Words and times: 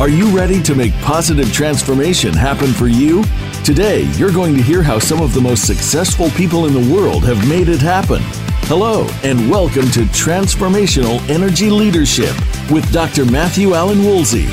Are 0.00 0.08
you 0.08 0.34
ready 0.34 0.62
to 0.62 0.74
make 0.74 0.94
positive 1.02 1.52
transformation 1.52 2.32
happen 2.32 2.68
for 2.68 2.88
you? 2.88 3.22
Today, 3.64 4.04
you're 4.16 4.32
going 4.32 4.56
to 4.56 4.62
hear 4.62 4.82
how 4.82 4.98
some 4.98 5.20
of 5.20 5.34
the 5.34 5.42
most 5.42 5.66
successful 5.66 6.30
people 6.30 6.64
in 6.64 6.72
the 6.72 6.94
world 6.94 7.22
have 7.26 7.46
made 7.46 7.68
it 7.68 7.82
happen. 7.82 8.22
Hello, 8.62 9.06
and 9.24 9.50
welcome 9.50 9.90
to 9.90 10.04
Transformational 10.04 11.20
Energy 11.28 11.68
Leadership 11.68 12.34
with 12.70 12.90
Dr. 12.90 13.26
Matthew 13.26 13.74
Allen 13.74 14.02
Woolsey. 14.02 14.46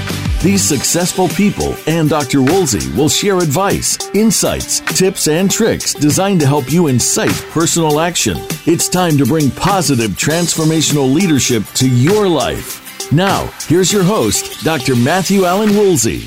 These 0.44 0.64
successful 0.64 1.30
people 1.30 1.78
and 1.88 2.10
Dr. 2.10 2.42
Woolsey 2.42 2.92
will 2.92 3.08
share 3.08 3.38
advice, 3.38 3.98
insights, 4.14 4.82
tips, 4.82 5.30
and 5.30 5.50
tricks 5.50 5.94
designed 5.94 6.42
to 6.42 6.46
help 6.46 6.70
you 6.70 6.88
incite 6.88 7.42
personal 7.52 8.02
action. 8.02 8.36
It's 8.66 8.90
time 8.90 9.18
to 9.18 9.26
bring 9.26 9.50
positive 9.52 10.12
transformational 10.12 11.10
leadership 11.10 11.64
to 11.76 11.90
your 11.90 12.28
life. 12.28 12.84
Now, 13.12 13.46
here's 13.68 13.94
your 13.94 14.04
host, 14.04 14.66
Dr. 14.66 14.96
Matthew 14.96 15.46
Allen 15.46 15.76
Woolsey. 15.76 16.26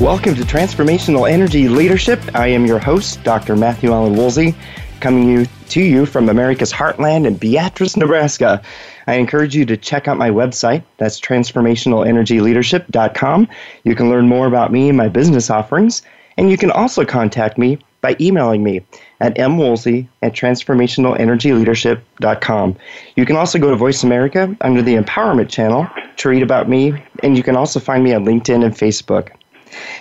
Welcome 0.00 0.34
to 0.34 0.42
Transformational 0.42 1.30
Energy 1.30 1.68
Leadership. 1.68 2.20
I 2.34 2.48
am 2.48 2.66
your 2.66 2.80
host, 2.80 3.22
Dr. 3.22 3.54
Matthew 3.54 3.92
Allen 3.92 4.16
Woolsey, 4.16 4.56
coming 4.98 5.28
you, 5.28 5.46
to 5.68 5.80
you 5.80 6.04
from 6.04 6.28
America's 6.28 6.72
heartland 6.72 7.26
in 7.26 7.36
Beatrice, 7.36 7.96
Nebraska. 7.96 8.60
I 9.06 9.14
encourage 9.14 9.54
you 9.54 9.64
to 9.66 9.76
check 9.76 10.08
out 10.08 10.18
my 10.18 10.30
website. 10.30 10.82
That's 10.96 11.20
transformationalenergyleadership.com. 11.20 13.48
You 13.84 13.94
can 13.94 14.10
learn 14.10 14.26
more 14.26 14.48
about 14.48 14.72
me 14.72 14.88
and 14.88 14.98
my 14.98 15.08
business 15.08 15.48
offerings, 15.48 16.02
and 16.36 16.50
you 16.50 16.56
can 16.56 16.72
also 16.72 17.04
contact 17.04 17.56
me 17.56 17.78
by 18.04 18.14
emailing 18.20 18.62
me 18.62 18.82
at 19.20 19.34
mwoolsey 19.36 20.06
at 20.20 20.34
transformationalenergyleadership.com. 20.34 22.76
You 23.16 23.24
can 23.24 23.36
also 23.36 23.58
go 23.58 23.70
to 23.70 23.76
Voice 23.76 24.04
America 24.04 24.54
under 24.60 24.82
the 24.82 24.96
Empowerment 24.96 25.48
channel 25.48 25.88
to 26.18 26.28
read 26.28 26.42
about 26.42 26.68
me, 26.68 27.02
and 27.22 27.34
you 27.34 27.42
can 27.42 27.56
also 27.56 27.80
find 27.80 28.04
me 28.04 28.12
on 28.12 28.26
LinkedIn 28.26 28.62
and 28.62 28.74
Facebook. 28.74 29.30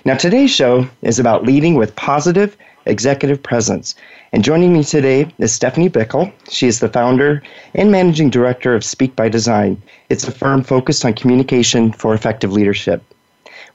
Now, 0.03 0.17
today's 0.17 0.51
show 0.51 0.85
is 1.01 1.17
about 1.17 1.45
leading 1.45 1.75
with 1.75 1.95
positive 1.95 2.57
executive 2.85 3.41
presence. 3.41 3.95
And 4.33 4.43
joining 4.43 4.73
me 4.73 4.83
today 4.83 5.33
is 5.37 5.53
Stephanie 5.53 5.89
Bickle. 5.89 6.29
She 6.49 6.67
is 6.67 6.81
the 6.81 6.89
founder 6.89 7.41
and 7.73 7.89
managing 7.89 8.29
director 8.29 8.75
of 8.75 8.83
Speak 8.83 9.15
by 9.15 9.29
Design. 9.29 9.81
It's 10.09 10.27
a 10.27 10.31
firm 10.31 10.61
focused 10.61 11.05
on 11.05 11.13
communication 11.13 11.93
for 11.93 12.13
effective 12.13 12.51
leadership. 12.51 13.01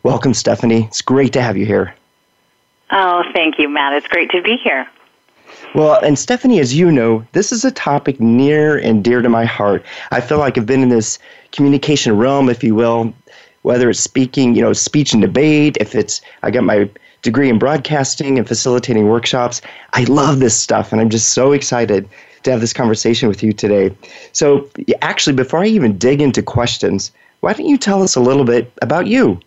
Welcome, 0.03 0.35
Stephanie. 0.35 0.85
It's 0.85 1.01
great 1.01 1.33
to 1.33 1.41
have 1.41 1.57
you 1.57 1.65
here. 1.65 1.95
Oh, 2.91 3.23
thank 3.33 3.59
you, 3.59 3.69
Matt. 3.69 3.93
It's 3.93 4.07
great 4.07 4.31
to 4.31 4.43
be 4.43 4.57
here. 4.57 4.89
Well, 5.75 6.01
and 6.03 6.19
Stephanie, 6.19 6.61
as 6.61 6.75
you 6.75 6.91
know, 6.91 7.27
this 7.33 7.53
is 7.53 7.65
a 7.65 7.71
topic 7.71 8.21
near 8.21 8.79
and 8.79 9.05
dear 9.05 9.23
to 9.23 9.29
my 9.29 9.45
heart. 9.45 9.85
I 10.11 10.21
feel 10.21 10.39
like 10.39 10.57
I've 10.57 10.67
been 10.67 10.83
in 10.83 10.89
this 10.89 11.19
communication 11.53 12.17
realm, 12.17 12.49
if 12.49 12.63
you 12.63 12.75
will, 12.75 13.13
whether 13.63 13.91
it's 13.91 14.01
speaking, 14.01 14.55
you 14.55 14.63
know, 14.63 14.73
speech 14.73 15.13
and 15.13 15.21
debate, 15.21 15.77
if 15.79 15.95
it's, 15.95 16.21
I 16.43 16.51
got 16.51 16.65
my 16.65 16.89
degree 17.23 17.49
in 17.49 17.59
broadcasting 17.59 18.39
and 18.39 18.47
facilitating 18.47 19.09
workshops. 19.09 19.61
I 19.93 20.05
love 20.05 20.41
this 20.41 20.57
stuff, 20.57 20.93
and 20.93 21.01
I'm 21.01 21.11
just 21.11 21.33
so 21.33 21.53
excited 21.53 22.09
to 22.45 22.51
have 22.51 22.61
this 22.61 22.73
conversation 22.73 23.29
with 23.29 23.43
you 23.43 23.53
today. 23.53 23.95
So, 24.33 24.69
actually, 25.03 25.35
before 25.35 25.61
I 25.61 25.67
even 25.67 25.99
dig 25.99 26.23
into 26.23 26.43
questions, 26.43 27.11
why 27.41 27.53
don't 27.53 27.67
you 27.67 27.79
tell 27.79 28.03
us 28.03 28.15
a 28.15 28.21
little 28.21 28.45
bit 28.45 28.73
about 28.81 29.07
you? 29.07 29.41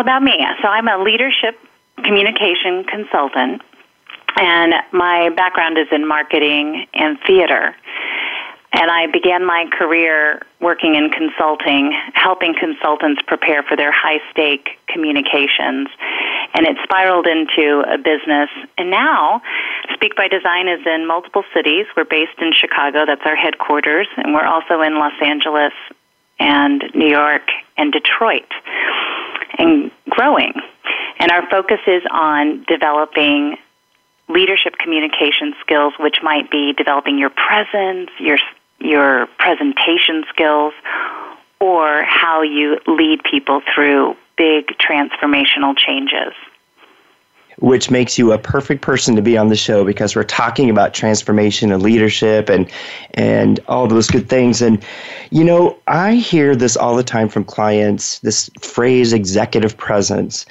About 0.00 0.22
me. 0.22 0.38
So, 0.62 0.68
I'm 0.68 0.88
a 0.88 1.02
leadership 1.02 1.58
communication 2.02 2.84
consultant, 2.84 3.60
and 4.36 4.72
my 4.92 5.28
background 5.36 5.76
is 5.76 5.86
in 5.92 6.08
marketing 6.08 6.86
and 6.94 7.18
theater. 7.26 7.76
And 8.72 8.90
I 8.90 9.06
began 9.12 9.44
my 9.44 9.66
career 9.70 10.40
working 10.62 10.94
in 10.94 11.10
consulting, 11.10 11.92
helping 12.14 12.54
consultants 12.58 13.20
prepare 13.26 13.62
for 13.62 13.76
their 13.76 13.92
high 13.92 14.20
stake 14.30 14.70
communications. 14.88 15.88
And 16.54 16.66
it 16.66 16.78
spiraled 16.82 17.26
into 17.26 17.84
a 17.86 17.98
business. 17.98 18.48
And 18.78 18.90
now, 18.90 19.42
Speak 19.92 20.16
by 20.16 20.26
Design 20.28 20.68
is 20.68 20.80
in 20.86 21.06
multiple 21.06 21.44
cities. 21.54 21.84
We're 21.96 22.04
based 22.04 22.38
in 22.40 22.52
Chicago, 22.52 23.04
that's 23.06 23.22
our 23.26 23.36
headquarters. 23.36 24.08
And 24.16 24.32
we're 24.32 24.46
also 24.46 24.80
in 24.80 24.94
Los 24.94 25.12
Angeles 25.22 25.72
and 26.38 26.82
New 26.94 27.08
York 27.08 27.42
and 27.76 27.92
Detroit 27.92 28.50
and 29.58 29.90
growing. 30.10 30.52
And 31.18 31.30
our 31.30 31.48
focus 31.48 31.80
is 31.86 32.02
on 32.10 32.64
developing 32.68 33.56
leadership 34.28 34.74
communication 34.78 35.54
skills, 35.60 35.94
which 35.98 36.16
might 36.22 36.50
be 36.50 36.72
developing 36.72 37.18
your 37.18 37.30
presence, 37.30 38.10
your 38.18 38.38
your 38.80 39.28
presentation 39.38 40.24
skills, 40.28 40.74
or 41.60 42.02
how 42.04 42.42
you 42.42 42.78
lead 42.88 43.20
people 43.30 43.62
through 43.72 44.16
big 44.36 44.66
transformational 44.78 45.76
changes. 45.76 46.34
Which 47.62 47.90
makes 47.90 48.18
you 48.18 48.32
a 48.32 48.38
perfect 48.38 48.82
person 48.82 49.14
to 49.16 49.22
be 49.22 49.38
on 49.38 49.48
the 49.48 49.56
show 49.56 49.84
because 49.84 50.16
we're 50.16 50.24
talking 50.24 50.68
about 50.68 50.94
transformation 50.94 51.70
and 51.72 51.82
leadership 51.82 52.48
and 52.48 52.68
and 53.14 53.60
all 53.68 53.86
those 53.86 54.08
good 54.08 54.28
things. 54.28 54.60
And 54.60 54.84
you 55.30 55.44
know, 55.44 55.78
I 55.86 56.14
hear 56.14 56.56
this 56.56 56.76
all 56.76 56.96
the 56.96 57.04
time 57.04 57.28
from 57.28 57.44
clients, 57.44 58.18
this 58.18 58.50
phrase 58.60 59.12
executive 59.12 59.76
presence. 59.76 60.44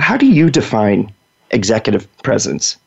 How 0.00 0.16
do 0.16 0.26
you 0.26 0.48
define 0.48 1.12
executive 1.50 2.08
presence? 2.22 2.78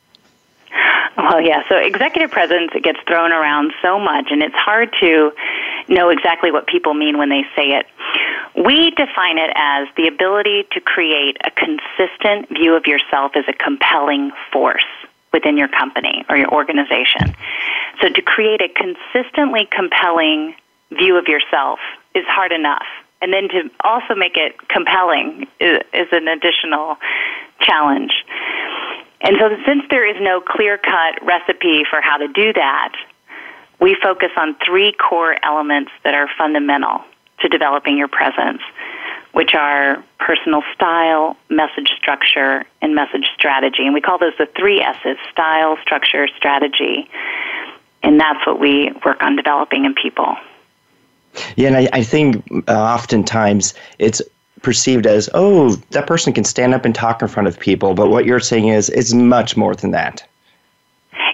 Well, 1.16 1.40
yeah. 1.40 1.62
So 1.68 1.76
executive 1.76 2.30
presence 2.30 2.72
gets 2.82 2.98
thrown 3.06 3.32
around 3.32 3.72
so 3.80 3.98
much, 3.98 4.26
and 4.30 4.42
it's 4.42 4.54
hard 4.54 4.94
to 5.00 5.32
know 5.88 6.10
exactly 6.10 6.50
what 6.50 6.66
people 6.66 6.94
mean 6.94 7.18
when 7.18 7.28
they 7.28 7.42
say 7.56 7.72
it. 7.72 7.86
We 8.56 8.90
define 8.90 9.38
it 9.38 9.50
as 9.54 9.88
the 9.96 10.08
ability 10.08 10.66
to 10.72 10.80
create 10.80 11.36
a 11.44 11.50
consistent 11.50 12.48
view 12.48 12.74
of 12.74 12.86
yourself 12.86 13.32
as 13.36 13.44
a 13.48 13.52
compelling 13.52 14.32
force 14.52 14.84
within 15.32 15.56
your 15.56 15.68
company 15.68 16.24
or 16.28 16.36
your 16.36 16.52
organization. 16.52 17.34
So 18.00 18.08
to 18.08 18.22
create 18.22 18.60
a 18.62 18.68
consistently 18.68 19.68
compelling 19.70 20.54
view 20.90 21.16
of 21.18 21.26
yourself 21.28 21.78
is 22.14 22.24
hard 22.26 22.52
enough. 22.52 22.86
And 23.20 23.32
then 23.32 23.48
to 23.48 23.70
also 23.80 24.14
make 24.14 24.36
it 24.36 24.56
compelling 24.68 25.46
is, 25.60 25.78
is 25.92 26.08
an 26.12 26.28
additional 26.28 26.96
challenge. 27.60 28.12
And 29.20 29.36
so, 29.40 29.48
since 29.66 29.82
there 29.88 30.06
is 30.06 30.16
no 30.20 30.42
clear 30.42 30.76
cut 30.76 31.24
recipe 31.24 31.84
for 31.88 32.00
how 32.02 32.18
to 32.18 32.28
do 32.28 32.52
that, 32.52 32.92
we 33.80 33.96
focus 34.02 34.30
on 34.36 34.56
three 34.64 34.92
core 34.92 35.36
elements 35.44 35.92
that 36.04 36.14
are 36.14 36.28
fundamental 36.38 37.04
to 37.40 37.48
developing 37.48 37.98
your 37.98 38.08
presence, 38.08 38.62
which 39.32 39.54
are 39.54 40.02
personal 40.18 40.62
style, 40.74 41.36
message 41.50 41.90
structure, 41.98 42.64
and 42.80 42.94
message 42.94 43.26
strategy. 43.34 43.84
And 43.84 43.92
we 43.92 44.00
call 44.00 44.18
those 44.18 44.32
the 44.38 44.48
three 44.56 44.80
S's 44.80 45.18
style, 45.30 45.76
structure, 45.82 46.26
strategy. 46.28 47.08
And 48.02 48.18
that's 48.18 48.46
what 48.46 48.58
we 48.58 48.92
work 49.04 49.22
on 49.22 49.36
developing 49.36 49.84
in 49.84 49.94
people. 49.94 50.36
Yeah, 51.56 51.68
and 51.68 51.76
I, 51.76 51.88
I 51.92 52.02
think 52.02 52.46
uh, 52.66 52.72
oftentimes 52.72 53.74
it's 53.98 54.22
perceived 54.62 55.06
as, 55.06 55.28
oh, 55.34 55.76
that 55.90 56.06
person 56.06 56.32
can 56.32 56.44
stand 56.44 56.72
up 56.72 56.86
and 56.86 56.94
talk 56.94 57.20
in 57.20 57.28
front 57.28 57.46
of 57.46 57.60
people. 57.60 57.94
But 57.94 58.08
what 58.08 58.24
you're 58.24 58.40
saying 58.40 58.68
is, 58.68 58.88
it's 58.88 59.12
much 59.12 59.56
more 59.56 59.74
than 59.74 59.90
that. 59.90 60.26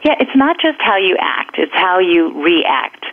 Yeah, 0.03 0.17
it's 0.19 0.35
not 0.35 0.57
just 0.61 0.81
how 0.81 0.97
you 0.97 1.17
act, 1.21 1.59
it's 1.59 1.73
how 1.73 1.99
you 2.01 2.43
react. 2.43 3.05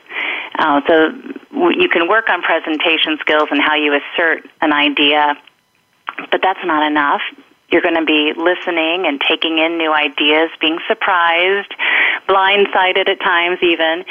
Uh, 0.57 0.81
so 0.88 1.09
you 1.51 1.88
can 1.88 2.07
work 2.07 2.29
on 2.29 2.41
presentation 2.41 3.17
skills 3.22 3.47
and 3.51 3.61
how 3.61 3.75
you 3.75 3.94
assert 3.94 4.50
an 4.61 4.73
idea, 4.73 5.38
but 6.31 6.41
that's 6.41 6.59
not 6.66 6.85
enough. 6.85 7.22
You're 7.72 7.83
going 7.83 7.95
to 7.95 8.05
be 8.05 8.33
listening 8.35 9.05
and 9.05 9.22
taking 9.22 9.59
in 9.59 9.78
new 9.78 9.94
ideas, 9.94 10.49
being 10.59 10.79
surprised, 10.88 11.72
blindsided 12.28 13.07
at 13.07 13.19
times, 13.19 13.59
even. 13.61 14.03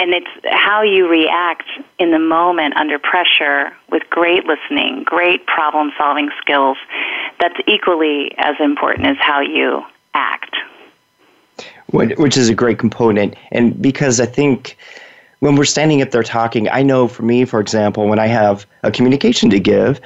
And 0.00 0.12
it's 0.14 0.30
how 0.50 0.82
you 0.82 1.08
react 1.08 1.68
in 1.98 2.10
the 2.10 2.18
moment 2.18 2.76
under 2.76 2.98
pressure 2.98 3.72
with 3.90 4.02
great 4.10 4.44
listening, 4.46 5.04
great 5.04 5.46
problem 5.46 5.92
solving 5.96 6.30
skills. 6.40 6.76
That's 7.40 7.58
equally 7.68 8.34
as 8.36 8.56
important 8.58 9.06
as 9.06 9.16
how 9.20 9.40
you 9.40 9.84
act. 10.14 10.56
Which 11.92 12.36
is 12.36 12.48
a 12.48 12.54
great 12.54 12.78
component. 12.78 13.34
And 13.50 13.80
because 13.80 14.20
I 14.20 14.26
think 14.26 14.76
when 15.40 15.56
we're 15.56 15.64
standing 15.64 16.02
up 16.02 16.10
there 16.10 16.22
talking, 16.22 16.68
I 16.68 16.82
know 16.82 17.08
for 17.08 17.22
me, 17.22 17.44
for 17.44 17.60
example, 17.60 18.08
when 18.08 18.18
I 18.18 18.26
have 18.26 18.66
a 18.82 18.90
communication 18.90 19.48
to 19.50 19.58
give, 19.58 20.00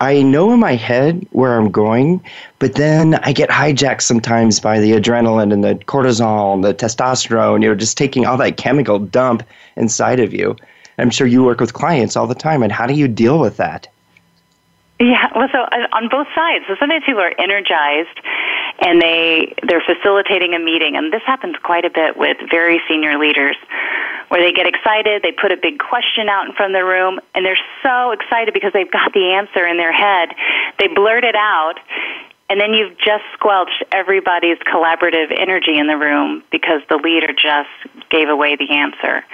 I 0.00 0.22
know 0.22 0.52
in 0.52 0.58
my 0.58 0.74
head 0.76 1.26
where 1.32 1.58
I'm 1.58 1.70
going, 1.70 2.24
but 2.58 2.74
then 2.74 3.16
I 3.16 3.32
get 3.32 3.50
hijacked 3.50 4.00
sometimes 4.00 4.58
by 4.58 4.80
the 4.80 4.92
adrenaline 4.92 5.52
and 5.52 5.62
the 5.62 5.74
cortisol 5.74 6.54
and 6.54 6.64
the 6.64 6.72
testosterone, 6.72 7.62
you 7.62 7.68
know, 7.68 7.74
just 7.74 7.98
taking 7.98 8.24
all 8.24 8.38
that 8.38 8.56
chemical 8.56 8.98
dump 8.98 9.42
inside 9.76 10.18
of 10.18 10.32
you. 10.32 10.56
I'm 10.96 11.10
sure 11.10 11.26
you 11.26 11.44
work 11.44 11.60
with 11.60 11.74
clients 11.74 12.16
all 12.16 12.26
the 12.26 12.34
time, 12.34 12.62
and 12.62 12.72
how 12.72 12.86
do 12.86 12.94
you 12.94 13.08
deal 13.08 13.38
with 13.38 13.58
that? 13.58 13.88
Yeah, 15.00 15.28
well, 15.34 15.48
so 15.50 15.60
uh, 15.64 15.88
on 15.96 16.08
both 16.10 16.28
sides. 16.34 16.66
So 16.68 16.76
sometimes 16.78 17.04
people 17.06 17.22
are 17.22 17.32
energized 17.40 18.20
and 18.80 19.00
they 19.00 19.54
they're 19.66 19.80
facilitating 19.80 20.54
a 20.54 20.58
meeting, 20.58 20.94
and 20.96 21.12
this 21.12 21.22
happens 21.26 21.56
quite 21.62 21.86
a 21.86 21.90
bit 21.90 22.16
with 22.16 22.36
very 22.50 22.80
senior 22.86 23.18
leaders 23.18 23.56
where 24.28 24.40
they 24.40 24.52
get 24.52 24.66
excited, 24.66 25.22
they 25.22 25.32
put 25.32 25.50
a 25.50 25.56
big 25.56 25.78
question 25.80 26.28
out 26.28 26.46
in 26.46 26.54
front 26.54 26.74
of 26.74 26.78
the 26.78 26.84
room, 26.84 27.18
and 27.34 27.44
they're 27.44 27.58
so 27.82 28.12
excited 28.12 28.54
because 28.54 28.72
they've 28.72 28.90
got 28.90 29.12
the 29.12 29.34
answer 29.34 29.66
in 29.66 29.76
their 29.76 29.92
head. 29.92 30.28
They 30.78 30.86
blurt 30.86 31.24
it 31.24 31.34
out, 31.34 31.74
and 32.48 32.60
then 32.60 32.72
you've 32.72 32.96
just 32.96 33.24
squelched 33.34 33.82
everybody's 33.90 34.58
collaborative 34.58 35.34
energy 35.36 35.78
in 35.78 35.88
the 35.88 35.96
room 35.96 36.44
because 36.52 36.80
the 36.88 36.96
leader 36.96 37.32
just 37.32 37.70
gave 38.08 38.28
away 38.28 38.54
the 38.54 38.70
answer. 38.70 39.24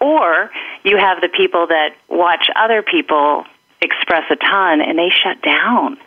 Or 0.00 0.50
you 0.82 0.96
have 0.96 1.20
the 1.20 1.28
people 1.28 1.68
that 1.68 1.94
watch 2.08 2.50
other 2.56 2.82
people 2.82 3.44
express 3.82 4.24
a 4.30 4.36
ton 4.36 4.80
and 4.80 4.98
they 4.98 5.10
shut 5.10 5.40
down. 5.42 5.98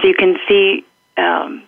So 0.00 0.08
you 0.08 0.14
can 0.14 0.38
see 0.48 0.84
um, 1.16 1.62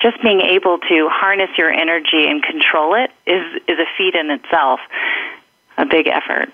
just 0.00 0.20
being 0.22 0.40
able 0.40 0.78
to 0.78 1.08
harness 1.10 1.50
your 1.56 1.70
energy 1.70 2.26
and 2.26 2.42
control 2.42 2.94
it 2.94 3.10
is 3.26 3.62
is 3.68 3.78
a 3.78 3.86
feat 3.96 4.14
in 4.14 4.30
itself, 4.30 4.80
a 5.78 5.86
big 5.86 6.08
effort. 6.08 6.52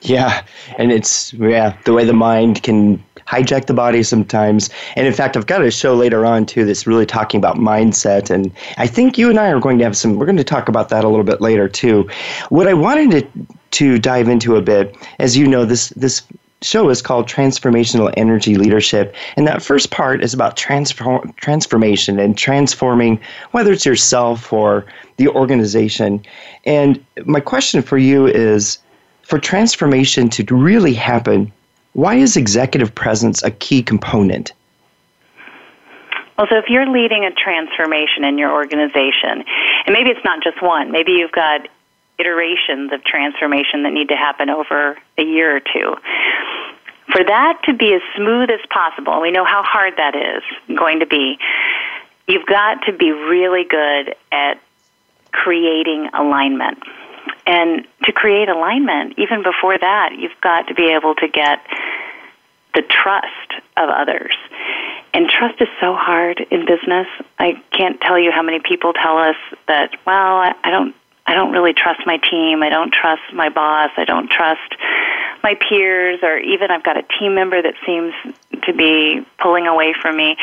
Yeah, 0.00 0.44
and 0.78 0.92
it's 0.92 1.32
yeah 1.34 1.76
the 1.84 1.92
way 1.92 2.04
the 2.04 2.12
mind 2.12 2.62
can 2.62 3.02
hijack 3.26 3.66
the 3.66 3.74
body 3.74 4.02
sometimes. 4.02 4.68
And 4.96 5.06
in 5.06 5.12
fact, 5.12 5.36
I've 5.36 5.46
got 5.46 5.62
a 5.62 5.70
show 5.70 5.94
later 5.94 6.26
on 6.26 6.46
too 6.46 6.64
that's 6.64 6.86
really 6.86 7.06
talking 7.06 7.38
about 7.38 7.56
mindset, 7.56 8.30
and 8.30 8.52
I 8.76 8.86
think 8.86 9.18
you 9.18 9.30
and 9.30 9.40
I 9.40 9.50
are 9.50 9.60
going 9.60 9.78
to 9.78 9.84
have 9.84 9.96
some. 9.96 10.16
We're 10.16 10.26
going 10.26 10.36
to 10.36 10.44
talk 10.44 10.68
about 10.68 10.90
that 10.90 11.04
a 11.04 11.08
little 11.08 11.24
bit 11.24 11.40
later 11.40 11.68
too. 11.68 12.08
What 12.50 12.68
I 12.68 12.74
wanted 12.74 13.10
to 13.32 13.46
to 13.72 13.98
dive 13.98 14.28
into 14.28 14.54
a 14.56 14.62
bit, 14.62 14.96
as 15.18 15.36
you 15.36 15.48
know, 15.48 15.64
this 15.64 15.88
this 15.90 16.22
show 16.64 16.88
is 16.88 17.02
called 17.02 17.28
Transformational 17.28 18.12
Energy 18.16 18.56
Leadership. 18.56 19.14
And 19.36 19.46
that 19.46 19.62
first 19.62 19.90
part 19.90 20.22
is 20.22 20.34
about 20.34 20.56
transform, 20.56 21.32
transformation 21.36 22.18
and 22.18 22.36
transforming, 22.36 23.20
whether 23.50 23.72
it's 23.72 23.86
yourself 23.86 24.52
or 24.52 24.86
the 25.16 25.28
organization. 25.28 26.24
And 26.64 27.04
my 27.24 27.40
question 27.40 27.82
for 27.82 27.98
you 27.98 28.26
is 28.26 28.78
for 29.22 29.38
transformation 29.38 30.28
to 30.30 30.44
really 30.54 30.94
happen, 30.94 31.52
why 31.92 32.16
is 32.16 32.36
executive 32.36 32.94
presence 32.94 33.42
a 33.42 33.50
key 33.50 33.82
component? 33.82 34.52
Well, 36.36 36.48
so 36.50 36.58
if 36.58 36.64
you're 36.68 36.86
leading 36.86 37.24
a 37.24 37.30
transformation 37.30 38.24
in 38.24 38.38
your 38.38 38.52
organization, 38.52 39.44
and 39.86 39.92
maybe 39.92 40.10
it's 40.10 40.24
not 40.24 40.42
just 40.42 40.60
one, 40.60 40.90
maybe 40.90 41.12
you've 41.12 41.30
got 41.30 41.68
iterations 42.18 42.92
of 42.92 43.04
transformation 43.04 43.82
that 43.84 43.92
need 43.92 44.08
to 44.08 44.16
happen 44.16 44.50
over 44.50 44.98
a 45.18 45.22
year 45.22 45.56
or 45.56 45.60
two. 45.60 45.96
For 47.12 47.22
that 47.22 47.60
to 47.66 47.74
be 47.74 47.92
as 47.94 48.02
smooth 48.16 48.50
as 48.50 48.60
possible, 48.70 49.20
we 49.20 49.30
know 49.30 49.44
how 49.44 49.62
hard 49.62 49.94
that 49.98 50.14
is 50.14 50.76
going 50.76 51.00
to 51.00 51.06
be. 51.06 51.38
You've 52.26 52.46
got 52.46 52.86
to 52.86 52.92
be 52.92 53.10
really 53.10 53.64
good 53.64 54.16
at 54.32 54.60
creating 55.30 56.08
alignment. 56.14 56.78
And 57.46 57.86
to 58.04 58.12
create 58.12 58.48
alignment, 58.48 59.18
even 59.18 59.42
before 59.42 59.76
that, 59.76 60.12
you've 60.18 60.40
got 60.40 60.68
to 60.68 60.74
be 60.74 60.86
able 60.92 61.14
to 61.16 61.28
get 61.28 61.60
the 62.74 62.82
trust 62.82 63.52
of 63.76 63.90
others. 63.90 64.34
And 65.12 65.28
trust 65.28 65.60
is 65.60 65.68
so 65.80 65.94
hard 65.94 66.40
in 66.50 66.66
business. 66.66 67.06
I 67.38 67.62
can't 67.70 68.00
tell 68.00 68.18
you 68.18 68.32
how 68.32 68.42
many 68.42 68.60
people 68.60 68.92
tell 68.94 69.18
us 69.18 69.36
that, 69.68 69.90
well, 70.06 70.38
I 70.64 70.70
don't 70.70 70.94
I 71.26 71.34
don't 71.34 71.52
really 71.52 71.72
trust 71.72 72.00
my 72.06 72.18
team. 72.18 72.62
I 72.62 72.68
don't 72.68 72.92
trust 72.92 73.22
my 73.32 73.48
boss. 73.48 73.90
I 73.96 74.04
don't 74.04 74.30
trust 74.30 74.76
my 75.42 75.54
peers, 75.54 76.20
or 76.22 76.38
even 76.38 76.70
I've 76.70 76.84
got 76.84 76.96
a 76.96 77.04
team 77.18 77.34
member 77.34 77.60
that 77.60 77.74
seems 77.86 78.14
to 78.64 78.72
be 78.72 79.26
pulling 79.42 79.66
away 79.66 79.94
from 80.00 80.16
me. 80.16 80.36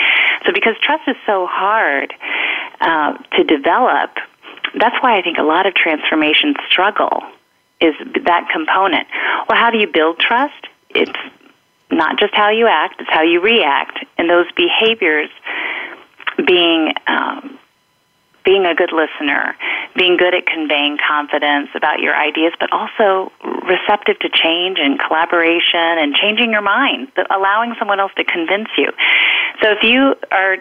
So, 0.46 0.52
because 0.54 0.76
trust 0.82 1.04
is 1.08 1.16
so 1.26 1.48
hard 1.50 2.14
uh, 2.80 3.18
to 3.36 3.44
develop, 3.44 4.12
that's 4.78 4.96
why 5.02 5.18
I 5.18 5.22
think 5.22 5.38
a 5.38 5.44
lot 5.44 5.66
of 5.66 5.74
transformation 5.74 6.56
struggle 6.70 7.24
is 7.80 7.96
that 8.26 8.48
component. 8.54 9.08
Well, 9.50 9.58
how 9.58 9.72
do 9.72 9.80
you 9.80 9.88
build 9.88 10.20
trust? 10.20 10.68
It's 10.90 11.12
not 11.90 12.20
just 12.20 12.34
how 12.36 12.50
you 12.50 12.68
act; 12.68 13.02
it's 13.02 13.10
how 13.10 13.24
you 13.24 13.42
react, 13.42 14.06
and 14.18 14.30
those 14.30 14.46
behaviors 14.56 15.30
being 16.46 16.94
um, 17.08 17.58
being 18.44 18.66
a 18.66 18.74
good 18.74 18.92
listener, 18.92 19.56
being 19.96 20.18
good 20.18 20.34
at 20.34 20.46
conveying 20.46 20.98
confidence 20.98 21.70
about 21.76 22.00
your 22.00 22.16
ideas, 22.16 22.54
but 22.60 22.72
also 22.72 23.32
receptive 23.68 24.20
to 24.20 24.30
change 24.30 24.80
and 24.80 25.00
collaboration 25.00 25.98
and 26.00 26.16
changing 26.16 26.52
your 26.52 26.62
mind, 26.62 27.12
allowing 27.30 27.76
someone 27.78 28.00
else 28.00 28.12
to 28.18 28.24
convince 28.24 28.70
you. 28.78 28.92
So 29.62 29.72
if 29.72 29.84
you 29.84 30.16
are 30.32 30.58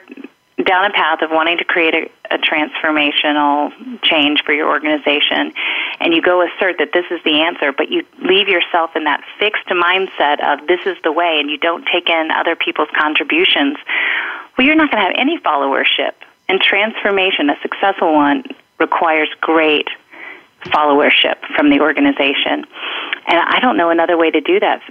down 0.64 0.84
a 0.84 0.92
path 0.92 1.22
of 1.22 1.30
wanting 1.30 1.56
to 1.58 1.64
create 1.64 1.94
a, 1.94 2.34
a 2.34 2.38
transformational 2.38 3.72
change 4.02 4.42
for 4.44 4.52
your 4.52 4.68
organization 4.68 5.52
and 6.00 6.12
you 6.12 6.20
go 6.20 6.42
assert 6.42 6.76
that 6.78 6.90
this 6.92 7.06
is 7.10 7.20
the 7.24 7.40
answer, 7.40 7.72
but 7.72 7.90
you 7.90 8.04
leave 8.22 8.48
yourself 8.48 8.90
in 8.94 9.04
that 9.04 9.22
fixed 9.38 9.66
mindset 9.68 10.40
of 10.44 10.66
this 10.66 10.80
is 10.84 10.96
the 11.02 11.12
way 11.12 11.38
and 11.40 11.48
you 11.48 11.56
don't 11.56 11.86
take 11.90 12.10
in 12.10 12.30
other 12.30 12.56
people's 12.56 12.90
contributions, 12.94 13.76
well, 14.58 14.66
you're 14.66 14.76
not 14.76 14.90
going 14.90 15.02
to 15.02 15.08
have 15.08 15.16
any 15.16 15.38
followership 15.38 16.12
and 16.50 16.60
transformation, 16.60 17.48
a 17.48 17.54
successful 17.62 18.12
one, 18.12 18.42
requires 18.80 19.28
great 19.40 19.86
followership 20.64 21.36
from 21.54 21.70
the 21.70 21.78
organization. 21.78 22.66
And 23.28 23.38
I 23.38 23.60
don't 23.60 23.76
know 23.76 23.90
another 23.90 24.18
way 24.18 24.32
to 24.32 24.40
do 24.40 24.58
that 24.58 24.82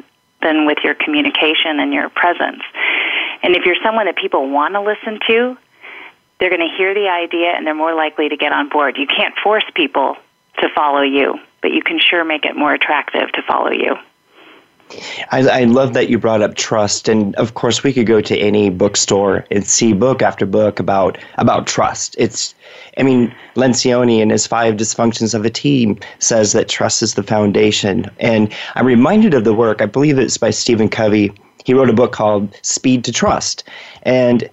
than 0.42 0.66
with 0.66 0.78
your 0.86 0.96
communication 0.96 1.82
and 1.82 1.94
your 1.94 2.08
presence. 2.08 2.62
And 3.44 3.58
if 3.58 3.66
you're 3.66 3.76
someone 3.84 4.06
that 4.06 4.16
people 4.16 4.50
want 4.50 4.76
to 4.76 4.82
listen 4.82 5.20
to, 5.28 5.58
they're 6.40 6.50
going 6.50 6.66
to 6.66 6.74
hear 6.78 6.94
the 6.94 7.10
idea 7.10 7.50
and 7.50 7.68
they're 7.68 7.76
more 7.76 7.94
likely 7.94 8.30
to 8.30 8.38
get 8.38 8.54
on 8.54 8.70
board. 8.70 8.96
You 8.98 9.06
can't 9.06 9.36
force 9.44 9.66
people 9.76 10.16
to 10.60 10.70
follow 10.74 11.02
you, 11.02 11.40
but 11.62 11.72
you 11.72 11.82
can 11.82 12.00
sure 12.00 12.24
make 12.24 12.46
it 12.46 12.56
more 12.56 12.74
attractive 12.74 13.30
to 13.34 13.42
follow 13.42 13.72
you. 13.72 13.98
I, 15.32 15.48
I, 15.48 15.64
love 15.66 15.94
that 15.94 16.10
you 16.10 16.18
brought 16.18 16.42
up 16.42 16.56
trust, 16.56 17.08
and 17.08 17.36
of 17.36 17.54
course, 17.54 17.84
we 17.84 17.94
could 17.94 18.08
go 18.08 18.22
to 18.22 18.38
any 18.38 18.70
bookstore 18.70 19.46
and 19.52 19.66
see 19.66 19.94
book 19.94 20.22
after 20.22 20.46
book 20.46 20.80
about 20.80 21.18
about 21.38 21.68
trust. 21.68 22.16
It's, 22.18 22.56
I 22.98 23.04
mean, 23.04 23.34
Lencioni 23.56 24.20
in 24.20 24.32
his 24.32 24.48
Five 24.48 24.76
Dysfunctions 24.76 25.36
of 25.36 25.46
a 25.46 25.50
Team 25.50 26.00
says 26.18 26.54
that 26.54 26.70
trust 26.70 27.04
is 27.04 27.14
the 27.14 27.24
foundation, 27.24 28.10
and 28.20 28.52
I'm 28.76 28.88
reminded 28.88 29.34
of 29.34 29.44
the 29.44 29.54
work. 29.54 29.82
I 29.82 29.86
believe 29.86 30.18
it's 30.18 30.38
by 30.38 30.50
Stephen 30.50 30.90
Covey. 30.90 31.32
He 31.66 31.74
wrote 31.74 31.90
a 31.90 31.94
book 31.94 32.12
called 32.12 32.58
Speed 32.64 33.04
to 33.04 33.12
Trust, 33.12 33.64
and 34.04 34.50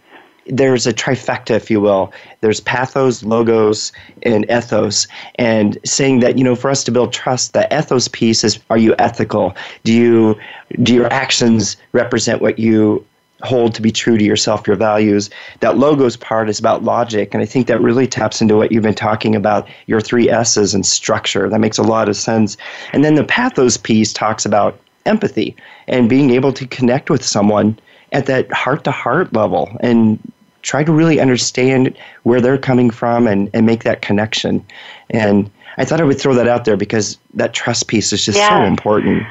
there's 0.48 0.86
a 0.86 0.92
trifecta, 0.92 1.50
if 1.50 1.70
you 1.70 1.80
will. 1.80 2.12
There's 2.40 2.60
pathos, 2.60 3.22
logos, 3.22 3.92
and 4.22 4.44
ethos. 4.50 5.06
And 5.36 5.78
saying 5.84 6.20
that, 6.20 6.38
you 6.38 6.44
know, 6.44 6.54
for 6.54 6.70
us 6.70 6.84
to 6.84 6.92
build 6.92 7.12
trust, 7.12 7.52
the 7.52 7.66
ethos 7.76 8.08
piece 8.08 8.44
is 8.44 8.58
are 8.70 8.78
you 8.78 8.94
ethical? 8.98 9.56
Do 9.84 9.92
you 9.92 10.36
do 10.82 10.94
your 10.94 11.12
actions 11.12 11.76
represent 11.92 12.42
what 12.42 12.58
you 12.58 13.04
hold 13.42 13.74
to 13.74 13.82
be 13.82 13.92
true 13.92 14.16
to 14.16 14.24
yourself, 14.24 14.66
your 14.66 14.76
values? 14.76 15.30
That 15.60 15.78
logos 15.78 16.16
part 16.16 16.48
is 16.48 16.58
about 16.58 16.84
logic. 16.84 17.34
And 17.34 17.42
I 17.42 17.46
think 17.46 17.66
that 17.66 17.80
really 17.80 18.06
taps 18.06 18.40
into 18.40 18.56
what 18.56 18.72
you've 18.72 18.82
been 18.82 18.94
talking 18.94 19.34
about, 19.34 19.68
your 19.86 20.00
three 20.00 20.30
S's 20.30 20.74
and 20.74 20.86
structure. 20.86 21.48
That 21.48 21.60
makes 21.60 21.78
a 21.78 21.82
lot 21.82 22.08
of 22.08 22.16
sense. 22.16 22.56
And 22.92 23.04
then 23.04 23.16
the 23.16 23.24
pathos 23.24 23.76
piece 23.76 24.12
talks 24.12 24.44
about 24.44 24.78
empathy 25.06 25.56
and 25.88 26.08
being 26.08 26.30
able 26.30 26.52
to 26.52 26.66
connect 26.66 27.10
with 27.10 27.24
someone 27.24 27.78
at 28.12 28.26
that 28.26 28.52
heart 28.52 28.84
to 28.84 28.90
heart 28.90 29.32
level 29.32 29.76
and 29.80 30.18
try 30.66 30.82
to 30.82 30.92
really 30.92 31.20
understand 31.20 31.96
where 32.24 32.40
they're 32.40 32.58
coming 32.58 32.90
from 32.90 33.28
and, 33.28 33.48
and 33.54 33.64
make 33.64 33.84
that 33.84 34.02
connection. 34.02 34.66
And 35.10 35.48
I 35.78 35.84
thought 35.84 36.00
I 36.00 36.04
would 36.04 36.20
throw 36.20 36.34
that 36.34 36.48
out 36.48 36.64
there 36.64 36.76
because 36.76 37.18
that 37.34 37.54
trust 37.54 37.86
piece 37.86 38.12
is 38.12 38.24
just 38.24 38.36
yeah. 38.36 38.48
so 38.48 38.66
important. 38.66 39.26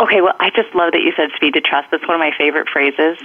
Okay, 0.00 0.20
well, 0.20 0.36
I 0.38 0.50
just 0.50 0.72
love 0.74 0.92
that 0.92 1.02
you 1.02 1.12
said 1.16 1.30
speed 1.34 1.54
to 1.54 1.60
trust. 1.60 1.88
That's 1.90 2.06
one 2.06 2.14
of 2.14 2.20
my 2.20 2.30
favorite 2.38 2.68
phrases. 2.68 3.18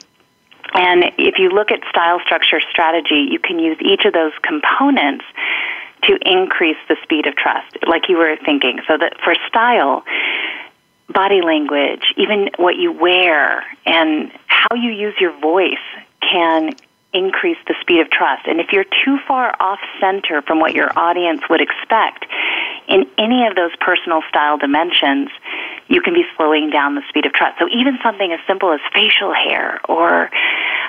And 0.73 1.11
if 1.17 1.37
you 1.37 1.49
look 1.49 1.69
at 1.69 1.81
style, 1.89 2.19
structure, 2.25 2.59
strategy, 2.71 3.27
you 3.29 3.39
can 3.39 3.59
use 3.59 3.77
each 3.81 4.05
of 4.05 4.13
those 4.13 4.31
components 4.41 5.25
to 6.03 6.17
increase 6.21 6.77
the 6.89 6.95
speed 7.03 7.27
of 7.27 7.35
trust, 7.35 7.77
like 7.85 8.09
you 8.09 8.17
were 8.17 8.35
thinking. 8.43 8.79
So 8.87 8.97
that 8.97 9.13
for 9.23 9.35
style, 9.47 10.03
body 11.09 11.41
language, 11.41 12.01
even 12.17 12.49
what 12.57 12.77
you 12.77 12.91
wear, 12.91 13.63
and 13.85 14.31
how 14.47 14.75
you 14.75 14.89
use 14.89 15.13
your 15.19 15.37
voice 15.39 15.85
can 16.21 16.71
increase 17.13 17.57
the 17.67 17.75
speed 17.81 17.99
of 17.99 18.09
trust. 18.09 18.47
And 18.47 18.59
if 18.59 18.71
you're 18.71 18.85
too 18.85 19.17
far 19.27 19.53
off 19.59 19.79
center 19.99 20.41
from 20.41 20.59
what 20.59 20.73
your 20.73 20.97
audience 20.97 21.41
would 21.49 21.61
expect 21.61 22.25
in 22.87 23.05
any 23.17 23.45
of 23.47 23.55
those 23.55 23.75
personal 23.79 24.21
style 24.29 24.57
dimensions, 24.57 25.29
you 25.87 26.01
can 26.01 26.13
be 26.13 26.23
slowing 26.37 26.69
down 26.69 26.95
the 26.95 27.01
speed 27.09 27.25
of 27.25 27.33
trust. 27.33 27.59
So 27.59 27.67
even 27.67 27.99
something 28.03 28.31
as 28.31 28.39
simple 28.47 28.71
as 28.71 28.79
facial 28.93 29.33
hair 29.33 29.81
or 29.89 30.29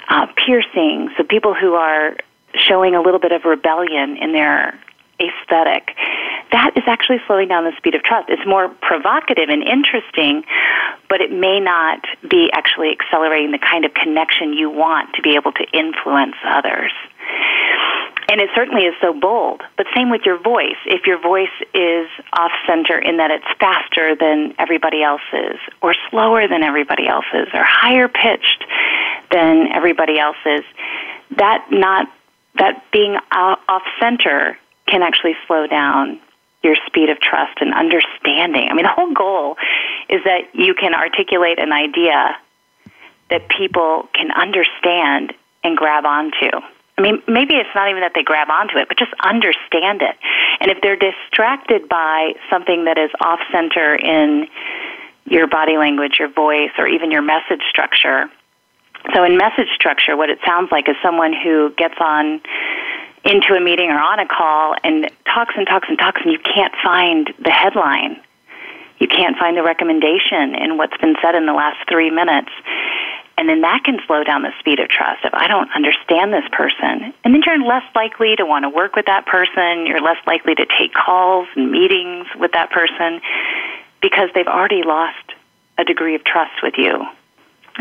uh, 0.09 0.26
piercing, 0.37 1.11
so 1.17 1.25
people 1.25 1.55
who 1.55 1.75
are 1.75 2.17
showing 2.55 2.95
a 2.95 3.00
little 3.00 3.21
bit 3.21 3.33
of 3.33 3.45
rebellion 3.45 4.17
in 4.17 4.33
their 4.33 4.79
aesthetic, 5.23 5.95
that 6.50 6.76
is 6.76 6.85
actually 6.87 7.19
slowing 7.26 7.49
down 7.49 7.64
the 7.64 7.73
speed 7.76 7.95
of 7.95 8.02
trust. 8.02 8.29
It's 8.29 8.47
more 8.47 8.69
provocative 8.69 9.49
and 9.49 9.62
interesting, 9.62 10.45
but 11.09 11.21
it 11.21 11.33
may 11.33 11.61
not 11.61 12.05
be 12.29 12.50
actually 12.52 12.91
accelerating 12.91 13.52
the 13.52 13.59
kind 13.59 13.85
of 13.85 13.95
connection 13.95 14.52
you 14.52 14.69
want 14.71 15.14
to 15.14 15.23
be 15.23 15.35
able 15.37 15.52
to 15.52 15.64
influence 15.73 16.37
others. 16.45 16.93
and 18.31 18.41
it 18.41 18.50
certainly 18.55 18.83
is 18.83 18.95
so 19.00 19.12
bold. 19.12 19.62
But 19.76 19.87
same 19.95 20.11
with 20.11 20.23
your 20.25 20.38
voice. 20.38 20.79
If 20.87 21.07
your 21.07 21.21
voice 21.21 21.52
is 21.75 22.09
off 22.33 22.52
center 22.67 22.99
in 22.99 23.19
that 23.19 23.31
it's 23.31 23.45
faster 23.59 24.14
than 24.14 24.55
everybody 24.59 25.02
else's, 25.02 25.59
or 25.81 25.95
slower 26.11 26.49
than 26.49 26.62
everybody 26.62 27.07
else's, 27.07 27.49
or 27.52 27.64
higher 27.64 28.09
pitched 28.09 28.64
than 29.31 29.69
everybody 29.73 30.19
else's, 30.19 30.64
that 31.37 31.67
not 31.71 32.07
that 32.57 32.85
being 32.93 33.17
off 33.33 33.83
center 34.00 34.59
can 34.92 35.02
actually 35.02 35.34
slow 35.46 35.66
down 35.66 36.20
your 36.62 36.76
speed 36.87 37.08
of 37.08 37.18
trust 37.18 37.58
and 37.61 37.72
understanding. 37.72 38.68
I 38.70 38.75
mean, 38.75 38.84
the 38.84 38.92
whole 38.94 39.12
goal 39.12 39.56
is 40.08 40.20
that 40.25 40.54
you 40.54 40.75
can 40.75 40.94
articulate 40.94 41.58
an 41.58 41.72
idea 41.72 42.37
that 43.30 43.49
people 43.49 44.08
can 44.14 44.30
understand 44.30 45.32
and 45.64 45.76
grab 45.76 46.04
onto. 46.04 46.50
I 46.99 47.00
mean, 47.00 47.22
maybe 47.26 47.54
it's 47.54 47.75
not 47.75 47.88
even 47.88 48.02
that 48.02 48.12
they 48.14 48.22
grab 48.22 48.50
onto 48.50 48.76
it, 48.76 48.87
but 48.87 48.99
just 48.99 49.12
understand 49.25 50.02
it. 50.02 50.14
And 50.61 50.70
if 50.70 50.78
they're 50.82 51.00
distracted 51.00 51.88
by 51.88 52.34
something 52.50 52.84
that 52.84 52.99
is 52.99 53.11
off 53.20 53.40
center 53.50 53.96
in 53.96 54.46
your 55.25 55.46
body 55.46 55.78
language, 55.78 56.16
your 56.18 56.28
voice, 56.28 56.70
or 56.78 56.87
even 56.87 57.11
your 57.11 57.22
message 57.22 57.62
structure. 57.70 58.30
So, 59.14 59.25
in 59.25 59.37
message 59.37 59.68
structure, 59.75 60.16
what 60.16 60.30
it 60.30 60.38
sounds 60.46 60.70
like 60.70 60.88
is 60.88 60.96
someone 61.02 61.32
who 61.32 61.72
gets 61.76 61.94
on 61.99 62.40
into 63.25 63.55
a 63.55 63.61
meeting 63.61 63.91
or 63.91 63.99
on 63.99 64.19
a 64.19 64.26
call 64.26 64.75
and 64.83 65.11
talks 65.25 65.55
and 65.57 65.67
talks 65.67 65.88
and 65.88 65.99
talks, 65.99 66.21
and 66.23 66.33
you 66.33 66.38
can't 66.38 66.75
find 66.83 67.33
the 67.38 67.50
headline. 67.50 68.21
You 68.99 69.09
can't 69.09 69.37
find 69.37 69.57
the 69.57 69.62
recommendation 69.62 70.55
in 70.55 70.76
what's 70.76 70.97
been 70.99 71.17
said 71.23 71.35
in 71.35 71.47
the 71.47 71.52
last 71.52 71.79
three 71.88 72.11
minutes. 72.11 72.50
And 73.38 73.49
then 73.49 73.62
that 73.62 73.83
can 73.85 73.99
slow 74.07 74.23
down 74.25 74.43
the 74.43 74.52
speed 74.61 74.79
of 74.79 74.88
trust. 74.88 75.25
If 75.25 75.35
I 75.35 75.49
don't 75.49 75.71
understand 75.75 76.33
this 76.33 76.45
person, 76.52 77.14
and 77.25 77.35
then 77.35 77.43
you're 77.45 77.59
less 77.64 77.85
likely 77.95 78.37
to 78.37 78.45
want 78.45 78.64
to 78.64 78.69
work 78.69 78.95
with 78.95 79.07
that 79.07 79.26
person, 79.26 79.87
you're 79.87 80.00
less 80.00 80.19
likely 80.26 80.55
to 80.55 80.67
take 80.79 80.93
calls 80.93 81.49
and 81.57 81.71
meetings 81.71 82.26
with 82.38 82.52
that 82.52 82.71
person 82.71 83.21
because 84.00 84.29
they've 84.35 84.47
already 84.47 84.83
lost 84.85 85.33
a 85.79 85.85
degree 85.85 86.14
of 86.14 86.23
trust 86.25 86.62
with 86.62 86.75
you 86.76 87.05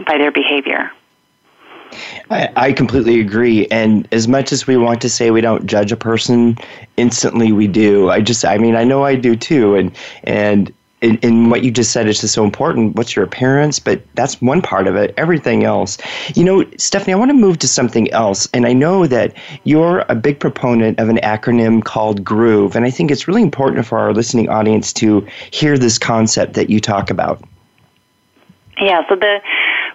by 0.05 0.17
their 0.17 0.31
behavior. 0.31 0.91
I, 2.29 2.49
I, 2.55 2.73
completely 2.73 3.19
agree. 3.19 3.67
And 3.67 4.07
as 4.11 4.27
much 4.27 4.51
as 4.51 4.67
we 4.67 4.77
want 4.77 5.01
to 5.01 5.09
say 5.09 5.31
we 5.31 5.41
don't 5.41 5.65
judge 5.65 5.91
a 5.91 5.97
person, 5.97 6.57
instantly 6.97 7.51
we 7.51 7.67
do. 7.67 8.09
I 8.09 8.21
just, 8.21 8.45
I 8.45 8.57
mean, 8.57 8.75
I 8.75 8.83
know 8.83 9.03
I 9.03 9.15
do 9.15 9.35
too. 9.35 9.75
And, 9.75 9.91
and 10.23 10.73
in, 11.01 11.17
in, 11.17 11.49
what 11.49 11.63
you 11.63 11.71
just 11.71 11.91
said 11.91 12.07
is 12.07 12.21
just 12.21 12.33
so 12.33 12.43
important. 12.43 12.95
What's 12.95 13.15
your 13.15 13.25
appearance? 13.25 13.79
But 13.79 14.03
that's 14.13 14.39
one 14.39 14.61
part 14.61 14.87
of 14.87 14.95
it. 14.95 15.13
Everything 15.17 15.63
else. 15.63 15.97
You 16.35 16.43
know, 16.43 16.63
Stephanie, 16.77 17.13
I 17.13 17.17
want 17.17 17.29
to 17.29 17.35
move 17.35 17.57
to 17.59 17.67
something 17.67 18.11
else. 18.11 18.47
And 18.53 18.67
I 18.67 18.73
know 18.73 19.07
that 19.07 19.33
you're 19.63 20.05
a 20.09 20.15
big 20.15 20.39
proponent 20.39 20.99
of 20.99 21.09
an 21.09 21.17
acronym 21.17 21.83
called 21.83 22.23
GROOVE. 22.23 22.75
And 22.75 22.85
I 22.85 22.91
think 22.91 23.09
it's 23.09 23.27
really 23.27 23.41
important 23.41 23.85
for 23.85 23.97
our 23.97 24.13
listening 24.13 24.47
audience 24.47 24.93
to 24.93 25.25
hear 25.49 25.77
this 25.77 25.97
concept 25.97 26.53
that 26.53 26.69
you 26.69 26.79
talk 26.79 27.09
about. 27.09 27.43
Yeah, 28.79 29.07
so 29.09 29.15
the, 29.15 29.41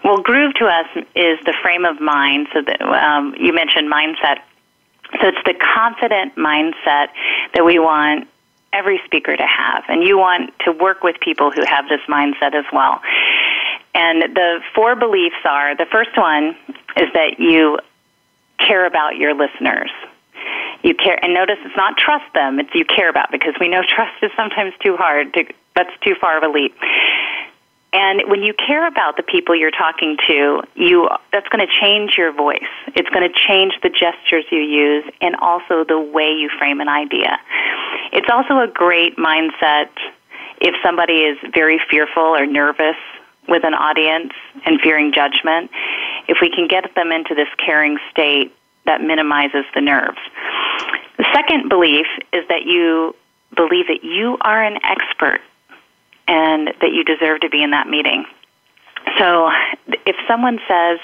well, 0.06 0.18
GROOVE 0.18 0.54
to 0.54 0.66
us 0.66 0.86
is 1.16 1.38
the 1.44 1.54
frame 1.62 1.84
of 1.84 2.00
mind. 2.00 2.46
So 2.52 2.62
that, 2.62 2.80
um, 2.80 3.34
you 3.38 3.52
mentioned 3.52 3.90
mindset. 3.92 4.38
So 5.20 5.28
it's 5.28 5.44
the 5.44 5.54
confident 5.54 6.36
mindset 6.36 7.08
that 7.54 7.64
we 7.64 7.80
want 7.80 8.28
every 8.72 9.00
speaker 9.04 9.36
to 9.36 9.46
have. 9.46 9.82
And 9.88 10.06
you 10.06 10.16
want 10.16 10.52
to 10.64 10.70
work 10.70 11.02
with 11.02 11.16
people 11.18 11.50
who 11.50 11.64
have 11.66 11.88
this 11.88 12.00
mindset 12.08 12.54
as 12.54 12.64
well. 12.72 13.00
And 13.94 14.22
the 14.22 14.60
four 14.76 14.94
beliefs 14.94 15.42
are 15.44 15.75
the 15.75 15.86
first 15.90 16.16
one 16.16 16.56
is 16.96 17.12
that 17.14 17.40
you 17.40 17.78
care 18.58 18.86
about 18.86 19.16
your 19.16 19.34
listeners. 19.34 19.90
You 20.84 20.94
care, 20.94 21.18
and 21.25 21.34
notice 21.34 21.56
it's 21.64 21.76
not 21.76 21.96
trust 21.96 22.32
them, 22.32 22.60
it's 22.60 22.70
you 22.75 22.84
care 22.84 23.08
about 23.08 23.32
because 23.32 23.54
we 23.58 23.66
know 23.66 23.82
trust 23.82 24.22
is 24.22 24.30
sometimes 24.36 24.72
too 24.84 24.96
hard 24.96 25.34
to, 25.34 25.46
that's 25.75 25.90
too 26.04 26.14
far 26.20 26.36
of 26.36 26.44
a 26.44 26.48
leap. 26.48 26.76
And 27.93 28.28
when 28.28 28.43
you 28.43 28.52
care 28.55 28.87
about 28.87 29.16
the 29.16 29.23
people 29.23 29.55
you're 29.55 29.71
talking 29.71 30.16
to, 30.26 30.62
you 30.75 31.09
that's 31.33 31.49
going 31.49 31.66
to 31.66 31.73
change 31.81 32.14
your 32.19 32.33
voice. 32.33 32.69
It's 32.88 33.09
going 33.09 33.26
to 33.26 33.35
change 33.49 33.75
the 33.83 33.88
gestures 33.88 34.45
you 34.50 34.61
use 34.61 35.05
and 35.21 35.37
also 35.37 35.85
the 35.85 35.99
way 35.99 36.33
you 36.33 36.50
frame 36.59 36.81
an 36.81 36.88
idea. 36.88 37.38
It's 38.12 38.28
also 38.31 38.59
a 38.59 38.69
great 38.69 39.16
mindset 39.16 39.88
if 40.61 40.75
somebody 40.83 41.14
is 41.14 41.38
very 41.55 41.81
fearful 41.90 42.23
or 42.23 42.47
nervous 42.47 42.97
with 43.49 43.64
an 43.64 43.75
audience 43.75 44.33
and 44.64 44.81
fearing 44.81 45.12
judgment. 45.12 45.71
If 46.28 46.38
we 46.40 46.50
can 46.50 46.66
get 46.69 46.95
them 46.95 47.12
into 47.12 47.35
this 47.35 47.49
caring 47.64 47.99
state, 48.11 48.52
that 48.85 49.00
minimizes 49.00 49.64
the 49.75 49.81
nerves. 49.81 50.19
The 51.19 51.26
second 51.33 51.69
belief 51.69 52.07
is 52.33 52.47
that 52.49 52.64
you 52.64 53.14
believe 53.55 53.87
that 53.88 54.05
you 54.05 54.38
are 54.40 54.62
an 54.62 54.78
expert 54.85 55.40
and 56.28 56.68
that 56.80 56.92
you 56.92 57.04
deserve 57.04 57.40
to 57.40 57.49
be 57.49 57.62
in 57.62 57.71
that 57.71 57.88
meeting. 57.88 58.25
So 59.18 59.50
if 60.04 60.16
someone 60.26 60.59
says, 60.68 60.99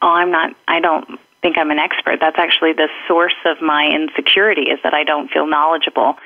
"Oh, 0.00 0.08
I'm 0.08 0.30
not 0.30 0.54
I 0.66 0.80
don't 0.80 1.20
think 1.42 1.58
I'm 1.58 1.70
an 1.70 1.78
expert," 1.78 2.20
that's 2.20 2.38
actually 2.38 2.72
the 2.72 2.88
source 3.06 3.36
of 3.44 3.60
my 3.60 3.86
insecurity 3.86 4.70
is 4.70 4.80
that 4.82 4.94
I 4.94 5.04
don't 5.04 5.30
feel 5.30 5.46
knowledgeable. 5.46 6.18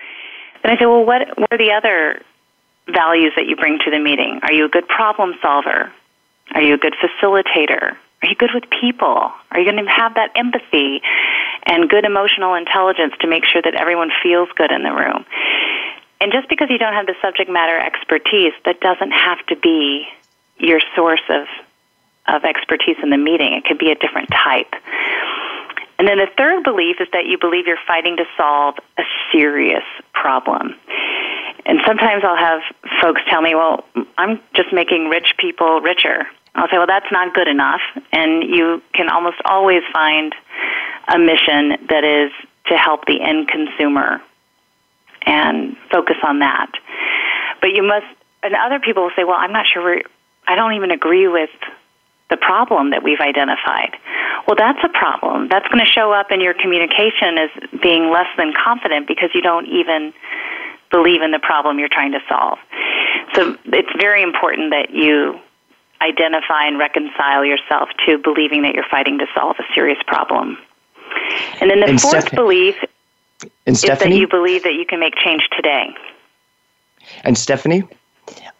Then 0.62 0.72
I 0.72 0.78
say, 0.78 0.86
"Well, 0.86 1.04
what 1.04 1.36
what 1.38 1.52
are 1.52 1.58
the 1.58 1.72
other 1.72 2.22
values 2.88 3.32
that 3.36 3.46
you 3.46 3.56
bring 3.56 3.78
to 3.84 3.90
the 3.90 3.98
meeting? 3.98 4.40
Are 4.42 4.52
you 4.52 4.64
a 4.64 4.68
good 4.68 4.88
problem 4.88 5.34
solver? 5.42 5.92
Are 6.54 6.62
you 6.62 6.74
a 6.74 6.78
good 6.78 6.94
facilitator? 6.94 7.96
Are 8.22 8.28
you 8.28 8.36
good 8.36 8.50
with 8.54 8.64
people? 8.70 9.32
Are 9.50 9.58
you 9.58 9.70
going 9.70 9.84
to 9.84 9.90
have 9.90 10.14
that 10.14 10.30
empathy 10.36 11.02
and 11.64 11.88
good 11.88 12.04
emotional 12.04 12.54
intelligence 12.54 13.14
to 13.20 13.26
make 13.26 13.44
sure 13.44 13.62
that 13.62 13.74
everyone 13.74 14.10
feels 14.22 14.48
good 14.56 14.70
in 14.70 14.82
the 14.82 14.92
room? 14.92 15.24
And 16.22 16.30
just 16.30 16.48
because 16.48 16.70
you 16.70 16.78
don't 16.78 16.92
have 16.92 17.06
the 17.06 17.16
subject 17.20 17.50
matter 17.50 17.76
expertise, 17.76 18.52
that 18.64 18.78
doesn't 18.78 19.10
have 19.10 19.44
to 19.46 19.56
be 19.56 20.06
your 20.56 20.80
source 20.94 21.22
of 21.28 21.48
of 22.28 22.44
expertise 22.44 22.94
in 23.02 23.10
the 23.10 23.16
meeting. 23.16 23.54
It 23.54 23.64
could 23.64 23.78
be 23.78 23.90
a 23.90 23.96
different 23.96 24.30
type. 24.30 24.72
And 25.98 26.06
then 26.06 26.18
the 26.18 26.28
third 26.38 26.62
belief 26.62 27.00
is 27.00 27.08
that 27.12 27.26
you 27.26 27.38
believe 27.38 27.66
you're 27.66 27.84
fighting 27.88 28.16
to 28.18 28.24
solve 28.36 28.76
a 28.96 29.02
serious 29.32 29.82
problem. 30.14 30.76
And 31.66 31.80
sometimes 31.84 32.22
I'll 32.22 32.36
have 32.36 32.60
folks 33.00 33.20
tell 33.28 33.42
me, 33.42 33.56
well, 33.56 33.84
I'm 34.16 34.40
just 34.54 34.72
making 34.72 35.08
rich 35.08 35.34
people 35.38 35.80
richer. 35.80 36.28
I'll 36.54 36.68
say, 36.68 36.78
well, 36.78 36.86
that's 36.86 37.10
not 37.10 37.34
good 37.34 37.48
enough. 37.48 37.80
And 38.12 38.44
you 38.44 38.80
can 38.94 39.08
almost 39.08 39.38
always 39.44 39.82
find 39.92 40.32
a 41.08 41.18
mission 41.18 41.84
that 41.88 42.04
is 42.04 42.30
to 42.66 42.76
help 42.76 43.06
the 43.06 43.20
end 43.20 43.48
consumer 43.48 44.22
and 45.26 45.76
focus 45.90 46.16
on 46.22 46.40
that. 46.40 46.70
But 47.60 47.72
you 47.72 47.82
must, 47.82 48.06
and 48.42 48.54
other 48.54 48.80
people 48.80 49.04
will 49.04 49.12
say, 49.16 49.24
well, 49.24 49.38
I'm 49.38 49.52
not 49.52 49.66
sure 49.66 49.82
we're, 49.82 50.02
I 50.46 50.56
don't 50.56 50.74
even 50.74 50.90
agree 50.90 51.28
with 51.28 51.50
the 52.30 52.36
problem 52.36 52.90
that 52.90 53.02
we've 53.02 53.20
identified. 53.20 53.96
Well, 54.46 54.56
that's 54.56 54.82
a 54.82 54.88
problem. 54.88 55.48
That's 55.48 55.68
going 55.68 55.84
to 55.84 55.90
show 55.90 56.12
up 56.12 56.32
in 56.32 56.40
your 56.40 56.54
communication 56.54 57.38
as 57.38 57.50
being 57.80 58.10
less 58.10 58.26
than 58.36 58.52
confident 58.52 59.06
because 59.06 59.30
you 59.34 59.42
don't 59.42 59.66
even 59.66 60.12
believe 60.90 61.22
in 61.22 61.30
the 61.30 61.38
problem 61.38 61.78
you're 61.78 61.92
trying 61.92 62.12
to 62.12 62.20
solve. 62.28 62.58
So 63.34 63.56
it's 63.66 63.92
very 64.00 64.22
important 64.22 64.70
that 64.70 64.90
you 64.90 65.38
identify 66.00 66.66
and 66.66 66.78
reconcile 66.78 67.44
yourself 67.44 67.88
to 68.06 68.18
believing 68.18 68.62
that 68.62 68.74
you're 68.74 68.88
fighting 68.90 69.18
to 69.18 69.26
solve 69.34 69.56
a 69.58 69.64
serious 69.74 69.98
problem. 70.06 70.58
And 71.60 71.70
then 71.70 71.80
the 71.80 71.86
and 71.86 72.00
fourth 72.00 72.30
belief 72.32 72.76
and 73.66 73.76
Stephanie, 73.76 74.16
that 74.16 74.20
you 74.20 74.28
believe 74.28 74.62
that 74.64 74.74
you 74.74 74.84
can 74.86 75.00
make 75.00 75.14
change 75.16 75.42
today. 75.56 75.94
And 77.24 77.36
Stephanie, 77.36 77.82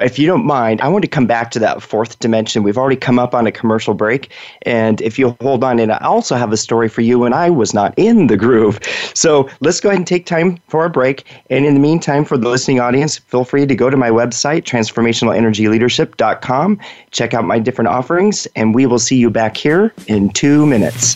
if 0.01 0.19
you 0.19 0.27
don't 0.27 0.45
mind, 0.45 0.81
I 0.81 0.89
want 0.89 1.03
to 1.03 1.09
come 1.09 1.27
back 1.27 1.53
to 1.53 1.61
that 1.61 1.81
fourth 1.83 2.19
dimension. 2.19 2.65
We've 2.65 2.77
already 2.77 2.97
come 2.97 3.19
up 3.19 3.35
on 3.35 3.47
a 3.47 3.53
commercial 3.53 3.95
break. 3.95 4.31
And 4.63 5.01
if 5.01 5.19
you 5.19 5.37
hold 5.41 5.65
on, 5.65 5.79
and 5.79 5.93
I 5.93 5.99
also 5.99 6.37
have 6.37 6.53
a 6.53 6.57
story 6.57 6.89
for 6.89 7.03
you 7.03 7.21
when 7.21 7.33
I 7.33 7.51
was 7.51 7.73
not 7.73 7.95
in 7.97 8.27
the 8.27 8.37
groove. 8.37 8.81
So 9.15 9.49
let's 9.61 9.79
go 9.81 9.91
ahead 9.91 9.99
and 9.99 10.07
take 10.07 10.27
time 10.27 10.59
for 10.69 10.85
a 10.85 10.91
break. 10.91 11.25
And 11.51 11.65
in 11.65 11.75
the 11.75 11.81
meantime, 11.81 12.25
for 12.25 12.37
the 12.37 12.49
listening 12.49 12.81
audience, 12.81 13.19
feel 13.19 13.45
free 13.45 13.67
to 13.67 13.75
go 13.75 13.91
to 13.91 13.97
my 13.97 14.11
website, 14.11 14.63
transformationalenergyleadership.com, 14.63 16.81
check 17.13 17.35
out 17.35 17.45
my 17.45 17.61
different 17.61 17.89
offerings, 17.89 18.47
and 18.57 18.75
we 18.75 18.87
will 18.87 18.99
see 18.99 19.17
you 19.17 19.31
back 19.31 19.57
here 19.57 19.95
in 20.09 20.31
two 20.31 20.67
minutes. 20.67 21.15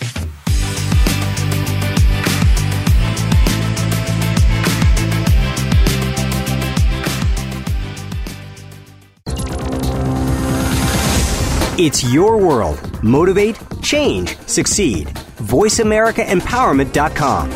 It's 11.79 12.03
your 12.11 12.39
world. 12.39 13.03
Motivate, 13.03 13.59
change, 13.83 14.39
succeed. 14.47 15.09
VoiceAmericaEmpowerment.com. 15.09 17.51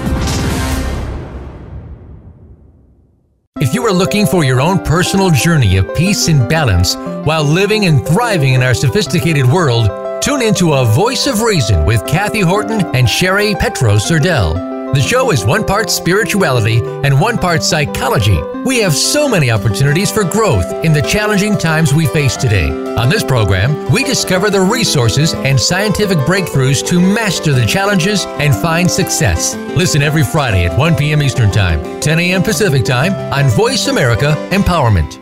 If 3.61 3.73
you 3.75 3.87
are 3.87 3.93
looking 3.93 4.27
for 4.27 4.45
your 4.45 4.61
own 4.61 4.81
personal 4.81 5.31
journey 5.31 5.79
of 5.79 5.95
peace 5.95 6.29
and 6.29 6.47
balance 6.49 6.97
while 7.27 7.45
living 7.45 7.87
and 7.87 8.07
thriving 8.07 8.53
in 8.55 8.63
our 8.63 8.75
sophisticated 8.75 9.47
world, 9.47 10.23
tune 10.23 10.43
into 10.43 10.75
A 10.75 10.85
Voice 10.85 11.27
of 11.27 11.41
Reason 11.41 11.87
with 11.87 12.07
Kathy 12.07 12.41
Horton 12.41 12.85
and 12.95 13.09
Sherry 13.09 13.55
Petros 13.55 14.07
Surdell. 14.07 14.69
The 14.93 15.01
show 15.01 15.31
is 15.31 15.45
one 15.45 15.65
part 15.65 15.89
spirituality 15.89 16.79
and 17.05 17.21
one 17.21 17.39
part 17.39 17.63
psychology. 17.63 18.43
We 18.65 18.81
have 18.81 18.93
so 18.93 19.29
many 19.29 19.49
opportunities 19.49 20.11
for 20.11 20.25
growth 20.25 20.85
in 20.85 20.93
the 20.93 21.01
challenging 21.01 21.57
times 21.57 21.95
we 21.95 22.07
face 22.07 22.37
today. 22.37 22.71
On 22.97 23.09
this 23.09 23.23
program, 23.23 23.89
we 23.93 24.03
discover 24.03 24.51
the 24.51 24.61
resources 24.61 25.33
and 25.33 25.61
scientific 25.61 26.19
breakthroughs 26.19 26.85
to 26.89 26.99
master 27.01 27.53
the 27.53 27.65
challenges 27.67 28.25
and 28.41 28.53
find 28.53 28.91
success. 28.91 29.55
Listen 29.77 30.03
every 30.03 30.25
Friday 30.25 30.65
at 30.65 30.77
1 30.77 30.97
p.m. 30.97 31.23
Eastern 31.23 31.53
Time, 31.53 32.01
10 32.01 32.19
a.m. 32.19 32.43
Pacific 32.43 32.85
Time 32.85 33.13
on 33.33 33.49
Voice 33.51 33.87
America 33.87 34.35
Empowerment. 34.51 35.21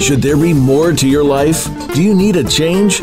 Should 0.00 0.22
there 0.22 0.38
be 0.38 0.54
more 0.54 0.92
to 0.92 1.06
your 1.06 1.22
life? 1.22 1.66
Do 1.92 2.02
you 2.02 2.14
need 2.14 2.36
a 2.36 2.44
change? 2.44 3.02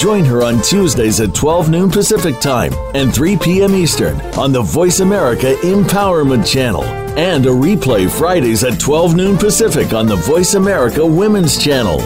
Join 0.00 0.24
her 0.24 0.42
on 0.42 0.62
Tuesdays 0.62 1.20
at 1.20 1.34
12 1.34 1.68
noon 1.68 1.90
Pacific 1.90 2.40
Time 2.40 2.72
and 2.94 3.14
3 3.14 3.36
p.m. 3.36 3.74
Eastern 3.74 4.18
on 4.38 4.50
the 4.50 4.62
Voice 4.62 5.00
America 5.00 5.56
Empowerment 5.56 6.50
Channel 6.50 6.84
and 7.18 7.44
a 7.44 7.50
replay 7.50 8.10
Fridays 8.10 8.64
at 8.64 8.80
12 8.80 9.14
noon 9.14 9.36
Pacific 9.36 9.92
on 9.92 10.06
the 10.06 10.16
Voice 10.16 10.54
America 10.54 11.04
Women's 11.04 11.62
Channel. 11.62 11.98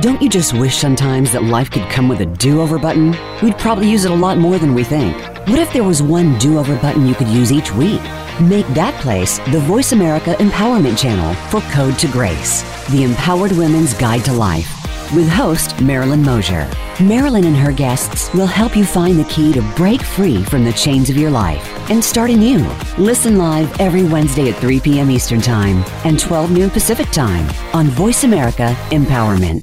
Don't 0.00 0.22
you 0.22 0.30
just 0.30 0.54
wish 0.54 0.78
sometimes 0.78 1.30
that 1.32 1.44
life 1.44 1.70
could 1.70 1.86
come 1.90 2.08
with 2.08 2.20
a 2.20 2.26
do 2.26 2.62
over 2.62 2.78
button? 2.78 3.14
We'd 3.42 3.58
probably 3.58 3.90
use 3.90 4.06
it 4.06 4.10
a 4.10 4.14
lot 4.14 4.38
more 4.38 4.58
than 4.58 4.72
we 4.72 4.82
think. 4.82 5.14
What 5.48 5.58
if 5.58 5.70
there 5.74 5.84
was 5.84 6.02
one 6.02 6.38
do 6.38 6.58
over 6.58 6.74
button 6.76 7.06
you 7.06 7.14
could 7.14 7.28
use 7.28 7.52
each 7.52 7.70
week? 7.74 8.00
Make 8.40 8.66
that 8.68 8.98
place 9.02 9.40
the 9.50 9.60
Voice 9.60 9.92
America 9.92 10.32
Empowerment 10.38 10.98
Channel 10.98 11.34
for 11.50 11.60
Code 11.70 11.98
to 11.98 12.08
Grace, 12.08 12.62
the 12.88 13.02
empowered 13.02 13.52
women's 13.52 13.92
guide 13.92 14.24
to 14.24 14.32
life 14.32 14.81
with 15.14 15.28
host 15.28 15.80
Marilyn 15.80 16.22
Mosier. 16.22 16.68
Marilyn 17.00 17.44
and 17.44 17.56
her 17.56 17.72
guests 17.72 18.32
will 18.34 18.46
help 18.46 18.76
you 18.76 18.84
find 18.84 19.18
the 19.18 19.24
key 19.24 19.52
to 19.52 19.62
break 19.76 20.02
free 20.02 20.42
from 20.44 20.64
the 20.64 20.72
chains 20.72 21.10
of 21.10 21.16
your 21.16 21.30
life 21.30 21.62
and 21.90 22.02
start 22.02 22.30
anew. 22.30 22.66
Listen 22.98 23.38
live 23.38 23.80
every 23.80 24.04
Wednesday 24.04 24.50
at 24.50 24.58
3 24.60 24.80
p.m. 24.80 25.10
Eastern 25.10 25.40
Time 25.40 25.84
and 26.04 26.18
12 26.18 26.50
noon 26.50 26.70
Pacific 26.70 27.10
Time 27.10 27.48
on 27.74 27.86
Voice 27.88 28.24
America 28.24 28.74
Empowerment. 28.90 29.60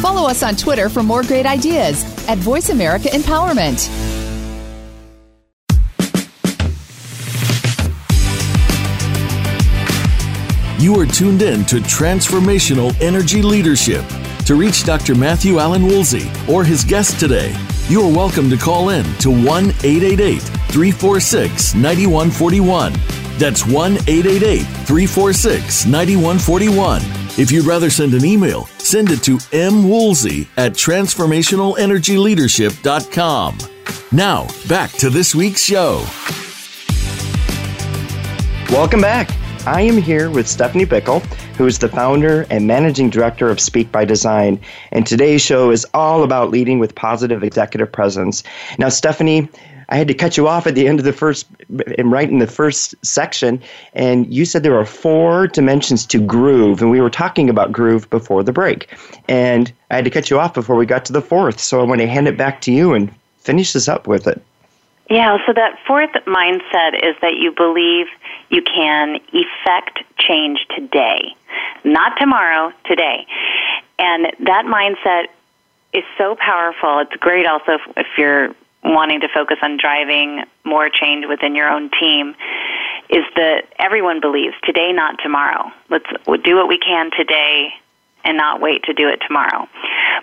Follow 0.00 0.28
us 0.28 0.42
on 0.42 0.54
Twitter 0.56 0.88
for 0.88 1.02
more 1.02 1.22
great 1.22 1.46
ideas 1.46 2.04
at 2.28 2.38
Voice 2.38 2.68
America 2.68 3.08
Empowerment. 3.08 3.90
You 10.78 11.00
are 11.00 11.06
tuned 11.06 11.40
in 11.40 11.64
to 11.64 11.76
Transformational 11.76 12.94
Energy 13.00 13.40
Leadership. 13.40 14.04
To 14.46 14.54
reach 14.54 14.84
Dr. 14.84 15.14
Matthew 15.16 15.58
Allen 15.58 15.84
Woolsey 15.84 16.30
or 16.48 16.62
his 16.62 16.84
guest 16.84 17.18
today, 17.18 17.52
you 17.88 18.00
are 18.00 18.12
welcome 18.12 18.48
to 18.48 18.56
call 18.56 18.90
in 18.90 19.04
to 19.16 19.28
1 19.28 19.44
888 19.44 20.40
346 20.40 21.74
9141. 21.74 22.92
That's 23.38 23.66
1 23.66 23.94
888 24.06 24.62
346 24.62 25.86
9141. 25.86 27.02
If 27.36 27.50
you'd 27.50 27.66
rather 27.66 27.90
send 27.90 28.14
an 28.14 28.24
email, 28.24 28.66
send 28.78 29.10
it 29.10 29.24
to 29.24 29.38
mwoolsey 29.38 30.46
at 30.56 30.74
transformationalenergyleadership.com. 30.74 33.58
Now, 34.12 34.46
back 34.68 34.92
to 34.92 35.10
this 35.10 35.34
week's 35.34 35.62
show. 35.62 36.06
Welcome 38.70 39.00
back. 39.00 39.28
I 39.66 39.80
am 39.80 39.96
here 39.96 40.30
with 40.30 40.46
Stephanie 40.46 40.86
Bickle, 40.86 41.24
who 41.56 41.66
is 41.66 41.80
the 41.80 41.88
founder 41.88 42.46
and 42.50 42.68
managing 42.68 43.10
director 43.10 43.50
of 43.50 43.58
Speak 43.58 43.90
by 43.90 44.04
Design. 44.04 44.60
And 44.92 45.04
today's 45.04 45.42
show 45.42 45.72
is 45.72 45.84
all 45.92 46.22
about 46.22 46.50
leading 46.50 46.78
with 46.78 46.94
positive 46.94 47.42
executive 47.42 47.90
presence. 47.90 48.44
Now, 48.78 48.90
Stephanie, 48.90 49.48
I 49.88 49.96
had 49.96 50.06
to 50.06 50.14
cut 50.14 50.36
you 50.36 50.46
off 50.46 50.68
at 50.68 50.76
the 50.76 50.86
end 50.86 51.00
of 51.00 51.04
the 51.04 51.12
first, 51.12 51.48
right 51.98 52.30
in 52.30 52.38
the 52.38 52.46
first 52.46 52.94
section, 53.04 53.60
and 53.92 54.32
you 54.32 54.44
said 54.44 54.62
there 54.62 54.78
are 54.78 54.86
four 54.86 55.48
dimensions 55.48 56.06
to 56.06 56.20
groove, 56.24 56.80
and 56.80 56.92
we 56.92 57.00
were 57.00 57.10
talking 57.10 57.50
about 57.50 57.72
groove 57.72 58.08
before 58.08 58.44
the 58.44 58.52
break. 58.52 58.96
And 59.28 59.72
I 59.90 59.96
had 59.96 60.04
to 60.04 60.10
cut 60.12 60.30
you 60.30 60.38
off 60.38 60.54
before 60.54 60.76
we 60.76 60.86
got 60.86 61.04
to 61.06 61.12
the 61.12 61.20
fourth, 61.20 61.58
so 61.58 61.80
I 61.80 61.82
want 61.82 62.00
to 62.00 62.06
hand 62.06 62.28
it 62.28 62.36
back 62.36 62.60
to 62.62 62.72
you 62.72 62.94
and 62.94 63.12
finish 63.38 63.72
this 63.72 63.88
up 63.88 64.06
with 64.06 64.28
it. 64.28 64.40
Yeah, 65.10 65.38
so 65.46 65.52
that 65.52 65.78
fourth 65.86 66.10
mindset 66.26 66.94
is 67.00 67.14
that 67.20 67.36
you 67.36 67.52
believe 67.52 68.06
you 68.50 68.62
can 68.62 69.18
effect 69.32 70.00
change 70.18 70.66
today, 70.74 71.34
not 71.84 72.18
tomorrow, 72.18 72.72
today. 72.84 73.26
And 73.98 74.26
that 74.40 74.64
mindset 74.66 75.28
is 75.92 76.04
so 76.18 76.36
powerful. 76.38 76.98
It's 77.00 77.16
great 77.16 77.46
also 77.46 77.78
if, 77.96 78.06
you're 78.18 78.54
wanting 78.84 79.20
to 79.20 79.28
focus 79.28 79.56
on 79.62 79.78
driving 79.78 80.44
more 80.64 80.88
change 80.88 81.26
within 81.26 81.54
your 81.54 81.68
own 81.68 81.90
team 81.98 82.34
is 83.08 83.24
that 83.36 83.64
everyone 83.78 84.20
believes 84.20 84.54
today, 84.64 84.92
not 84.92 85.16
tomorrow. 85.22 85.70
Let's 85.88 86.06
do 86.44 86.56
what 86.56 86.68
we 86.68 86.78
can 86.78 87.10
today 87.16 87.70
and 88.24 88.36
not 88.36 88.60
wait 88.60 88.84
to 88.84 88.92
do 88.92 89.08
it 89.08 89.20
tomorrow. 89.26 89.68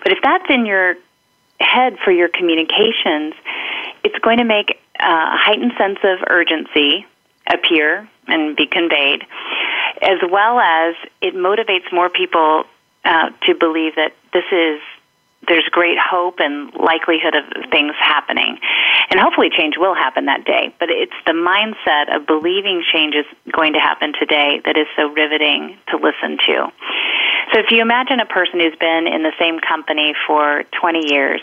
But 0.02 0.12
if 0.12 0.18
that's 0.22 0.44
in 0.50 0.66
your 0.66 0.96
head 1.60 1.98
for 2.04 2.10
your 2.10 2.28
communications, 2.28 3.34
it's 4.02 4.18
going 4.18 4.38
to 4.38 4.44
make 4.44 4.80
a 5.00 5.36
heightened 5.36 5.72
sense 5.78 5.98
of 6.04 6.18
urgency 6.28 7.06
appear 7.46 8.08
and 8.26 8.56
be 8.56 8.66
conveyed, 8.66 9.22
as 10.02 10.18
well 10.30 10.58
as 10.58 10.94
it 11.20 11.34
motivates 11.34 11.92
more 11.92 12.08
people 12.08 12.64
uh, 13.04 13.30
to 13.46 13.54
believe 13.54 13.96
that 13.96 14.14
this 14.32 14.44
is 14.50 14.80
there's 15.48 15.68
great 15.70 15.98
hope 15.98 16.36
and 16.38 16.72
likelihood 16.74 17.34
of 17.34 17.44
things 17.70 17.92
happening. 17.98 18.58
And 19.10 19.20
hopefully 19.20 19.50
change 19.50 19.74
will 19.76 19.94
happen 19.94 20.26
that 20.26 20.44
day. 20.44 20.74
But 20.78 20.88
it's 20.90 21.12
the 21.26 21.32
mindset 21.32 22.14
of 22.14 22.26
believing 22.26 22.82
change 22.92 23.14
is 23.14 23.26
going 23.52 23.74
to 23.74 23.80
happen 23.80 24.12
today 24.18 24.60
that 24.64 24.76
is 24.76 24.86
so 24.96 25.08
riveting 25.08 25.76
to 25.88 25.96
listen 25.96 26.38
to. 26.46 26.72
So 27.52 27.60
if 27.60 27.70
you 27.70 27.82
imagine 27.82 28.20
a 28.20 28.26
person 28.26 28.60
who's 28.60 28.76
been 28.76 29.06
in 29.06 29.22
the 29.22 29.32
same 29.38 29.60
company 29.60 30.14
for 30.26 30.64
20 30.80 31.12
years 31.12 31.40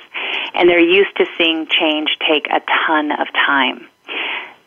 and 0.53 0.67
they're 0.67 0.79
used 0.79 1.15
to 1.17 1.25
seeing 1.37 1.67
change 1.67 2.17
take 2.27 2.47
a 2.47 2.61
ton 2.87 3.11
of 3.11 3.27
time, 3.33 3.87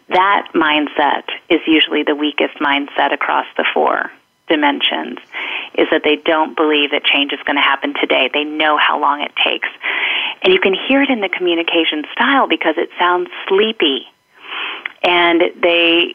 that 0.09 0.49
mindset 0.55 1.25
is 1.49 1.61
usually 1.67 2.03
the 2.03 2.15
weakest 2.15 2.55
mindset 2.57 3.13
across 3.13 3.47
the 3.57 3.65
four 3.73 4.11
dimensions 4.49 5.19
is 5.75 5.89
that 5.91 6.03
they 6.05 6.17
don't 6.17 6.57
believe 6.57 6.91
that 6.91 7.05
change 7.05 7.33
is 7.33 7.41
going 7.45 7.57
to 7.57 7.63
happen 7.63 7.95
today. 7.95 8.31
They 8.33 8.45
know 8.45 8.77
how 8.77 9.01
long 9.01 9.23
it 9.23 9.33
takes. 9.43 9.69
And 10.43 10.53
you 10.53 10.61
can 10.61 10.75
hear 10.75 11.03
it 11.03 11.11
in 11.11 11.21
the 11.21 11.29
communication 11.29 12.05
style 12.13 12.47
because 12.47 12.75
it 12.77 12.91
sounds 12.99 13.29
sleepy. 13.49 14.07
And 15.03 15.43
they 15.61 16.15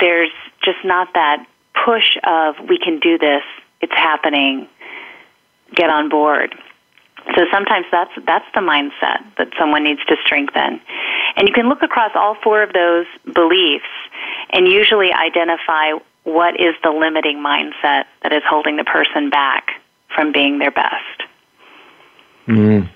there's 0.00 0.32
just 0.64 0.84
not 0.84 1.12
that 1.14 1.46
push 1.84 2.16
of 2.24 2.56
we 2.68 2.78
can 2.78 2.98
do 2.98 3.18
this, 3.18 3.42
it's 3.80 3.92
happening, 3.92 4.68
get 5.74 5.90
on 5.90 6.08
board. 6.08 6.54
So 7.34 7.44
sometimes 7.52 7.86
that's 7.90 8.12
that's 8.26 8.46
the 8.54 8.60
mindset 8.60 9.22
that 9.36 9.48
someone 9.58 9.84
needs 9.84 10.04
to 10.06 10.16
strengthen. 10.24 10.80
And 11.36 11.46
you 11.46 11.54
can 11.54 11.68
look 11.68 11.82
across 11.82 12.12
all 12.14 12.36
four 12.42 12.62
of 12.62 12.72
those 12.72 13.06
beliefs 13.34 13.84
and 14.50 14.66
usually 14.66 15.12
identify 15.12 15.92
what 16.24 16.58
is 16.58 16.74
the 16.82 16.90
limiting 16.90 17.38
mindset 17.38 18.04
that 18.22 18.32
is 18.32 18.42
holding 18.48 18.76
the 18.76 18.84
person 18.84 19.30
back 19.30 19.80
from 20.14 20.32
being 20.32 20.58
their 20.58 20.70
best. 20.70 21.22
Mm. 22.48 22.88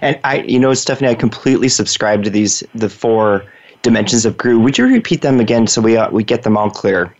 And 0.00 0.20
I, 0.24 0.42
you 0.42 0.58
know, 0.58 0.74
Stephanie, 0.74 1.10
I 1.10 1.14
completely 1.14 1.68
subscribe 1.68 2.22
to 2.24 2.30
these 2.30 2.62
the 2.74 2.88
four 2.88 3.44
dimensions 3.82 4.24
of 4.24 4.36
groove. 4.36 4.62
Would 4.62 4.78
you 4.78 4.86
repeat 4.86 5.22
them 5.22 5.40
again 5.40 5.66
so 5.66 5.80
we 5.80 5.96
uh, 5.96 6.10
we 6.10 6.24
get 6.24 6.42
them 6.42 6.56
all 6.56 6.70
clear? 6.70 7.14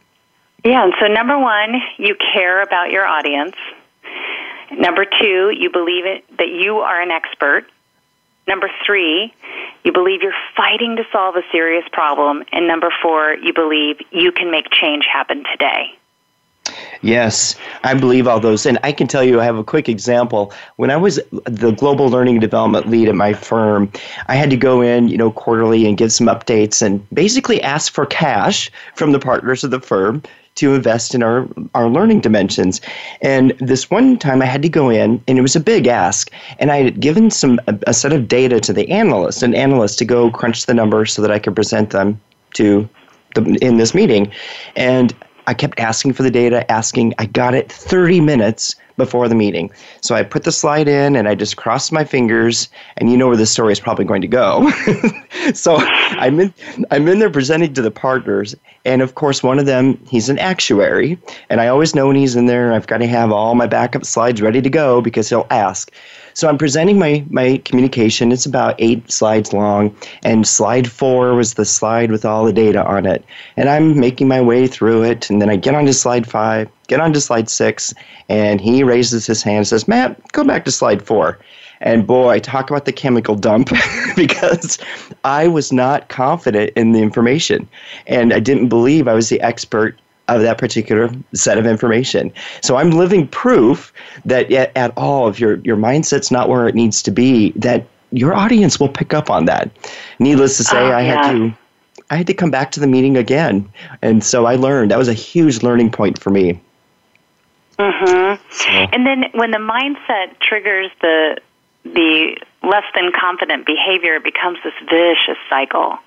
Yeah. 0.65 0.85
And 0.85 0.93
so 1.01 1.07
number 1.07 1.39
one, 1.39 1.81
you 1.99 2.17
care 2.35 2.63
about 2.63 2.91
your 2.91 3.07
audience. 3.07 3.57
Number 4.73 5.05
two, 5.05 5.53
you 5.57 5.71
believe 5.71 6.07
it, 6.07 6.25
that 6.39 6.49
you 6.49 6.79
are 6.79 7.01
an 7.01 7.11
expert. 7.11 7.67
Number 8.47 8.71
three, 8.85 9.33
you 9.85 9.93
believe 9.93 10.23
you're 10.23 10.33
fighting 10.57 10.97
to 10.97 11.05
solve 11.13 11.37
a 11.37 11.43
serious 11.51 11.85
problem. 11.93 12.45
And 12.53 12.69
number 12.69 12.93
four, 13.03 13.35
you 13.35 13.53
believe 13.53 14.01
you 14.11 14.33
can 14.33 14.51
make 14.51 14.71
change 14.71 15.05
happen 15.13 15.45
today. 15.51 15.97
Yes, 17.03 17.55
I 17.85 17.95
believe 17.95 18.27
all 18.27 18.41
those. 18.41 18.67
And 18.67 18.79
I 18.83 18.91
can 18.93 19.07
tell 19.07 19.23
you, 19.23 19.41
I 19.41 19.45
have 19.45 19.57
a 19.57 19.65
quick 19.65 19.89
example. 19.89 20.53
When 20.77 20.91
I 20.91 20.97
was 20.97 21.21
the 21.45 21.73
global 21.73 22.09
learning 22.09 22.41
development 22.41 22.89
lead 22.89 23.09
at 23.09 23.15
my 23.15 23.33
firm, 23.33 23.91
I 24.27 24.35
had 24.35 24.51
to 24.51 24.57
go 24.57 24.81
in, 24.81 25.09
you 25.09 25.17
know, 25.17 25.31
quarterly 25.31 25.87
and 25.87 25.97
give 25.97 26.13
some 26.13 26.27
updates 26.27 26.83
and 26.83 27.09
basically 27.11 27.63
ask 27.63 27.93
for 27.93 28.07
cash 28.07 28.71
from 28.95 29.13
the 29.13 29.21
partners 29.21 29.63
of 29.63 29.71
the 29.71 29.81
firm 29.81 30.23
to 30.57 30.75
invest 30.75 31.15
in 31.15 31.23
our, 31.23 31.49
our 31.75 31.89
learning 31.89 32.21
dimensions. 32.21 32.81
And 33.23 33.53
this 33.61 33.91
one 33.91 34.19
time 34.19 34.43
I 34.43 34.47
had 34.47 34.63
to 34.63 34.69
go 34.69 34.91
in, 34.91 35.23
and 35.29 35.39
it 35.39 35.43
was 35.43 35.57
a 35.57 35.61
big 35.61 35.87
ask, 35.87 36.31
and 36.59 36.71
I 36.71 36.79
had 36.79 37.01
given 37.01 37.31
some 37.31 37.61
a, 37.67 37.79
a 37.87 37.95
set 37.95 38.13
of 38.13 38.29
data 38.29 38.59
to 38.61 38.73
the 38.73 38.89
analyst, 38.91 39.43
an 39.43 39.55
analyst 39.55 39.99
to 40.01 40.05
go 40.05 40.31
crunch 40.31 40.67
the 40.67 40.75
numbers 40.75 41.13
so 41.13 41.23
that 41.23 41.31
I 41.31 41.39
could 41.39 41.55
present 41.55 41.91
them 41.91 42.21
to 42.55 42.89
the, 43.35 43.59
in 43.61 43.77
this 43.77 43.95
meeting. 43.95 44.33
And 44.75 45.15
I 45.47 45.55
kept 45.55 45.79
asking 45.79 46.15
for 46.15 46.23
the 46.23 46.31
data, 46.31 46.71
asking. 46.71 47.15
I 47.19 47.27
got 47.27 47.55
it 47.55 47.71
30 47.71 48.21
minutes 48.21 48.75
before 48.97 49.29
the 49.29 49.35
meeting. 49.35 49.71
So 50.01 50.15
I 50.15 50.23
put 50.23 50.45
the 50.45 50.53
slide 50.53 50.89
in 50.89 51.17
and 51.17 51.29
I 51.29 51.35
just 51.35 51.57
crossed 51.57 51.93
my 51.93 52.05
fingers, 52.05 52.69
and 52.97 53.11
you 53.11 53.17
know 53.17 53.27
where 53.29 53.37
the 53.37 53.47
story 53.47 53.73
is 53.73 53.81
probably 53.81 54.05
going 54.05 54.23
to 54.23 54.29
go. 54.29 54.71
so 55.55 55.77
I'm 55.77 56.41
in, 56.41 56.55
I'm 56.91 57.07
in 57.09 57.19
there 57.19 57.31
presenting 57.31 57.75
to 57.75 57.83
the 57.83 57.91
partners, 57.91 58.55
and 58.85 59.03
of 59.03 59.15
course, 59.15 59.43
one 59.43 59.59
of 59.59 59.67
them, 59.67 59.99
he's 60.09 60.29
an 60.29 60.39
actuary, 60.39 61.19
and 61.51 61.61
I 61.61 61.69
always 61.69 61.95
know 61.95 62.07
when 62.07 62.17
he's 62.17 62.37
in 62.37 62.47
there, 62.47 62.73
I've 62.73 62.87
got 62.87 62.99
to 62.99 63.07
have 63.07 63.33
all 63.33 63.55
my 63.55 63.67
backup 63.67 64.05
slides 64.05 64.41
ready 64.41 64.63
to 64.63 64.71
go 64.71 65.01
because 65.01 65.29
he'll 65.29 65.47
ask. 65.51 65.93
So 66.37 66.51
I'm 66.51 66.59
presenting 66.59 66.99
my, 66.99 67.25
my 67.31 67.63
communication. 67.65 68.31
It's 68.31 68.45
about 68.45 68.75
eight 68.79 69.11
slides 69.11 69.55
long, 69.55 69.97
and 70.23 70.47
slide 70.47 70.93
four 70.93 71.35
was 71.35 71.55
the 71.55 71.65
slide 71.65 72.11
with 72.11 72.27
all 72.27 72.45
the 72.45 72.53
data 72.53 72.85
on 72.85 73.07
it. 73.07 73.25
And 73.57 73.71
I'm 73.71 73.99
making 73.99 74.29
my 74.29 74.43
way 74.43 74.67
through 74.67 75.05
it, 75.05 75.31
and 75.31 75.41
then 75.41 75.49
I 75.49 75.57
get 75.57 75.75
onto 75.75 75.95
slide 75.95 76.27
five, 76.27 76.69
get 76.89 77.01
onto 77.01 77.21
slide 77.21 77.49
six, 77.49 77.95
and 78.29 78.61
he 78.61 78.83
raises 78.83 79.25
his 79.25 79.43
hand 79.43 79.57
and 79.57 79.67
says, 79.67 79.89
Matt, 79.89 80.31
go 80.33 80.45
back 80.45 80.67
to 80.67 80.71
slide 80.71 81.01
four. 81.03 81.39
And 81.81 82.07
boy, 82.07 82.41
talk 82.41 82.69
about 82.69 82.85
the 82.85 82.93
chemical 82.93 83.35
dump 83.35 83.71
because 84.17 84.77
I 85.25 85.49
was 85.49 85.73
not 85.73 86.11
confident 86.11 86.71
in 86.77 86.93
the 86.93 87.01
information. 87.01 87.67
And 88.07 88.35
I 88.35 88.41
didn't 88.41 88.69
believe 88.69 89.09
I 89.09 89.15
was 89.15 89.31
the 89.31 89.41
expert 89.41 89.99
of 90.29 90.43
that 90.43 90.59
particular 90.59 91.11
set 91.35 91.59
of 91.59 91.67
information. 91.67 92.33
So 92.61 92.77
I'm 92.77 92.91
living 92.91 93.29
proof 93.29 93.93
that 94.25 94.51
at, 94.53 94.77
at 94.77 94.93
all, 94.97 95.29
if 95.29 95.39
your, 95.39 95.57
your 95.59 95.77
mindset's 95.77 96.31
not 96.31 96.49
where 96.49 96.69
it 96.69 96.75
needs 96.75 97.03
to 97.03 97.11
be, 97.11 97.53
that 97.53 97.87
your 98.11 98.35
audience 98.35 98.81
will 98.81 98.89
pick 98.89 99.15
up 99.15 99.31
on 99.31 99.45
that. 99.47 99.71
Needless 100.19 100.57
to 100.59 100.65
say, 100.65 100.79
oh, 100.79 100.91
I 100.91 101.03
yeah. 101.03 101.23
had 101.23 101.33
to 101.33 101.57
I 102.11 102.17
had 102.17 102.27
to 102.29 102.35
come 102.35 102.51
back 102.51 102.71
to 102.73 102.81
the 102.81 102.87
meeting 102.87 103.17
again. 103.17 103.69
And 104.01 104.23
so 104.23 104.47
I 104.47 104.55
learned. 104.55 104.93
That 104.93 104.99
was 104.99 105.09
a 105.09 105.15
huge 105.15 105.63
learning 105.63 105.91
point 105.91 106.21
for 106.21 106.31
me. 106.31 106.61
Mhm. 107.79 108.39
So. 108.51 108.69
And 108.69 109.07
then 109.07 109.25
when 109.33 109.51
the 109.51 109.59
mindset 109.59 110.39
triggers 110.41 110.91
the 111.01 111.39
the 111.85 112.37
less 112.63 112.85
than 112.95 113.13
confident 113.13 113.67
behavior, 113.67 114.15
it 114.15 114.25
becomes 114.25 114.59
this 114.65 114.75
vicious 114.89 115.39
cycle 115.49 115.99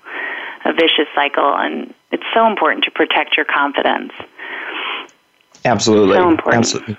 a 0.64 0.72
vicious 0.72 1.08
cycle, 1.14 1.54
and 1.56 1.92
it's 2.10 2.24
so 2.34 2.46
important 2.46 2.84
to 2.84 2.90
protect 2.90 3.36
your 3.36 3.46
confidence. 3.46 4.12
Absolutely. 5.64 6.16
So 6.16 6.28
important. 6.28 6.58
Absolutely. 6.58 6.96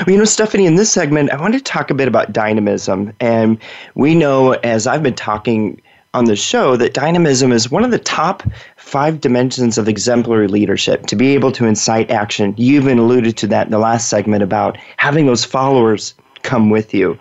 Well, 0.00 0.10
you 0.10 0.18
know, 0.18 0.24
Stephanie, 0.24 0.66
in 0.66 0.76
this 0.76 0.90
segment, 0.90 1.30
I 1.30 1.40
want 1.40 1.54
to 1.54 1.60
talk 1.60 1.90
a 1.90 1.94
bit 1.94 2.08
about 2.08 2.32
dynamism. 2.32 3.12
And 3.20 3.58
we 3.94 4.14
know, 4.14 4.52
as 4.52 4.86
I've 4.86 5.02
been 5.02 5.14
talking 5.14 5.80
on 6.12 6.26
the 6.26 6.36
show, 6.36 6.76
that 6.76 6.94
dynamism 6.94 7.50
is 7.50 7.70
one 7.70 7.84
of 7.84 7.90
the 7.90 7.98
top 7.98 8.44
five 8.76 9.20
dimensions 9.20 9.78
of 9.78 9.88
exemplary 9.88 10.46
leadership 10.46 11.06
to 11.06 11.16
be 11.16 11.34
able 11.34 11.50
to 11.52 11.66
incite 11.66 12.10
action. 12.10 12.54
You 12.56 12.76
even 12.76 12.98
alluded 12.98 13.36
to 13.38 13.46
that 13.48 13.66
in 13.66 13.72
the 13.72 13.78
last 13.78 14.08
segment 14.08 14.42
about 14.42 14.76
having 14.96 15.26
those 15.26 15.44
followers 15.44 16.14
come 16.42 16.70
with 16.70 16.94
you. 16.94 17.18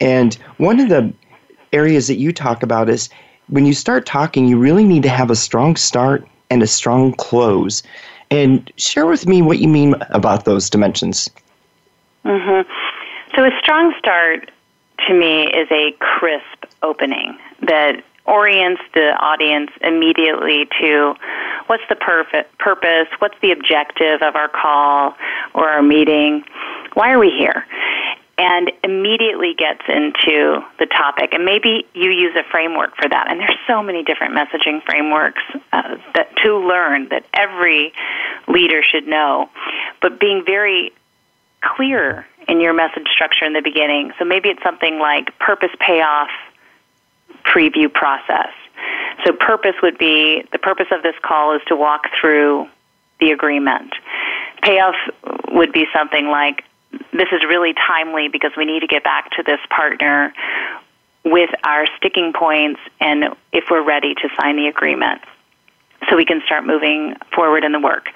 And 0.00 0.34
one 0.56 0.80
of 0.80 0.88
the 0.88 1.12
areas 1.72 2.08
that 2.08 2.16
you 2.16 2.32
talk 2.32 2.62
about 2.62 2.88
is 2.88 3.10
when 3.50 3.66
you 3.66 3.74
start 3.74 4.06
talking, 4.06 4.46
you 4.46 4.58
really 4.58 4.84
need 4.84 5.02
to 5.02 5.08
have 5.08 5.30
a 5.30 5.36
strong 5.36 5.76
start 5.76 6.26
and 6.50 6.62
a 6.62 6.66
strong 6.66 7.12
close. 7.12 7.82
And 8.30 8.70
share 8.76 9.06
with 9.06 9.26
me 9.26 9.42
what 9.42 9.58
you 9.58 9.68
mean 9.68 9.94
about 10.10 10.44
those 10.44 10.70
dimensions. 10.70 11.28
Mm-hmm. 12.24 12.70
So, 13.34 13.44
a 13.44 13.50
strong 13.60 13.92
start 13.98 14.50
to 15.08 15.14
me 15.14 15.44
is 15.46 15.68
a 15.70 15.92
crisp 15.98 16.66
opening 16.82 17.36
that 17.62 18.04
orients 18.26 18.82
the 18.94 19.10
audience 19.18 19.70
immediately 19.80 20.68
to 20.80 21.14
what's 21.66 21.82
the 21.88 21.96
perfect 21.96 22.56
purpose, 22.58 23.08
what's 23.18 23.38
the 23.40 23.50
objective 23.50 24.22
of 24.22 24.36
our 24.36 24.48
call 24.48 25.16
or 25.54 25.68
our 25.68 25.82
meeting, 25.82 26.44
why 26.94 27.10
are 27.10 27.18
we 27.18 27.30
here? 27.30 27.66
And 28.40 28.72
immediately 28.82 29.52
gets 29.52 29.82
into 29.86 30.64
the 30.78 30.86
topic. 30.86 31.34
And 31.34 31.44
maybe 31.44 31.86
you 31.92 32.10
use 32.10 32.34
a 32.36 32.42
framework 32.50 32.96
for 32.96 33.06
that. 33.06 33.30
And 33.30 33.38
there's 33.38 33.58
so 33.66 33.82
many 33.82 34.02
different 34.02 34.34
messaging 34.34 34.82
frameworks 34.82 35.42
uh, 35.74 35.96
that 36.14 36.34
to 36.42 36.56
learn 36.56 37.10
that 37.10 37.26
every 37.34 37.92
leader 38.48 38.82
should 38.82 39.06
know. 39.06 39.50
But 40.00 40.18
being 40.18 40.42
very 40.46 40.92
clear 41.60 42.26
in 42.48 42.62
your 42.62 42.72
message 42.72 43.08
structure 43.12 43.44
in 43.44 43.52
the 43.52 43.60
beginning. 43.60 44.12
So 44.18 44.24
maybe 44.24 44.48
it's 44.48 44.62
something 44.62 44.98
like 44.98 45.38
purpose 45.38 45.70
payoff 45.78 46.30
preview 47.44 47.92
process. 47.92 48.52
So 49.26 49.34
purpose 49.34 49.74
would 49.82 49.98
be 49.98 50.48
the 50.50 50.58
purpose 50.58 50.86
of 50.90 51.02
this 51.02 51.14
call 51.20 51.54
is 51.54 51.60
to 51.68 51.76
walk 51.76 52.04
through 52.18 52.68
the 53.20 53.32
agreement. 53.32 53.92
Payoff 54.62 54.94
would 55.50 55.74
be 55.74 55.84
something 55.92 56.28
like 56.28 56.64
this 57.12 57.28
is 57.32 57.42
really 57.48 57.74
timely 57.74 58.28
because 58.28 58.52
we 58.56 58.64
need 58.64 58.80
to 58.80 58.86
get 58.86 59.04
back 59.04 59.30
to 59.32 59.42
this 59.42 59.60
partner 59.68 60.32
with 61.24 61.50
our 61.64 61.86
sticking 61.96 62.32
points 62.32 62.80
and 63.00 63.34
if 63.52 63.64
we're 63.70 63.84
ready 63.84 64.14
to 64.14 64.28
sign 64.40 64.56
the 64.56 64.68
agreement 64.68 65.20
so 66.08 66.16
we 66.16 66.24
can 66.24 66.40
start 66.46 66.64
moving 66.64 67.14
forward 67.34 67.64
in 67.64 67.72
the 67.72 67.80
work. 67.80 68.06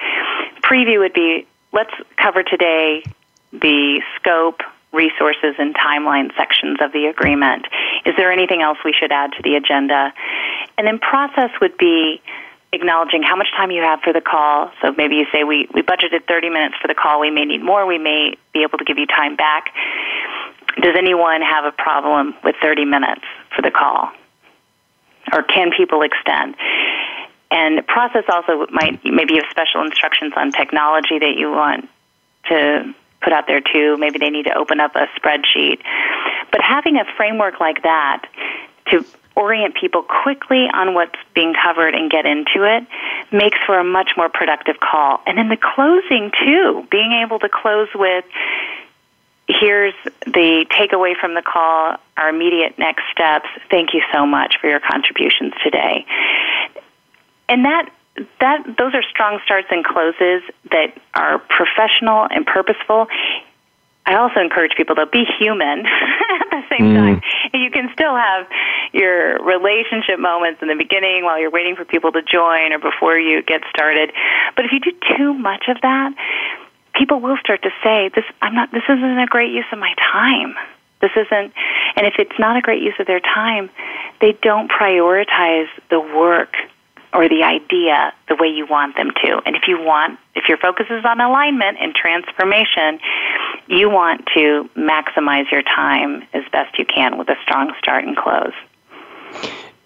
Preview 0.63 1.01
would 1.01 1.13
be 1.13 1.47
let's 1.73 1.93
cover 2.17 2.43
today 2.43 3.05
the 3.53 4.01
scope, 4.17 4.63
resources, 4.93 5.55
and 5.59 5.75
timeline 5.75 6.35
sections 6.37 6.79
of 6.81 6.93
the 6.93 7.07
agreement. 7.07 7.67
Is 8.07 8.15
there 8.17 8.33
anything 8.33 8.63
else 8.63 8.79
we 8.85 8.93
should 8.93 9.13
add 9.13 9.33
to 9.33 9.43
the 9.43 9.57
agenda? 9.57 10.13
And 10.79 10.87
then 10.87 10.99
process 10.99 11.51
would 11.61 11.77
be 11.77 12.23
acknowledging 12.75 13.23
how 13.23 13.37
much 13.37 13.49
time 13.57 13.71
you 13.71 13.83
have 13.83 14.01
for 14.01 14.13
the 14.13 14.21
call. 14.21 14.71
So 14.83 14.93
maybe 14.93 15.17
you 15.17 15.27
say 15.33 15.45
we, 15.45 15.69
we 15.73 15.83
budgeted 15.83 16.27
30 16.27 16.51
minutes 16.51 16.75
for 16.81 16.89
the 16.89 16.95
call. 16.95 17.21
We 17.21 17.31
may 17.31 17.45
need 17.45 17.63
more. 17.63 17.87
We 17.87 17.99
may 17.99 18.37
be 18.53 18.63
able 18.63 18.79
to 18.79 18.85
give 18.85 18.99
you 18.99 19.07
time 19.07 19.37
back. 19.37 19.73
Does 20.81 20.97
anyone 20.97 21.41
have 21.41 21.65
a 21.65 21.73
problem 21.73 22.35
with 22.43 22.57
30 22.61 22.85
minutes 22.85 23.23
for 23.55 23.63
the 23.63 23.71
call? 23.71 24.11
Or 25.33 25.43
can 25.43 25.71
people 25.77 26.03
extend? 26.03 26.57
And 27.51 27.87
process 27.87 28.25
also 28.29 28.67
might 28.71 29.05
maybe 29.05 29.35
you 29.35 29.43
have 29.43 29.51
special 29.51 29.83
instructions 29.83 30.33
on 30.37 30.51
technology 30.51 31.19
that 31.21 31.35
you 31.39 31.51
want 31.51 31.89
to 32.49 32.95
put 33.23 33.33
out 33.33 33.47
there 33.47 33.61
too. 33.61 33.97
Maybe 33.97 34.19
they 34.19 34.31
need 34.31 34.45
to 34.47 34.55
open 34.55 34.81
up 34.81 34.97
a 34.97 35.07
spreadsheet. 35.19 35.81
But 36.51 36.61
having 36.61 36.97
a 36.97 37.05
framework 37.17 37.61
like 37.61 37.83
that 37.85 38.27
to 38.91 39.05
orient 39.37 39.75
people 39.75 40.03
quickly 40.03 40.67
on 40.73 40.95
what's 40.95 41.19
being 41.35 41.55
covered 41.55 41.95
and 41.95 42.11
get 42.11 42.27
into 42.27 42.63
it 42.63 42.87
makes 43.33 43.59
for 43.67 43.79
a 43.79 43.85
much 43.85 44.13
more 44.17 44.29
productive 44.29 44.79
call. 44.81 45.21
And 45.27 45.39
in 45.39 45.49
the 45.49 45.57
closing, 45.57 46.31
too, 46.45 46.87
being 46.91 47.13
able 47.25 47.39
to 47.41 47.49
close 47.49 47.89
with 47.95 48.25
here's 49.47 49.95
the 50.25 50.65
takeaway 50.71 51.15
from 51.17 51.35
the 51.35 51.43
call, 51.43 51.97
our 52.17 52.29
immediate 52.31 52.79
next 52.79 53.03
steps. 53.13 53.49
Thank 53.71 53.93
you 53.93 54.03
so 54.13 54.25
much 54.25 54.57
for 54.61 54.69
your 54.69 54.81
contributions 54.81 55.53
today. 55.63 56.07
And 57.49 57.65
that 57.65 57.91
that 58.41 58.65
those 58.79 58.95
are 58.95 59.03
strong 59.03 59.41
starts 59.45 59.67
and 59.71 59.85
closes 59.85 60.43
that 60.71 60.97
are 61.15 61.41
professional 61.41 62.29
and 62.31 62.47
purposeful 62.47 63.09
I 64.07 64.17
also 64.17 64.41
encourage 64.41 64.73
people 64.77 64.97
to 64.97 65.07
be 65.07 65.25
human 65.39 65.87
at 65.87 66.51
the 66.51 66.63
same 66.69 66.93
mm. 66.93 66.95
time. 66.95 67.23
You 67.65 67.71
can 67.71 67.89
still 67.93 68.15
have 68.15 68.47
your 68.93 69.43
relationship 69.45 70.19
moments 70.19 70.61
in 70.61 70.69
the 70.69 70.75
beginning 70.75 71.25
while 71.25 71.39
you're 71.39 71.51
waiting 71.51 71.77
for 71.77 71.85
people 71.85 72.13
to 72.13 72.23
join 72.23 72.73
or 72.73 72.79
before 72.79 73.19
you 73.19 73.43
get 73.43 73.63
started. 73.71 74.13
But 74.57 74.65
if 74.65 74.73
you 74.73 74.81
do 74.81 74.93
too 75.17 75.35
much 75.35 75.65
of 75.69 75.81
that, 75.83 76.15
people 76.95 77.21
will 77.21 77.37
start 77.39 77.63
to 77.63 77.71
say, 77.83 78.11
"This 78.15 78.25
I'm 78.43 78.55
not. 78.55 78.71
This 78.71 78.85
isn't 78.89 79.19
a 79.19 79.27
great 79.27 79.53
use 79.53 79.67
of 79.73 79.79
my 79.79 79.95
time. 79.95 80.57
This 81.01 81.13
isn't." 81.17 81.55
And 81.97 82.07
if 82.07 82.15
it's 82.19 82.39
not 82.39 82.57
a 82.57 82.61
great 82.61 82.83
use 82.83 82.95
of 82.99 83.07
their 83.07 83.21
time, 83.21 83.71
they 84.21 84.33
don't 84.33 84.71
prioritize 84.71 85.69
the 85.91 86.01
work 86.01 86.57
or 87.15 87.29
the 87.29 87.45
idea 87.45 88.13
the 88.29 88.35
way 88.35 88.49
you 88.49 88.67
want 88.67 88.97
them 88.97 89.11
to. 89.23 89.41
And 89.47 89.55
if 89.55 89.63
you 89.69 89.81
want, 89.81 90.19
if 90.35 90.49
your 90.49 90.59
focus 90.59 90.87
is 90.91 91.05
on 91.05 91.21
alignment 91.21 91.79
and 91.81 91.95
transformation, 91.95 92.99
you 93.69 93.89
want 93.89 94.27
to 94.35 94.69
maximize 94.77 95.51
your 95.51 95.63
time 95.63 96.25
as 96.35 96.43
best 96.51 96.77
you 96.79 96.85
can 96.85 97.17
with 97.17 97.29
a 97.29 97.37
strong 97.43 97.73
start 97.79 98.05
and 98.05 98.17
close. 98.17 98.53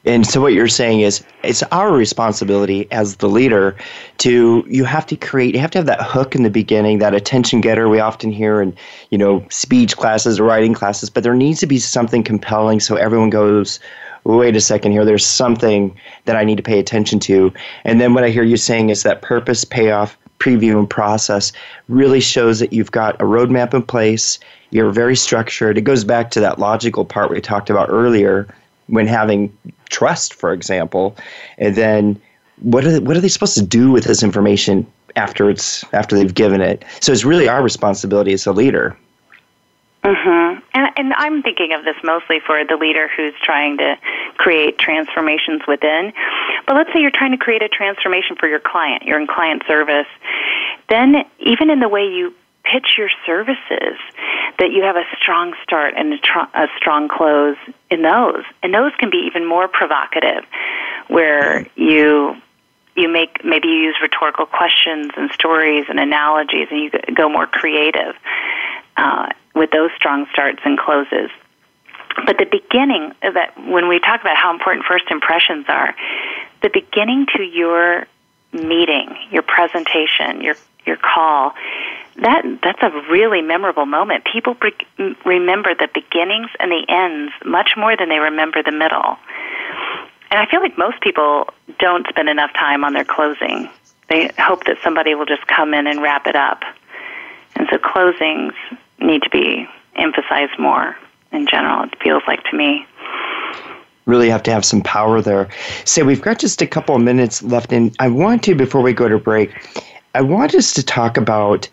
And 0.04 0.26
so 0.26 0.40
what 0.40 0.54
you're 0.54 0.68
saying 0.68 1.00
is 1.00 1.22
it's 1.42 1.62
our 1.64 1.92
responsibility 1.92 2.90
as 2.90 3.16
the 3.16 3.28
leader 3.28 3.76
to 4.18 4.64
you 4.66 4.84
have 4.84 5.04
to 5.06 5.16
create 5.16 5.54
you 5.54 5.60
have 5.60 5.72
to 5.72 5.78
have 5.78 5.86
that 5.86 6.00
hook 6.00 6.34
in 6.34 6.44
the 6.44 6.50
beginning, 6.50 6.98
that 7.00 7.14
attention 7.14 7.60
getter 7.60 7.88
we 7.88 8.00
often 8.00 8.30
hear 8.30 8.62
in, 8.62 8.74
you 9.10 9.18
know, 9.18 9.44
speech 9.50 9.96
classes 9.96 10.40
or 10.40 10.44
writing 10.44 10.72
classes, 10.72 11.10
but 11.10 11.24
there 11.24 11.34
needs 11.34 11.60
to 11.60 11.66
be 11.66 11.78
something 11.78 12.22
compelling 12.22 12.80
so 12.80 12.96
everyone 12.96 13.28
goes, 13.28 13.80
wait 14.24 14.56
a 14.56 14.60
second 14.60 14.92
here, 14.92 15.04
there's 15.04 15.26
something 15.26 15.96
that 16.24 16.36
I 16.36 16.44
need 16.44 16.56
to 16.56 16.62
pay 16.62 16.78
attention 16.78 17.18
to. 17.20 17.52
And 17.84 18.00
then 18.00 18.14
what 18.14 18.24
I 18.24 18.30
hear 18.30 18.42
you 18.42 18.56
saying 18.56 18.90
is 18.90 19.02
that 19.02 19.22
purpose, 19.22 19.64
payoff, 19.64 20.16
preview 20.38 20.78
and 20.78 20.88
process 20.88 21.52
really 21.88 22.20
shows 22.20 22.60
that 22.60 22.72
you've 22.72 22.92
got 22.92 23.20
a 23.20 23.24
roadmap 23.24 23.74
in 23.74 23.82
place. 23.82 24.38
You're 24.70 24.90
very 24.90 25.16
structured. 25.16 25.78
It 25.78 25.82
goes 25.82 26.04
back 26.04 26.30
to 26.32 26.40
that 26.40 26.58
logical 26.58 27.04
part 27.04 27.30
we 27.30 27.40
talked 27.40 27.70
about 27.70 27.88
earlier 27.90 28.46
when 28.86 29.06
having 29.06 29.56
trust, 29.90 30.34
for 30.34 30.52
example. 30.52 31.16
And 31.58 31.74
then 31.74 32.20
what 32.60 32.84
are 32.84 32.92
they, 32.92 32.98
what 33.00 33.16
are 33.16 33.20
they 33.20 33.28
supposed 33.28 33.54
to 33.54 33.64
do 33.64 33.90
with 33.90 34.04
this 34.04 34.22
information 34.22 34.86
after 35.16 35.50
it's 35.50 35.84
after 35.92 36.16
they've 36.16 36.34
given 36.34 36.60
it? 36.60 36.84
So 37.00 37.12
it's 37.12 37.24
really 37.24 37.48
our 37.48 37.62
responsibility 37.62 38.32
as 38.32 38.46
a 38.46 38.52
leader. 38.52 38.96
Mm-hmm. 40.04 40.60
And, 40.74 40.90
and 40.96 41.12
I'm 41.14 41.42
thinking 41.42 41.72
of 41.72 41.84
this 41.84 41.96
mostly 42.04 42.38
for 42.40 42.64
the 42.64 42.76
leader 42.76 43.08
who's 43.14 43.34
trying 43.42 43.78
to 43.78 43.96
create 44.36 44.78
transformations 44.78 45.62
within. 45.66 46.12
But 46.66 46.76
let's 46.76 46.92
say 46.92 47.00
you're 47.00 47.10
trying 47.10 47.32
to 47.32 47.38
create 47.38 47.62
a 47.62 47.68
transformation 47.68 48.36
for 48.36 48.48
your 48.48 48.60
client, 48.60 49.02
you're 49.02 49.20
in 49.20 49.26
client 49.26 49.64
service. 49.66 50.06
Then, 50.88 51.26
even 51.40 51.70
in 51.70 51.80
the 51.80 51.88
way 51.88 52.06
you 52.06 52.32
pitch 52.64 52.94
your 52.96 53.10
services, 53.26 53.98
that 54.58 54.70
you 54.72 54.82
have 54.82 54.96
a 54.96 55.04
strong 55.20 55.54
start 55.62 55.94
and 55.96 56.14
a, 56.14 56.18
tr- 56.18 56.50
a 56.54 56.68
strong 56.76 57.08
close 57.08 57.56
in 57.90 58.02
those. 58.02 58.44
And 58.62 58.72
those 58.72 58.92
can 58.98 59.10
be 59.10 59.24
even 59.26 59.46
more 59.46 59.68
provocative, 59.68 60.44
where 61.08 61.66
you 61.76 62.36
you 62.96 63.08
make 63.08 63.44
maybe 63.44 63.68
you 63.68 63.74
use 63.74 63.96
rhetorical 64.02 64.44
questions 64.46 65.12
and 65.16 65.30
stories 65.32 65.86
and 65.88 66.00
analogies 66.00 66.66
and 66.70 66.80
you 66.80 66.90
go 67.14 67.28
more 67.28 67.46
creative 67.46 68.16
uh, 68.98 69.28
with 69.54 69.70
those 69.70 69.90
strong 69.96 70.26
starts 70.32 70.58
and 70.64 70.78
closes. 70.78 71.30
But 72.26 72.36
the 72.38 72.46
beginning 72.46 73.14
that 73.22 73.56
when 73.56 73.88
we 73.88 74.00
talk 74.00 74.20
about 74.20 74.36
how 74.36 74.52
important 74.52 74.84
first 74.86 75.04
impressions 75.10 75.66
are, 75.68 75.94
the 76.62 76.68
beginning 76.68 77.26
to 77.36 77.42
your 77.42 78.06
meeting, 78.52 79.16
your 79.30 79.42
presentation, 79.42 80.42
your 80.42 80.56
your 80.84 80.96
call, 80.96 81.54
that 82.16 82.42
that's 82.62 82.82
a 82.82 82.90
really 83.10 83.40
memorable 83.40 83.86
moment. 83.86 84.24
People 84.32 84.56
re- 84.60 85.16
remember 85.24 85.74
the 85.74 85.88
beginnings 85.94 86.50
and 86.58 86.72
the 86.72 86.84
ends 86.88 87.32
much 87.44 87.72
more 87.76 87.96
than 87.96 88.08
they 88.08 88.18
remember 88.18 88.62
the 88.62 88.72
middle. 88.72 89.16
And 90.30 90.40
I 90.40 90.46
feel 90.50 90.60
like 90.60 90.76
most 90.76 91.00
people 91.00 91.48
don't 91.78 92.06
spend 92.08 92.28
enough 92.28 92.52
time 92.54 92.84
on 92.84 92.94
their 92.94 93.04
closing. 93.04 93.70
They 94.08 94.30
hope 94.38 94.64
that 94.64 94.78
somebody 94.82 95.14
will 95.14 95.26
just 95.26 95.46
come 95.46 95.72
in 95.74 95.86
and 95.86 96.02
wrap 96.02 96.26
it 96.26 96.36
up. 96.36 96.62
And 97.54 97.68
so 97.70 97.78
closings 97.78 98.54
need 99.00 99.22
to 99.22 99.30
be 99.30 99.66
emphasized 99.96 100.58
more 100.58 100.96
in 101.32 101.46
general, 101.46 101.84
it 101.84 101.94
feels 102.02 102.22
like 102.26 102.42
to 102.44 102.56
me. 102.56 102.86
Really 104.06 104.30
have 104.30 104.42
to 104.44 104.50
have 104.50 104.64
some 104.64 104.80
power 104.82 105.20
there. 105.20 105.48
Say, 105.84 106.00
so 106.00 106.06
we've 106.06 106.22
got 106.22 106.38
just 106.38 106.62
a 106.62 106.66
couple 106.66 106.96
of 106.96 107.02
minutes 107.02 107.42
left, 107.42 107.72
and 107.72 107.94
I 107.98 108.08
want 108.08 108.42
to, 108.44 108.54
before 108.54 108.80
we 108.80 108.92
go 108.92 109.08
to 109.08 109.18
break, 109.18 109.52
I 110.14 110.22
want 110.22 110.54
us 110.54 110.72
to 110.74 110.82
talk 110.82 111.16
about 111.16 111.68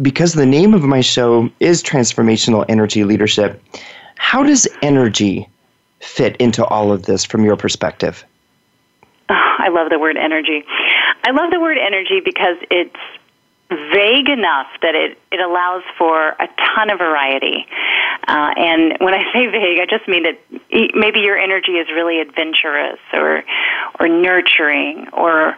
because 0.00 0.34
the 0.34 0.46
name 0.46 0.74
of 0.74 0.82
my 0.84 1.00
show 1.00 1.50
is 1.60 1.82
Transformational 1.82 2.64
Energy 2.68 3.04
Leadership. 3.04 3.62
How 4.16 4.42
does 4.42 4.66
energy 4.80 5.48
fit 6.00 6.36
into 6.36 6.64
all 6.64 6.92
of 6.92 7.02
this 7.02 7.24
from 7.24 7.44
your 7.44 7.56
perspective? 7.56 8.24
Oh, 9.28 9.56
I 9.58 9.68
love 9.68 9.90
the 9.90 9.98
word 9.98 10.16
energy. 10.16 10.64
I 11.24 11.32
love 11.32 11.50
the 11.50 11.60
word 11.60 11.76
energy 11.78 12.20
because 12.24 12.56
it's 12.70 12.96
vague 13.68 14.28
enough 14.28 14.68
that 14.80 14.94
it, 14.94 15.18
it 15.30 15.40
allows 15.40 15.82
for 15.98 16.28
a 16.28 16.48
ton 16.74 16.90
of 16.90 16.98
variety. 16.98 17.66
Uh, 18.26 18.52
and 18.56 18.96
when 19.00 19.14
I 19.14 19.22
say 19.32 19.46
vague, 19.46 19.78
I 19.80 19.86
just 19.86 20.08
mean 20.08 20.22
that 20.24 20.38
maybe 20.94 21.20
your 21.20 21.36
energy 21.36 21.72
is 21.72 21.88
really 21.88 22.20
adventurous 22.20 22.98
or 23.12 23.44
or 24.00 24.08
nurturing 24.08 25.08
or 25.12 25.56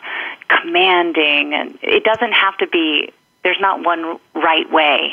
commanding, 0.48 1.54
and 1.54 1.78
it 1.82 2.04
doesn't 2.04 2.32
have 2.32 2.56
to 2.58 2.66
be. 2.66 3.12
There's 3.42 3.60
not 3.60 3.84
one 3.84 4.18
right 4.34 4.70
way 4.70 5.12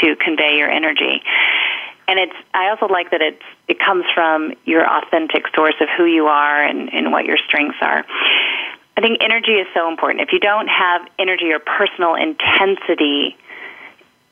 to 0.00 0.16
convey 0.16 0.56
your 0.58 0.70
energy. 0.70 1.22
And 2.08 2.18
it's. 2.18 2.36
I 2.54 2.68
also 2.68 2.86
like 2.86 3.10
that 3.10 3.20
it's. 3.20 3.42
It 3.66 3.80
comes 3.80 4.04
from 4.14 4.54
your 4.64 4.88
authentic 4.88 5.44
source 5.54 5.74
of 5.80 5.88
who 5.96 6.04
you 6.04 6.26
are 6.26 6.62
and, 6.62 6.92
and 6.94 7.10
what 7.10 7.24
your 7.24 7.38
strengths 7.38 7.78
are. 7.80 8.04
I 8.96 9.00
think 9.00 9.18
energy 9.22 9.52
is 9.52 9.66
so 9.74 9.88
important. 9.88 10.22
If 10.22 10.32
you 10.32 10.40
don't 10.40 10.68
have 10.68 11.02
energy 11.18 11.52
or 11.52 11.58
personal 11.58 12.14
intensity 12.14 13.36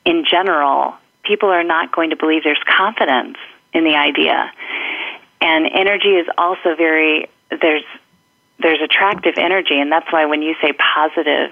in 0.05 0.25
general, 0.29 0.95
people 1.23 1.49
are 1.49 1.63
not 1.63 1.91
going 1.91 2.09
to 2.09 2.15
believe 2.15 2.43
there's 2.43 2.63
confidence 2.65 3.37
in 3.73 3.83
the 3.83 3.95
idea. 3.95 4.51
And 5.41 5.67
energy 5.71 6.15
is 6.15 6.27
also 6.37 6.75
very 6.75 7.29
there's 7.49 7.83
there's 8.57 8.81
attractive 8.81 9.35
energy 9.37 9.79
and 9.79 9.91
that's 9.91 10.11
why 10.11 10.25
when 10.25 10.41
you 10.41 10.55
say 10.61 10.73
positive 10.73 11.51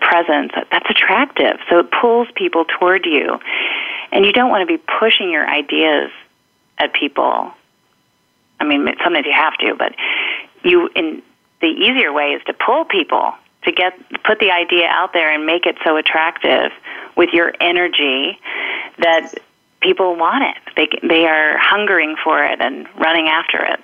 presence, 0.00 0.52
that's 0.70 0.88
attractive. 0.88 1.58
So 1.68 1.80
it 1.80 1.90
pulls 1.90 2.28
people 2.34 2.64
toward 2.64 3.06
you. 3.06 3.38
And 4.12 4.24
you 4.24 4.32
don't 4.32 4.50
want 4.50 4.62
to 4.62 4.66
be 4.66 4.82
pushing 4.98 5.30
your 5.30 5.48
ideas 5.48 6.10
at 6.78 6.92
people. 6.92 7.52
I 8.60 8.64
mean, 8.64 8.86
sometimes 9.02 9.26
you 9.26 9.32
have 9.32 9.56
to, 9.58 9.74
but 9.74 9.94
you 10.64 10.88
in 10.94 11.22
the 11.60 11.68
easier 11.68 12.12
way 12.12 12.30
is 12.32 12.42
to 12.44 12.52
pull 12.52 12.84
people 12.84 13.32
to 13.64 13.72
get 13.72 13.94
put 14.24 14.38
the 14.38 14.50
idea 14.50 14.86
out 14.86 15.12
there 15.12 15.32
and 15.32 15.44
make 15.44 15.66
it 15.66 15.76
so 15.84 15.96
attractive 15.96 16.70
with 17.16 17.30
your 17.32 17.52
energy 17.60 18.38
that 18.98 19.34
people 19.80 20.16
want 20.16 20.44
it. 20.44 20.56
They 20.76 21.06
they 21.06 21.26
are 21.26 21.58
hungering 21.58 22.16
for 22.22 22.42
it 22.42 22.60
and 22.60 22.86
running 22.96 23.28
after 23.28 23.64
it. 23.64 23.80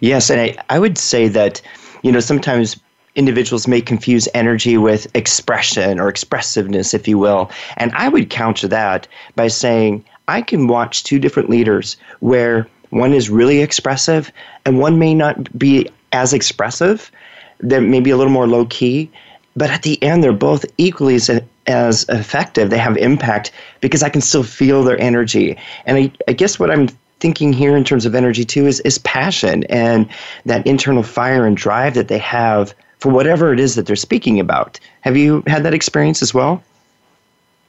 Yes, 0.00 0.30
and 0.30 0.40
I, 0.40 0.56
I 0.68 0.78
would 0.78 0.98
say 0.98 1.28
that 1.28 1.60
you 2.02 2.12
know 2.12 2.20
sometimes 2.20 2.80
individuals 3.14 3.68
may 3.68 3.80
confuse 3.80 4.28
energy 4.34 4.76
with 4.76 5.06
expression 5.14 6.00
or 6.00 6.08
expressiveness, 6.08 6.94
if 6.94 7.06
you 7.06 7.16
will. 7.16 7.50
And 7.76 7.92
I 7.92 8.08
would 8.08 8.28
counter 8.28 8.68
that 8.68 9.06
by 9.36 9.48
saying 9.48 10.04
I 10.26 10.42
can 10.42 10.66
watch 10.66 11.04
two 11.04 11.18
different 11.18 11.48
leaders 11.48 11.96
where 12.20 12.66
one 12.94 13.12
is 13.12 13.28
really 13.28 13.60
expressive, 13.60 14.30
and 14.64 14.78
one 14.78 14.98
may 14.98 15.14
not 15.14 15.58
be 15.58 15.90
as 16.12 16.32
expressive. 16.32 17.10
They're 17.58 17.80
maybe 17.80 18.10
a 18.10 18.16
little 18.16 18.32
more 18.32 18.46
low 18.46 18.66
key, 18.66 19.10
but 19.56 19.70
at 19.70 19.82
the 19.82 20.00
end, 20.02 20.22
they're 20.22 20.32
both 20.32 20.64
equally 20.78 21.16
as, 21.16 21.28
as 21.66 22.06
effective. 22.08 22.70
They 22.70 22.78
have 22.78 22.96
impact 22.96 23.50
because 23.80 24.02
I 24.02 24.08
can 24.08 24.20
still 24.20 24.44
feel 24.44 24.84
their 24.84 25.00
energy. 25.00 25.58
And 25.86 25.96
I, 25.98 26.12
I 26.28 26.32
guess 26.32 26.58
what 26.58 26.70
I'm 26.70 26.88
thinking 27.18 27.52
here 27.52 27.76
in 27.76 27.84
terms 27.84 28.06
of 28.06 28.14
energy 28.14 28.44
too 28.44 28.66
is, 28.66 28.80
is 28.80 28.98
passion 28.98 29.64
and 29.64 30.08
that 30.46 30.66
internal 30.66 31.02
fire 31.02 31.46
and 31.46 31.56
drive 31.56 31.94
that 31.94 32.08
they 32.08 32.18
have 32.18 32.74
for 32.98 33.10
whatever 33.10 33.52
it 33.52 33.58
is 33.58 33.74
that 33.74 33.86
they're 33.86 33.96
speaking 33.96 34.38
about. 34.38 34.78
Have 35.00 35.16
you 35.16 35.42
had 35.46 35.64
that 35.64 35.74
experience 35.74 36.22
as 36.22 36.32
well? 36.32 36.62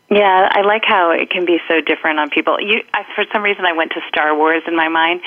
Yeah, 0.10 0.50
I 0.52 0.62
like 0.62 0.84
how 0.86 1.12
it 1.12 1.32
can 1.32 1.46
be 1.46 1.58
so 1.68 1.82
different 1.82 2.20
on 2.20 2.30
people. 2.30 2.62
You, 2.62 2.82
I, 2.94 3.04
for 3.16 3.26
some 3.34 3.42
reason, 3.42 3.66
I 3.66 3.74
went 3.74 3.92
to 3.94 4.02
Star 4.08 4.38
Wars 4.38 4.62
in 4.68 4.76
my 4.76 4.88
mind, 4.88 5.22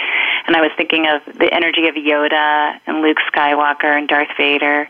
and 0.46 0.54
I 0.54 0.60
was 0.60 0.70
thinking 0.76 1.06
of 1.08 1.20
the 1.36 1.52
energy 1.52 1.88
of 1.88 1.96
Yoda 1.96 2.78
and 2.86 3.02
Luke 3.02 3.18
Skywalker 3.32 3.98
and 3.98 4.06
Darth 4.06 4.28
Vader, 4.36 4.88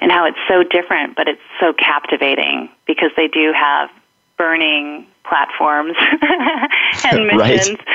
and 0.00 0.10
how 0.10 0.24
it's 0.24 0.38
so 0.48 0.62
different, 0.62 1.16
but 1.16 1.28
it's 1.28 1.42
so 1.60 1.74
captivating 1.74 2.70
because 2.86 3.10
they 3.16 3.28
do 3.28 3.52
have 3.52 3.90
burning 4.38 5.06
platforms 5.28 5.96
and 7.04 7.26
missions. 7.26 7.78
Right. 7.78 7.86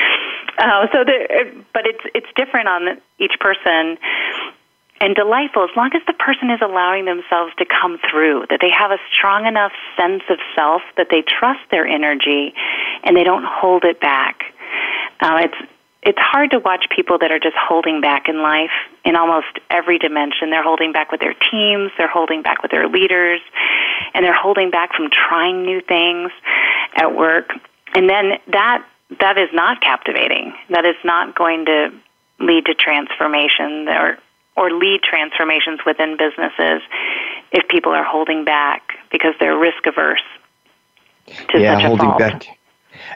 Uh, 0.58 0.86
so, 0.92 1.04
but 1.72 1.86
it's 1.86 2.04
it's 2.14 2.26
different 2.36 2.68
on 2.68 3.00
each 3.18 3.34
person 3.40 3.98
and 5.02 5.16
delightful 5.16 5.64
as 5.64 5.70
long 5.76 5.90
as 5.96 6.02
the 6.06 6.12
person 6.12 6.48
is 6.48 6.60
allowing 6.62 7.06
themselves 7.06 7.52
to 7.58 7.66
come 7.66 7.98
through, 8.08 8.46
that 8.50 8.60
they 8.62 8.70
have 8.70 8.92
a 8.92 8.98
strong 9.12 9.46
enough 9.46 9.72
sense 9.96 10.22
of 10.30 10.38
self 10.54 10.80
that 10.96 11.08
they 11.10 11.22
trust 11.22 11.58
their 11.72 11.84
energy 11.84 12.54
and 13.02 13.16
they 13.16 13.24
don't 13.24 13.44
hold 13.44 13.82
it 13.82 14.00
back. 14.00 14.54
Uh, 15.20 15.40
it's 15.42 15.70
it's 16.04 16.18
hard 16.18 16.52
to 16.52 16.58
watch 16.58 16.86
people 16.94 17.18
that 17.18 17.30
are 17.30 17.38
just 17.38 17.56
holding 17.56 18.00
back 18.00 18.28
in 18.28 18.42
life 18.42 18.70
in 19.04 19.14
almost 19.16 19.58
every 19.70 19.98
dimension. 19.98 20.50
They're 20.50 20.62
holding 20.62 20.92
back 20.92 21.10
with 21.10 21.20
their 21.20 21.34
teams, 21.50 21.90
they're 21.98 22.08
holding 22.08 22.42
back 22.42 22.62
with 22.62 22.70
their 22.70 22.88
leaders, 22.88 23.40
and 24.14 24.24
they're 24.24 24.34
holding 24.34 24.70
back 24.70 24.94
from 24.94 25.10
trying 25.10 25.62
new 25.62 25.80
things 25.80 26.30
at 26.94 27.14
work. 27.14 27.50
And 27.92 28.08
then 28.08 28.38
that 28.48 28.86
that 29.18 29.36
is 29.36 29.48
not 29.52 29.80
captivating. 29.80 30.54
That 30.70 30.86
is 30.86 30.96
not 31.04 31.34
going 31.34 31.66
to 31.66 31.92
lead 32.38 32.66
to 32.66 32.74
transformation 32.74 33.88
or 33.88 34.18
or 34.56 34.70
lead 34.70 35.02
transformations 35.02 35.80
within 35.86 36.16
businesses 36.16 36.82
if 37.52 37.66
people 37.68 37.92
are 37.92 38.04
holding 38.04 38.44
back 38.44 38.98
because 39.10 39.34
they're 39.40 39.56
risk 39.56 39.86
averse 39.86 40.20
to 41.50 41.60
yeah, 41.60 41.76
such 41.76 41.84
a 41.84 41.86
holding 41.86 42.06
fault. 42.06 42.18
back. 42.18 42.58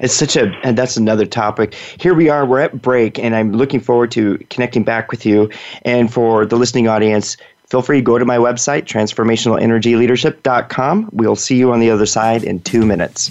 It's 0.00 0.14
such 0.14 0.36
a, 0.36 0.52
and 0.62 0.76
that's 0.76 0.96
another 0.96 1.26
topic. 1.26 1.74
Here 1.74 2.14
we 2.14 2.28
are, 2.28 2.46
we're 2.46 2.60
at 2.60 2.80
break, 2.80 3.18
and 3.18 3.34
I'm 3.36 3.52
looking 3.52 3.80
forward 3.80 4.10
to 4.12 4.38
connecting 4.50 4.84
back 4.84 5.10
with 5.10 5.26
you. 5.26 5.50
And 5.82 6.12
for 6.12 6.46
the 6.46 6.56
listening 6.56 6.88
audience, 6.88 7.36
feel 7.68 7.82
free 7.82 7.98
to 7.98 8.02
go 8.02 8.18
to 8.18 8.24
my 8.24 8.38
website, 8.38 8.84
transformationalenergyleadership.com. 8.84 11.10
We'll 11.12 11.36
see 11.36 11.56
you 11.56 11.72
on 11.72 11.80
the 11.80 11.90
other 11.90 12.06
side 12.06 12.44
in 12.44 12.60
two 12.60 12.86
minutes. 12.86 13.30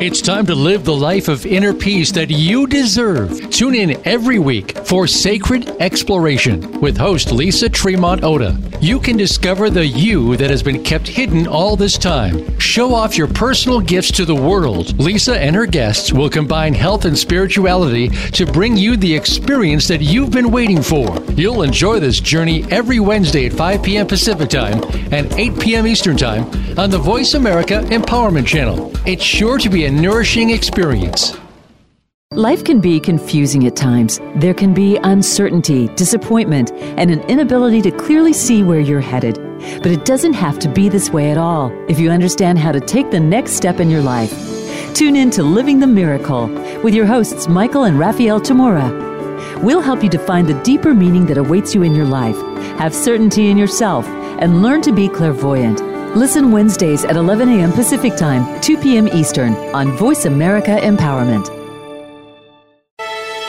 It's 0.00 0.22
time 0.22 0.46
to 0.46 0.54
live 0.54 0.84
the 0.84 0.96
life 0.96 1.28
of 1.28 1.46
inner 1.46 1.72
peace 1.72 2.10
that 2.12 2.28
you 2.28 2.66
deserve. 2.66 3.50
Tune 3.50 3.74
in 3.74 4.04
every 4.04 4.40
week 4.40 4.76
for 4.78 5.06
Sacred 5.06 5.68
Exploration 5.80 6.80
with 6.80 6.96
host 6.96 7.30
Lisa 7.30 7.68
Tremont 7.68 8.24
Ota. 8.24 8.58
You 8.80 8.98
can 8.98 9.16
discover 9.16 9.70
the 9.70 9.86
you 9.86 10.36
that 10.38 10.50
has 10.50 10.60
been 10.60 10.82
kept 10.82 11.06
hidden 11.06 11.46
all 11.46 11.76
this 11.76 11.96
time. 11.96 12.58
Show 12.58 12.92
off 12.92 13.16
your 13.16 13.28
personal 13.28 13.80
gifts 13.80 14.10
to 14.12 14.24
the 14.24 14.34
world. 14.34 14.98
Lisa 14.98 15.38
and 15.38 15.54
her 15.54 15.66
guests 15.66 16.12
will 16.12 16.28
combine 16.28 16.74
health 16.74 17.04
and 17.04 17.16
spirituality 17.16 18.08
to 18.08 18.44
bring 18.44 18.76
you 18.76 18.96
the 18.96 19.14
experience 19.14 19.86
that 19.86 20.00
you've 20.00 20.32
been 20.32 20.50
waiting 20.50 20.82
for. 20.82 21.22
You'll 21.34 21.62
enjoy 21.62 22.00
this 22.00 22.18
journey 22.18 22.64
every 22.72 22.98
Wednesday 22.98 23.46
at 23.46 23.52
5 23.52 23.82
p.m. 23.84 24.08
Pacific 24.08 24.48
Time 24.48 24.82
and 25.12 25.32
8 25.34 25.60
p.m. 25.60 25.86
Eastern 25.86 26.16
Time 26.16 26.44
on 26.76 26.90
the 26.90 26.98
Voice 26.98 27.34
America 27.34 27.82
Empowerment 27.90 28.46
Channel. 28.46 28.90
It's 29.06 29.22
sure 29.22 29.58
to 29.58 29.68
be 29.68 29.81
a 29.84 29.90
nourishing 29.90 30.50
experience. 30.50 31.36
Life 32.32 32.64
can 32.64 32.80
be 32.80 32.98
confusing 33.00 33.66
at 33.66 33.76
times. 33.76 34.20
There 34.36 34.54
can 34.54 34.72
be 34.72 34.96
uncertainty, 34.96 35.88
disappointment, 35.96 36.70
and 36.72 37.10
an 37.10 37.20
inability 37.22 37.82
to 37.82 37.90
clearly 37.90 38.32
see 38.32 38.62
where 38.62 38.80
you're 38.80 39.00
headed. 39.00 39.36
But 39.82 39.88
it 39.88 40.04
doesn't 40.04 40.32
have 40.32 40.58
to 40.60 40.68
be 40.68 40.88
this 40.88 41.10
way 41.10 41.30
at 41.30 41.36
all 41.36 41.70
if 41.90 41.98
you 41.98 42.10
understand 42.10 42.58
how 42.58 42.72
to 42.72 42.80
take 42.80 43.10
the 43.10 43.20
next 43.20 43.52
step 43.52 43.80
in 43.80 43.90
your 43.90 44.02
life. 44.02 44.32
Tune 44.94 45.16
in 45.16 45.30
to 45.32 45.42
Living 45.42 45.80
the 45.80 45.86
Miracle 45.86 46.46
with 46.82 46.94
your 46.94 47.06
hosts, 47.06 47.48
Michael 47.48 47.84
and 47.84 47.98
Raphael 47.98 48.40
Tamura. 48.40 48.90
We'll 49.62 49.80
help 49.80 50.02
you 50.02 50.08
define 50.08 50.46
the 50.46 50.60
deeper 50.62 50.94
meaning 50.94 51.26
that 51.26 51.38
awaits 51.38 51.74
you 51.74 51.82
in 51.82 51.94
your 51.94 52.06
life, 52.06 52.36
have 52.78 52.94
certainty 52.94 53.50
in 53.50 53.58
yourself, 53.58 54.06
and 54.06 54.62
learn 54.62 54.80
to 54.82 54.92
be 54.92 55.08
clairvoyant. 55.08 55.91
Listen 56.14 56.52
Wednesdays 56.52 57.06
at 57.06 57.16
11 57.16 57.48
a.m. 57.48 57.72
Pacific 57.72 58.16
Time, 58.16 58.60
2 58.60 58.76
p.m. 58.76 59.08
Eastern 59.08 59.54
on 59.74 59.96
Voice 59.96 60.26
America 60.26 60.72
Empowerment. 60.72 61.48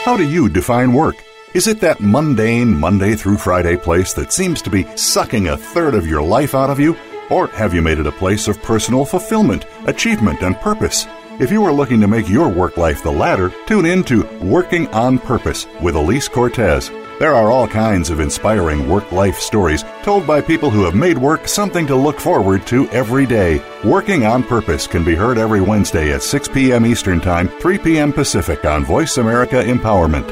How 0.02 0.16
do 0.16 0.26
you 0.26 0.48
define 0.48 0.94
work? 0.94 1.16
Is 1.52 1.66
it 1.66 1.80
that 1.80 2.00
mundane 2.00 2.74
Monday 2.74 3.16
through 3.16 3.36
Friday 3.36 3.76
place 3.76 4.14
that 4.14 4.32
seems 4.32 4.62
to 4.62 4.70
be 4.70 4.84
sucking 4.96 5.48
a 5.48 5.58
third 5.58 5.94
of 5.94 6.06
your 6.06 6.22
life 6.22 6.54
out 6.54 6.70
of 6.70 6.80
you? 6.80 6.96
Or 7.28 7.48
have 7.48 7.74
you 7.74 7.82
made 7.82 7.98
it 7.98 8.06
a 8.06 8.12
place 8.12 8.48
of 8.48 8.62
personal 8.62 9.04
fulfillment, 9.04 9.66
achievement, 9.86 10.42
and 10.42 10.56
purpose? 10.56 11.06
If 11.38 11.50
you 11.50 11.64
are 11.66 11.72
looking 11.72 12.00
to 12.00 12.08
make 12.08 12.30
your 12.30 12.48
work 12.48 12.78
life 12.78 13.02
the 13.02 13.12
latter, 13.12 13.52
tune 13.66 13.84
in 13.84 14.02
to 14.04 14.24
Working 14.40 14.88
on 14.88 15.18
Purpose 15.18 15.66
with 15.82 15.96
Elise 15.96 16.28
Cortez. 16.28 16.90
There 17.20 17.34
are 17.34 17.48
all 17.48 17.68
kinds 17.68 18.10
of 18.10 18.18
inspiring 18.18 18.88
work 18.88 19.12
life 19.12 19.38
stories 19.38 19.84
told 20.02 20.26
by 20.26 20.40
people 20.40 20.68
who 20.68 20.82
have 20.84 20.96
made 20.96 21.16
work 21.16 21.46
something 21.46 21.86
to 21.86 21.94
look 21.94 22.18
forward 22.18 22.66
to 22.66 22.88
every 22.90 23.24
day. 23.24 23.62
Working 23.84 24.26
on 24.26 24.42
Purpose 24.42 24.88
can 24.88 25.04
be 25.04 25.14
heard 25.14 25.38
every 25.38 25.60
Wednesday 25.60 26.12
at 26.12 26.24
6 26.24 26.48
p.m. 26.48 26.84
Eastern 26.84 27.20
Time, 27.20 27.48
3 27.60 27.78
p.m. 27.78 28.12
Pacific 28.12 28.64
on 28.64 28.84
Voice 28.84 29.18
America 29.18 29.62
Empowerment. 29.62 30.28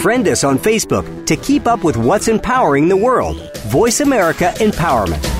Friend 0.00 0.28
us 0.28 0.44
on 0.44 0.58
Facebook 0.58 1.26
to 1.26 1.34
keep 1.34 1.66
up 1.66 1.82
with 1.82 1.96
what's 1.96 2.28
empowering 2.28 2.88
the 2.88 2.96
world. 2.96 3.36
Voice 3.64 4.00
America 4.00 4.52
Empowerment. 4.58 5.33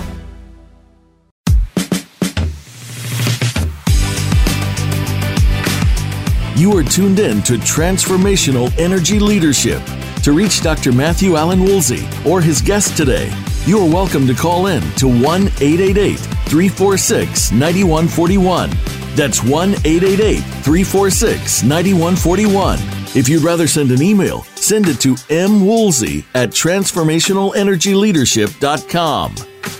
You 6.57 6.77
are 6.79 6.85
tuned 6.85 7.19
in 7.19 7.43
to 7.43 7.55
Transformational 7.55 8.73
Energy 8.79 9.19
Leadership. 9.19 9.83
To 10.23 10.31
reach 10.33 10.63
Dr. 10.63 10.93
Matthew 10.93 11.35
Allen 11.35 11.65
Woolsey 11.65 12.07
or 12.25 12.41
his 12.41 12.63
guest 12.63 12.97
today, 12.97 13.29
you 13.67 13.81
are 13.81 13.91
welcome 13.91 14.25
to 14.29 14.35
call 14.35 14.69
in 14.69 14.81
to 14.93 15.09
1 15.09 15.25
888 15.25 16.17
346 16.17 17.51
9141. 17.51 18.71
That's 19.17 19.43
1 19.43 19.71
888 19.85 20.39
346 20.39 21.65
9141. 21.65 22.79
If 23.17 23.29
you'd 23.29 23.43
rather 23.43 23.67
send 23.67 23.91
an 23.91 24.01
email, 24.01 24.45
send 24.55 24.87
it 24.87 25.01
to 25.01 25.15
mwoolsey 25.15 26.25
at 26.37 26.51
transformationalenergyleadership.com. 26.51 29.35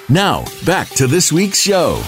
Now, 0.09 0.45
back 0.67 0.89
to 0.89 1.07
this 1.07 1.31
week's 1.31 1.61
show. 1.61 2.03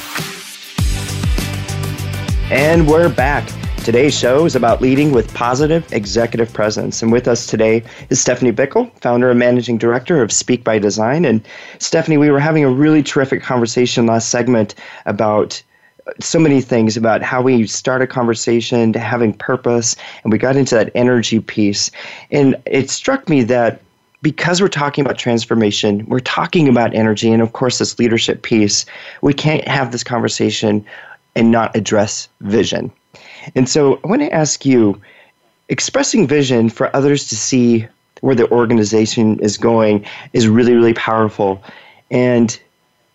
And 2.50 2.88
we're 2.88 3.08
back. 3.08 3.48
Today's 3.86 4.18
show 4.18 4.44
is 4.44 4.56
about 4.56 4.82
leading 4.82 5.12
with 5.12 5.32
positive 5.32 5.92
executive 5.92 6.52
presence. 6.52 7.04
And 7.04 7.12
with 7.12 7.28
us 7.28 7.46
today 7.46 7.84
is 8.10 8.20
Stephanie 8.20 8.50
Bickle, 8.50 8.90
founder 9.00 9.30
and 9.30 9.38
managing 9.38 9.78
director 9.78 10.20
of 10.22 10.32
Speak 10.32 10.64
by 10.64 10.80
Design. 10.80 11.24
And 11.24 11.46
Stephanie, 11.78 12.18
we 12.18 12.32
were 12.32 12.40
having 12.40 12.64
a 12.64 12.68
really 12.68 13.00
terrific 13.00 13.44
conversation 13.44 14.04
last 14.04 14.28
segment 14.28 14.74
about 15.04 15.62
so 16.18 16.40
many 16.40 16.60
things 16.60 16.96
about 16.96 17.22
how 17.22 17.40
we 17.40 17.64
start 17.68 18.02
a 18.02 18.08
conversation 18.08 18.92
to 18.92 18.98
having 18.98 19.32
purpose. 19.32 19.94
And 20.24 20.32
we 20.32 20.38
got 20.38 20.56
into 20.56 20.74
that 20.74 20.90
energy 20.96 21.38
piece. 21.38 21.92
And 22.32 22.56
it 22.66 22.90
struck 22.90 23.28
me 23.28 23.44
that 23.44 23.80
because 24.20 24.60
we're 24.60 24.66
talking 24.66 25.04
about 25.04 25.16
transformation, 25.16 26.04
we're 26.08 26.18
talking 26.18 26.68
about 26.68 26.92
energy, 26.92 27.30
and 27.30 27.40
of 27.40 27.52
course, 27.52 27.78
this 27.78 28.00
leadership 28.00 28.42
piece, 28.42 28.84
we 29.22 29.32
can't 29.32 29.68
have 29.68 29.92
this 29.92 30.02
conversation 30.02 30.84
and 31.36 31.52
not 31.52 31.76
address 31.76 32.28
vision. 32.40 32.90
And 33.54 33.68
so 33.68 34.00
I 34.04 34.08
want 34.08 34.22
to 34.22 34.32
ask 34.32 34.64
you 34.64 35.00
expressing 35.68 36.26
vision 36.26 36.68
for 36.68 36.94
others 36.94 37.28
to 37.28 37.36
see 37.36 37.86
where 38.20 38.34
the 38.34 38.50
organization 38.50 39.38
is 39.40 39.56
going 39.58 40.06
is 40.32 40.48
really, 40.48 40.74
really 40.74 40.94
powerful. 40.94 41.62
And 42.10 42.58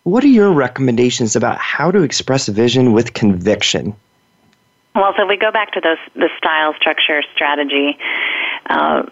what 0.04 0.24
are 0.24 0.28
your 0.28 0.52
recommendations 0.52 1.36
about 1.36 1.58
how 1.58 1.90
to 1.90 2.02
express 2.02 2.48
vision 2.48 2.92
with 2.92 3.14
conviction? 3.14 3.94
Well, 4.94 5.14
so 5.16 5.26
we 5.26 5.36
go 5.36 5.50
back 5.50 5.72
to 5.72 5.80
those 5.80 5.98
the 6.14 6.28
style, 6.36 6.74
structure, 6.74 7.22
strategy. 7.34 7.98
Uh, 8.66 9.04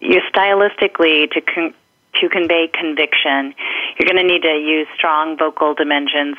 you 0.00 0.20
stylistically 0.32 1.30
to 1.30 1.40
con- 1.40 1.74
to 2.20 2.28
convey 2.28 2.68
conviction, 2.72 3.54
you're 3.98 4.10
going 4.10 4.16
to 4.16 4.24
need 4.24 4.42
to 4.42 4.54
use 4.58 4.88
strong 4.96 5.36
vocal 5.36 5.74
dimensions, 5.74 6.36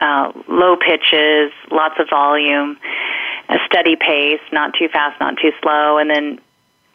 uh, 0.00 0.32
low 0.48 0.76
pitches, 0.76 1.50
lots 1.70 1.94
of 1.98 2.08
volume, 2.10 2.76
a 3.48 3.56
steady 3.66 3.96
pace, 3.96 4.40
not 4.52 4.74
too 4.78 4.88
fast, 4.88 5.18
not 5.20 5.36
too 5.40 5.52
slow, 5.62 5.98
and 5.98 6.10
then 6.10 6.40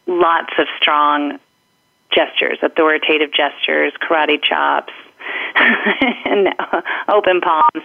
lots 0.07 0.53
of 0.57 0.67
strong 0.79 1.39
gestures, 2.13 2.59
authoritative 2.61 3.31
gestures, 3.33 3.93
karate 4.01 4.41
chops, 4.41 4.93
and 5.55 6.49
open 7.07 7.41
palms, 7.41 7.83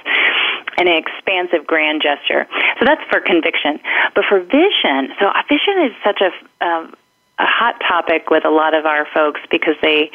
and 0.76 0.88
an 0.88 0.96
expansive 0.96 1.66
grand 1.66 2.02
gesture. 2.02 2.46
So 2.78 2.84
that's 2.84 3.02
for 3.10 3.20
conviction. 3.20 3.80
But 4.14 4.24
for 4.28 4.40
vision, 4.40 5.14
so 5.18 5.30
vision 5.48 5.84
is 5.84 5.92
such 6.04 6.20
a 6.20 6.64
um, 6.64 6.94
a 7.38 7.46
hot 7.46 7.80
topic 7.86 8.30
with 8.30 8.44
a 8.44 8.50
lot 8.50 8.74
of 8.74 8.84
our 8.84 9.06
folks 9.14 9.40
because 9.50 9.76
they 9.80 10.10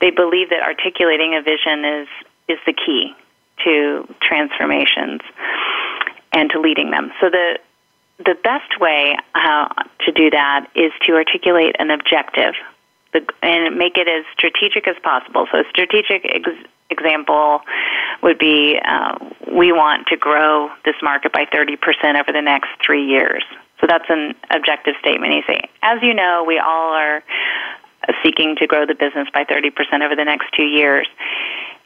they 0.00 0.10
believe 0.10 0.50
that 0.50 0.62
articulating 0.62 1.34
a 1.34 1.42
vision 1.42 1.84
is 1.84 2.08
is 2.48 2.58
the 2.66 2.72
key 2.72 3.14
to 3.64 4.06
transformations 4.20 5.20
and 6.32 6.50
to 6.50 6.60
leading 6.60 6.90
them. 6.90 7.12
So 7.20 7.30
the 7.30 7.58
the 8.18 8.36
best 8.42 8.80
way 8.80 9.16
uh, 9.34 9.68
to 10.04 10.12
do 10.12 10.30
that 10.30 10.68
is 10.74 10.92
to 11.06 11.14
articulate 11.14 11.76
an 11.78 11.90
objective 11.90 12.54
the, 13.12 13.26
and 13.42 13.76
make 13.76 13.96
it 13.96 14.08
as 14.08 14.24
strategic 14.32 14.88
as 14.88 14.96
possible. 15.02 15.46
So, 15.52 15.60
a 15.60 15.64
strategic 15.68 16.24
ex- 16.24 16.68
example 16.90 17.60
would 18.22 18.38
be 18.38 18.78
uh, 18.84 19.18
we 19.50 19.72
want 19.72 20.06
to 20.08 20.16
grow 20.16 20.70
this 20.84 20.96
market 21.02 21.32
by 21.32 21.46
30% 21.46 21.76
over 22.20 22.32
the 22.32 22.42
next 22.42 22.70
three 22.84 23.06
years. 23.06 23.44
So, 23.80 23.86
that's 23.86 24.08
an 24.08 24.34
objective 24.50 24.94
statement. 25.00 25.34
You 25.34 25.42
say, 25.46 25.60
as 25.82 26.02
you 26.02 26.14
know, 26.14 26.44
we 26.46 26.58
all 26.58 26.92
are 26.92 27.22
seeking 28.22 28.56
to 28.56 28.66
grow 28.66 28.86
the 28.86 28.94
business 28.94 29.28
by 29.32 29.44
30% 29.44 29.70
over 30.04 30.16
the 30.16 30.24
next 30.24 30.46
two 30.56 30.64
years 30.64 31.06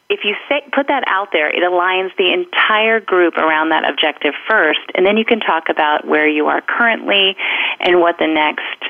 if 0.08 0.20
you 0.24 0.34
say, 0.48 0.62
put 0.72 0.88
that 0.88 1.04
out 1.08 1.28
there, 1.32 1.48
it 1.50 1.62
aligns 1.62 2.16
the 2.16 2.32
entire 2.32 3.00
group 3.00 3.36
around 3.36 3.70
that 3.70 3.88
objective 3.88 4.34
first, 4.48 4.80
and 4.94 5.04
then 5.04 5.16
you 5.16 5.24
can 5.24 5.40
talk 5.40 5.68
about 5.68 6.06
where 6.06 6.28
you 6.28 6.46
are 6.46 6.60
currently 6.60 7.36
and 7.80 8.00
what 8.00 8.18
the 8.18 8.26
next 8.26 8.84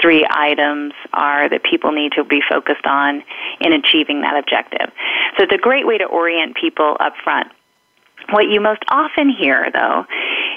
three 0.00 0.26
items 0.28 0.94
are 1.12 1.48
that 1.48 1.62
people 1.62 1.92
need 1.92 2.12
to 2.12 2.24
be 2.24 2.40
focused 2.48 2.86
on 2.86 3.22
in 3.60 3.72
achieving 3.72 4.22
that 4.22 4.36
objective. 4.36 4.90
So 5.36 5.44
it's 5.44 5.52
a 5.52 5.58
great 5.58 5.86
way 5.86 5.98
to 5.98 6.04
orient 6.04 6.56
people 6.56 6.96
up 6.98 7.14
front. 7.22 7.52
What 8.30 8.48
you 8.48 8.60
most 8.60 8.82
often 8.88 9.28
hear, 9.28 9.68
though, 9.72 10.06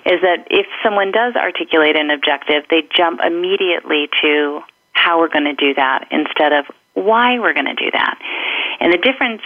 is 0.05 0.21
that 0.21 0.47
if 0.49 0.65
someone 0.83 1.11
does 1.11 1.35
articulate 1.35 1.95
an 1.97 2.09
objective, 2.09 2.63
they 2.69 2.87
jump 2.95 3.19
immediately 3.23 4.07
to 4.21 4.61
how 4.93 5.19
we're 5.19 5.29
going 5.29 5.45
to 5.45 5.53
do 5.55 5.73
that 5.73 6.07
instead 6.11 6.53
of 6.53 6.65
why 6.93 7.39
we're 7.39 7.53
going 7.53 7.65
to 7.65 7.75
do 7.75 7.91
that. 7.91 8.17
And 8.79 8.93
the 8.93 8.97
difference 8.97 9.41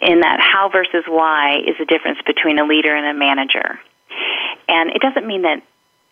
in 0.00 0.20
that 0.20 0.40
how 0.40 0.68
versus 0.68 1.04
why 1.06 1.58
is 1.66 1.76
the 1.78 1.84
difference 1.84 2.18
between 2.26 2.58
a 2.58 2.64
leader 2.64 2.94
and 2.94 3.06
a 3.06 3.18
manager. 3.18 3.80
And 4.68 4.90
it 4.90 5.00
doesn't 5.00 5.26
mean 5.26 5.42
that 5.42 5.62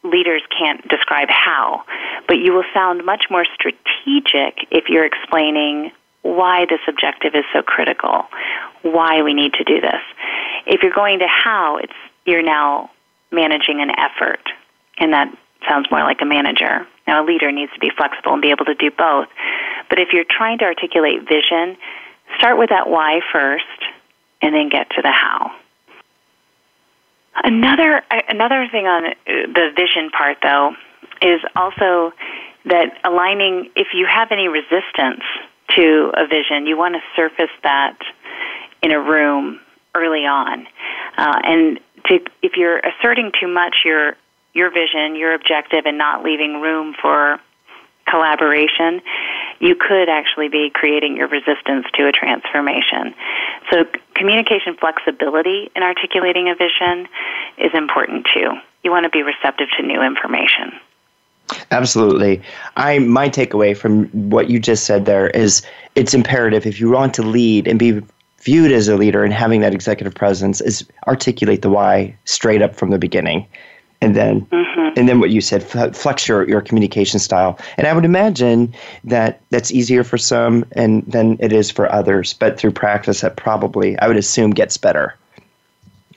leaders 0.04 0.42
can't 0.56 0.86
describe 0.88 1.28
how, 1.28 1.84
but 2.26 2.38
you 2.38 2.52
will 2.52 2.64
sound 2.74 3.04
much 3.04 3.26
more 3.30 3.44
strategic 3.54 4.66
if 4.70 4.88
you're 4.88 5.06
explaining 5.06 5.92
why 6.22 6.66
this 6.66 6.80
objective 6.88 7.34
is 7.34 7.44
so 7.52 7.62
critical, 7.62 8.26
why 8.82 9.22
we 9.22 9.34
need 9.34 9.54
to 9.54 9.64
do 9.64 9.80
this. 9.80 10.00
If 10.66 10.82
you're 10.82 10.92
going 10.92 11.18
to 11.20 11.26
how, 11.28 11.78
it's 11.78 11.92
you're 12.24 12.42
now 12.42 12.90
managing 13.30 13.80
an 13.80 13.90
effort, 13.98 14.42
and 14.98 15.12
that 15.12 15.36
sounds 15.68 15.90
more 15.90 16.02
like 16.02 16.20
a 16.20 16.24
manager. 16.24 16.86
Now, 17.06 17.24
a 17.24 17.26
leader 17.26 17.50
needs 17.50 17.72
to 17.72 17.80
be 17.80 17.90
flexible 17.96 18.32
and 18.32 18.42
be 18.42 18.50
able 18.50 18.66
to 18.66 18.74
do 18.74 18.90
both. 18.90 19.28
But 19.88 19.98
if 19.98 20.08
you're 20.12 20.24
trying 20.28 20.58
to 20.58 20.64
articulate 20.64 21.28
vision, 21.28 21.76
start 22.36 22.58
with 22.58 22.70
that 22.70 22.88
why 22.88 23.20
first, 23.32 23.64
and 24.40 24.54
then 24.54 24.68
get 24.68 24.90
to 24.90 25.02
the 25.02 25.12
how. 25.12 25.52
Another 27.34 28.02
another 28.28 28.68
thing 28.70 28.86
on 28.86 29.14
the 29.26 29.72
vision 29.74 30.10
part, 30.10 30.38
though, 30.42 30.74
is 31.22 31.40
also 31.56 32.12
that 32.66 32.98
aligning. 33.04 33.70
If 33.74 33.88
you 33.94 34.06
have 34.06 34.28
any 34.30 34.48
resistance 34.48 35.22
to 35.76 36.12
a 36.14 36.26
vision, 36.26 36.66
you 36.66 36.76
want 36.76 36.94
to 36.94 37.00
surface 37.16 37.54
that 37.62 37.96
in 38.82 38.92
a 38.92 39.00
room 39.00 39.60
early 39.94 40.26
on, 40.26 40.66
uh, 41.16 41.40
and 41.44 41.80
to, 42.06 42.20
if 42.42 42.52
you're 42.56 42.80
asserting 42.80 43.32
too 43.40 43.48
much 43.48 43.76
your 43.84 44.14
your 44.52 44.70
vision, 44.70 45.16
your 45.16 45.32
objective, 45.32 45.86
and 45.86 45.96
not 45.96 46.22
leaving 46.22 46.60
room 46.60 46.94
for 47.00 47.40
collaboration, 48.09 49.00
you 49.61 49.74
could 49.74 50.09
actually 50.09 50.48
be 50.48 50.70
creating 50.72 51.16
your 51.16 51.28
resistance 51.28 51.86
to 51.94 52.07
a 52.07 52.12
transformation. 52.12 53.14
So, 53.70 53.84
communication 54.14 54.76
flexibility 54.78 55.70
in 55.76 55.82
articulating 55.82 56.48
a 56.48 56.55
vision 56.55 57.09
is 57.59 57.70
important 57.74 58.26
too. 58.34 58.53
You 58.82 58.90
want 58.90 59.05
to 59.05 59.11
be 59.11 59.22
receptive 59.22 59.68
to 59.78 59.86
new 59.86 60.03
information. 60.03 60.72
Absolutely. 61.70 62.42
I 62.76 62.98
my 62.98 63.28
takeaway 63.28 63.76
from 63.76 64.07
what 64.30 64.48
you 64.48 64.59
just 64.59 64.84
said 64.84 65.05
there 65.05 65.28
is 65.30 65.62
it's 65.94 66.14
imperative 66.14 66.66
if 66.66 66.80
you 66.80 66.90
want 66.90 67.14
to 67.14 67.22
lead 67.22 67.68
and 67.68 67.78
be 67.78 68.00
viewed 68.40 68.72
as 68.72 68.88
a 68.88 68.96
leader 68.96 69.22
and 69.22 69.32
having 69.32 69.61
that 69.61 69.72
executive 69.72 70.14
presence 70.14 70.61
is 70.61 70.86
articulate 71.07 71.62
the 71.62 71.70
why 71.70 72.16
straight 72.24 72.62
up 72.62 72.74
from 72.74 72.90
the 72.90 72.98
beginning 72.98 73.46
and 74.03 74.16
then 74.16 74.42
mm-hmm. 74.46 74.98
and 74.98 75.09
then 75.09 75.20
what 75.20 75.30
you 75.30 75.40
said 75.40 75.62
flex 75.62 76.28
your, 76.28 76.46
your 76.48 76.61
communication 76.61 77.18
style. 77.18 77.59
And 77.78 77.86
i 77.86 77.92
would 77.92 78.05
imagine 78.05 78.74
that 79.05 79.40
that's 79.50 79.70
easier 79.70 80.05
for 80.05 80.18
some 80.18 80.66
and 80.72 81.05
than 81.07 81.38
it 81.40 81.53
is 81.53 81.70
for 81.70 81.90
others 81.90 82.34
but 82.34 82.59
through 82.59 82.72
practice 82.72 83.22
that 83.22 83.36
probably 83.36 83.98
i 84.00 84.09
would 84.09 84.18
assume 84.18 84.50
gets 84.50 84.76
better 84.76 85.14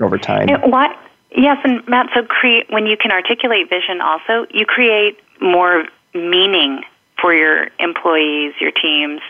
over 0.02 0.18
time. 0.18 0.50
And 0.50 0.72
what 0.72 0.98
yes 1.38 1.58
and 1.64 1.88
matt 1.88 2.10
so 2.14 2.24
create 2.24 2.70
when 2.70 2.86
you 2.86 2.98
can 2.98 3.12
articulate 3.12 3.70
vision 3.70 4.02
also 4.02 4.48
you 4.50 4.66
create 4.66 5.20
more 5.40 5.86
meaning 6.14 6.84
for 7.22 7.34
your 7.34 7.68
employees 7.80 8.54
your 8.60 8.72
teams 8.72 9.22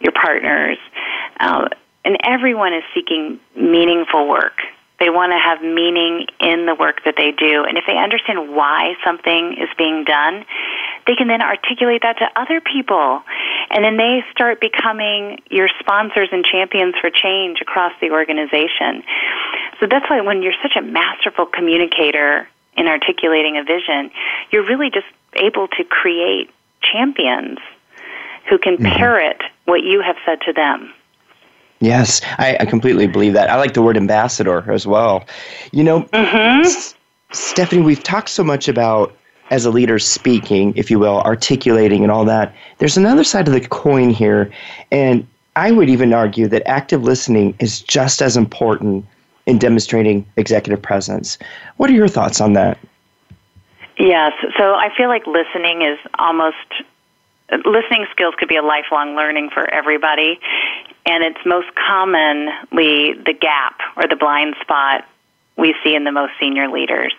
your 0.00 0.12
partners 0.12 0.78
uh, 1.40 1.68
and 2.04 2.16
everyone 2.24 2.72
is 2.72 2.84
seeking 2.94 3.40
meaningful 3.56 4.28
work 4.28 4.60
they 5.02 5.10
want 5.10 5.32
to 5.32 5.38
have 5.38 5.60
meaning 5.60 6.30
in 6.38 6.64
the 6.64 6.76
work 6.78 7.02
that 7.04 7.18
they 7.18 7.32
do. 7.32 7.66
And 7.66 7.76
if 7.76 7.82
they 7.88 7.98
understand 7.98 8.54
why 8.54 8.94
something 9.04 9.58
is 9.58 9.68
being 9.76 10.04
done, 10.04 10.44
they 11.08 11.16
can 11.16 11.26
then 11.26 11.42
articulate 11.42 12.02
that 12.02 12.18
to 12.18 12.30
other 12.38 12.60
people. 12.60 13.20
And 13.70 13.82
then 13.82 13.96
they 13.96 14.22
start 14.30 14.60
becoming 14.60 15.42
your 15.50 15.68
sponsors 15.80 16.28
and 16.30 16.44
champions 16.44 16.94
for 17.00 17.10
change 17.10 17.58
across 17.60 17.90
the 18.00 18.12
organization. 18.12 19.02
So 19.80 19.90
that's 19.90 20.08
why 20.08 20.20
when 20.20 20.40
you're 20.40 20.54
such 20.62 20.76
a 20.78 20.82
masterful 20.82 21.46
communicator 21.46 22.46
in 22.76 22.86
articulating 22.86 23.58
a 23.58 23.64
vision, 23.64 24.12
you're 24.52 24.66
really 24.66 24.90
just 24.90 25.10
able 25.34 25.66
to 25.66 25.82
create 25.82 26.48
champions 26.80 27.58
who 28.48 28.58
can 28.58 28.76
mm-hmm. 28.76 28.86
parrot 28.86 29.42
what 29.64 29.82
you 29.82 30.00
have 30.00 30.16
said 30.24 30.38
to 30.42 30.52
them. 30.52 30.94
Yes, 31.82 32.20
I, 32.38 32.56
I, 32.60 32.64
completely 32.66 33.08
believe 33.08 33.32
that. 33.32 33.50
I 33.50 33.56
like 33.56 33.74
the 33.74 33.82
word 33.82 33.96
ambassador 33.96 34.70
as 34.70 34.86
well. 34.86 35.24
You 35.72 35.82
know, 35.82 36.02
mm-hmm. 36.02 36.64
S- 36.64 36.94
Stephanie, 37.32 37.82
we've 37.82 38.02
talked 38.02 38.28
so 38.28 38.44
much 38.44 38.68
about 38.68 39.12
as 39.50 39.64
a 39.64 39.70
leader 39.70 39.98
speaking, 39.98 40.72
if 40.76 40.92
you 40.92 41.00
will, 41.00 41.20
articulating 41.22 42.04
and 42.04 42.12
all 42.12 42.24
that. 42.24 42.54
There's 42.78 42.96
another 42.96 43.24
side 43.24 43.48
of 43.48 43.52
the 43.52 43.60
coin 43.60 44.10
here, 44.10 44.48
and 44.92 45.26
I 45.56 45.72
would 45.72 45.90
even 45.90 46.14
argue 46.14 46.46
that 46.46 46.62
active 46.68 47.02
listening 47.02 47.56
is 47.58 47.82
just 47.82 48.22
as 48.22 48.36
important 48.36 49.04
in 49.46 49.58
demonstrating 49.58 50.24
executive 50.36 50.80
presence. 50.80 51.36
What 51.78 51.90
are 51.90 51.94
your 51.94 52.06
thoughts 52.06 52.40
on 52.40 52.52
that? 52.52 52.78
Yes, 53.98 54.32
so 54.56 54.74
I 54.74 54.88
feel 54.96 55.08
like 55.08 55.26
listening 55.26 55.82
is 55.82 55.98
almost 56.20 56.56
listening 57.64 58.06
skills 58.10 58.34
could 58.38 58.48
be 58.48 58.56
a 58.56 58.62
lifelong 58.62 59.14
learning 59.14 59.50
for 59.52 59.68
everybody 59.68 60.40
and 61.04 61.24
it's 61.24 61.44
most 61.44 61.68
commonly 61.74 63.14
the 63.14 63.34
gap 63.38 63.80
or 63.96 64.04
the 64.08 64.16
blind 64.16 64.54
spot 64.60 65.04
we 65.56 65.74
see 65.84 65.94
in 65.94 66.04
the 66.04 66.12
most 66.12 66.32
senior 66.40 66.68
leaders. 66.68 67.14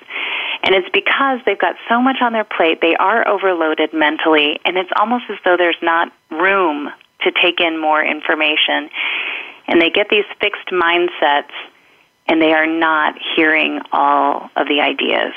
And 0.64 0.74
it's 0.74 0.90
because 0.94 1.40
they've 1.46 1.60
got 1.60 1.76
so 1.90 2.02
much 2.02 2.18
on 2.22 2.34
their 2.34 2.46
plate, 2.46 2.80
they 2.82 2.96
are 2.96 3.28
overloaded 3.28 3.94
mentally, 3.94 4.60
and 4.66 4.78
it's 4.78 4.90
almost 4.98 5.26
as 5.30 5.38
though 5.44 5.58
there's 5.58 5.78
not 5.82 6.12
room 6.32 6.90
to 7.22 7.32
take 7.42 7.60
in 7.60 7.80
more 7.80 8.04
information. 8.04 8.90
And 9.68 9.82
they 9.82 9.90
get 9.90 10.10
these 10.10 10.26
fixed 10.40 10.68
mindsets, 10.72 11.52
and 12.28 12.42
they 12.42 12.54
are 12.54 12.68
not 12.68 13.16
hearing 13.36 13.82
all 13.92 14.50
of 14.56 14.68
the 14.68 14.80
ideas. 14.82 15.34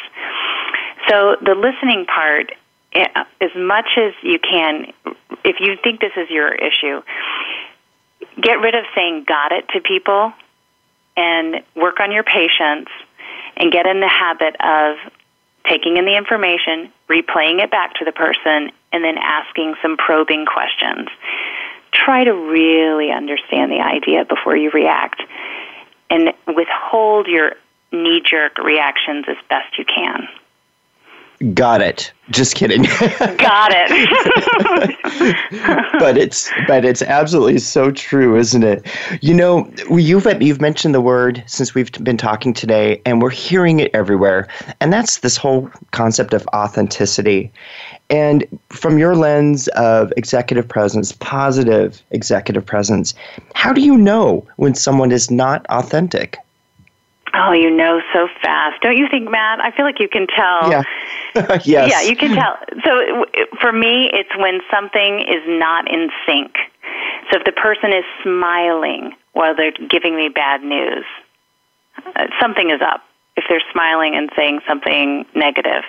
So 1.08 1.36
the 1.44 1.54
listening 1.54 2.06
part, 2.06 2.52
as 2.96 3.50
much 3.56 3.88
as 3.96 4.12
you 4.22 4.38
can, 4.38 4.92
if 5.44 5.56
you 5.60 5.76
think 5.82 6.00
this 6.00 6.12
is 6.16 6.30
your 6.30 6.52
issue, 6.52 7.02
get 8.40 8.60
rid 8.60 8.74
of 8.74 8.84
saying 8.94 9.24
got 9.26 9.52
it 9.52 9.68
to 9.70 9.80
people 9.80 10.32
and 11.16 11.62
work 11.74 12.00
on 12.00 12.12
your 12.12 12.24
patience 12.24 12.88
and 13.56 13.72
get 13.72 13.86
in 13.86 14.00
the 14.00 14.08
habit 14.08 14.56
of 14.60 14.96
taking 15.68 15.96
in 15.96 16.04
the 16.04 16.16
information, 16.16 16.92
replaying 17.08 17.62
it 17.62 17.70
back 17.70 17.94
to 17.94 18.04
the 18.04 18.12
person, 18.12 18.70
and 18.92 19.04
then 19.04 19.18
asking 19.18 19.74
some 19.82 19.96
probing 19.96 20.46
questions. 20.46 21.08
Try 21.92 22.24
to 22.24 22.32
really 22.32 23.10
understand 23.10 23.72
the 23.72 23.80
idea 23.80 24.24
before 24.24 24.56
you 24.56 24.70
react 24.70 25.22
and 26.10 26.32
withhold 26.46 27.26
your 27.26 27.52
knee 27.92 28.22
jerk 28.24 28.58
reactions 28.58 29.24
as 29.28 29.36
best 29.48 29.78
you 29.78 29.84
can. 29.84 30.28
Got 31.52 31.82
it. 31.82 32.12
Just 32.30 32.54
kidding. 32.54 32.82
Got 33.18 33.70
it. 33.74 34.96
but 35.98 36.16
it's 36.16 36.50
but 36.66 36.82
it's 36.84 37.02
absolutely 37.02 37.58
so 37.58 37.90
true, 37.90 38.36
isn't 38.36 38.62
it? 38.62 38.86
You 39.20 39.34
know, 39.34 39.70
you've 39.90 40.26
you've 40.42 40.60
mentioned 40.62 40.94
the 40.94 41.00
word 41.02 41.44
since 41.46 41.74
we've 41.74 41.92
been 42.02 42.16
talking 42.16 42.54
today, 42.54 43.02
and 43.04 43.20
we're 43.20 43.28
hearing 43.28 43.80
it 43.80 43.90
everywhere, 43.92 44.48
and 44.80 44.92
that's 44.92 45.18
this 45.18 45.36
whole 45.36 45.70
concept 45.90 46.32
of 46.32 46.48
authenticity. 46.54 47.52
And 48.08 48.46
from 48.70 48.98
your 48.98 49.14
lens 49.14 49.68
of 49.68 50.12
executive 50.16 50.66
presence, 50.66 51.12
positive 51.12 52.02
executive 52.12 52.64
presence, 52.64 53.12
how 53.54 53.74
do 53.74 53.82
you 53.82 53.98
know 53.98 54.46
when 54.56 54.74
someone 54.74 55.12
is 55.12 55.30
not 55.30 55.66
authentic? 55.68 56.38
Oh, 57.34 57.52
you 57.52 57.70
know 57.70 58.00
so 58.12 58.28
fast. 58.42 58.80
Don't 58.82 58.96
you 58.96 59.08
think, 59.10 59.30
Matt? 59.30 59.60
I 59.60 59.70
feel 59.70 59.84
like 59.84 60.00
you 60.00 60.08
can 60.08 60.26
tell. 60.26 60.70
Yeah. 60.70 60.82
yes. 61.64 61.90
Yeah, 61.90 62.00
you 62.02 62.16
can 62.16 62.34
tell. 62.34 62.56
So 62.84 63.26
for 63.60 63.72
me, 63.72 64.10
it's 64.12 64.34
when 64.36 64.60
something 64.70 65.20
is 65.20 65.42
not 65.46 65.90
in 65.90 66.10
sync. 66.26 66.54
So 67.30 67.38
if 67.38 67.44
the 67.44 67.52
person 67.52 67.92
is 67.92 68.04
smiling 68.22 69.12
while 69.32 69.54
they're 69.54 69.72
giving 69.72 70.16
me 70.16 70.28
bad 70.28 70.62
news, 70.62 71.04
uh, 72.14 72.26
something 72.40 72.70
is 72.70 72.80
up. 72.80 73.02
If 73.36 73.44
they're 73.48 73.62
smiling 73.72 74.14
and 74.14 74.30
saying 74.36 74.60
something 74.66 75.26
negative. 75.34 75.82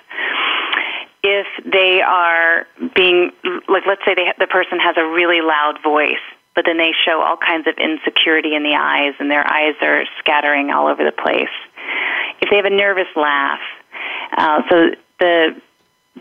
If 1.23 1.47
they 1.65 2.01
are 2.01 2.67
being, 2.95 3.31
like, 3.67 3.83
let's 3.87 4.01
say 4.05 4.15
they, 4.15 4.33
the 4.37 4.47
person 4.47 4.79
has 4.79 4.95
a 4.97 5.05
really 5.05 5.41
loud 5.41 5.81
voice 5.81 6.23
but 6.57 6.65
then 6.65 6.77
they 6.77 6.91
show 7.05 7.21
all 7.21 7.37
kinds 7.37 7.67
of 7.67 7.75
insecurity 7.77 8.55
in 8.55 8.63
the 8.63 8.73
eyes, 8.73 9.13
and 9.19 9.29
their 9.29 9.45
eyes 9.45 9.75
are 9.79 10.05
scattering 10.17 10.71
all 10.71 10.87
over 10.87 11.05
the 11.05 11.11
place. 11.11 11.53
If 12.41 12.49
they 12.49 12.55
have 12.55 12.65
a 12.65 12.71
nervous 12.71 13.05
laugh, 13.15 13.59
uh, 14.35 14.63
so 14.67 14.89
the 15.19 15.61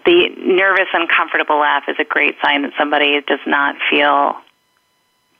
the 0.04 0.28
nervous, 0.36 0.92
uncomfortable 0.92 1.58
laugh 1.58 1.84
is 1.88 1.96
a 1.98 2.04
great 2.04 2.36
sign 2.44 2.62
that 2.62 2.72
somebody 2.78 3.18
does 3.26 3.40
not 3.46 3.76
feel 3.88 4.36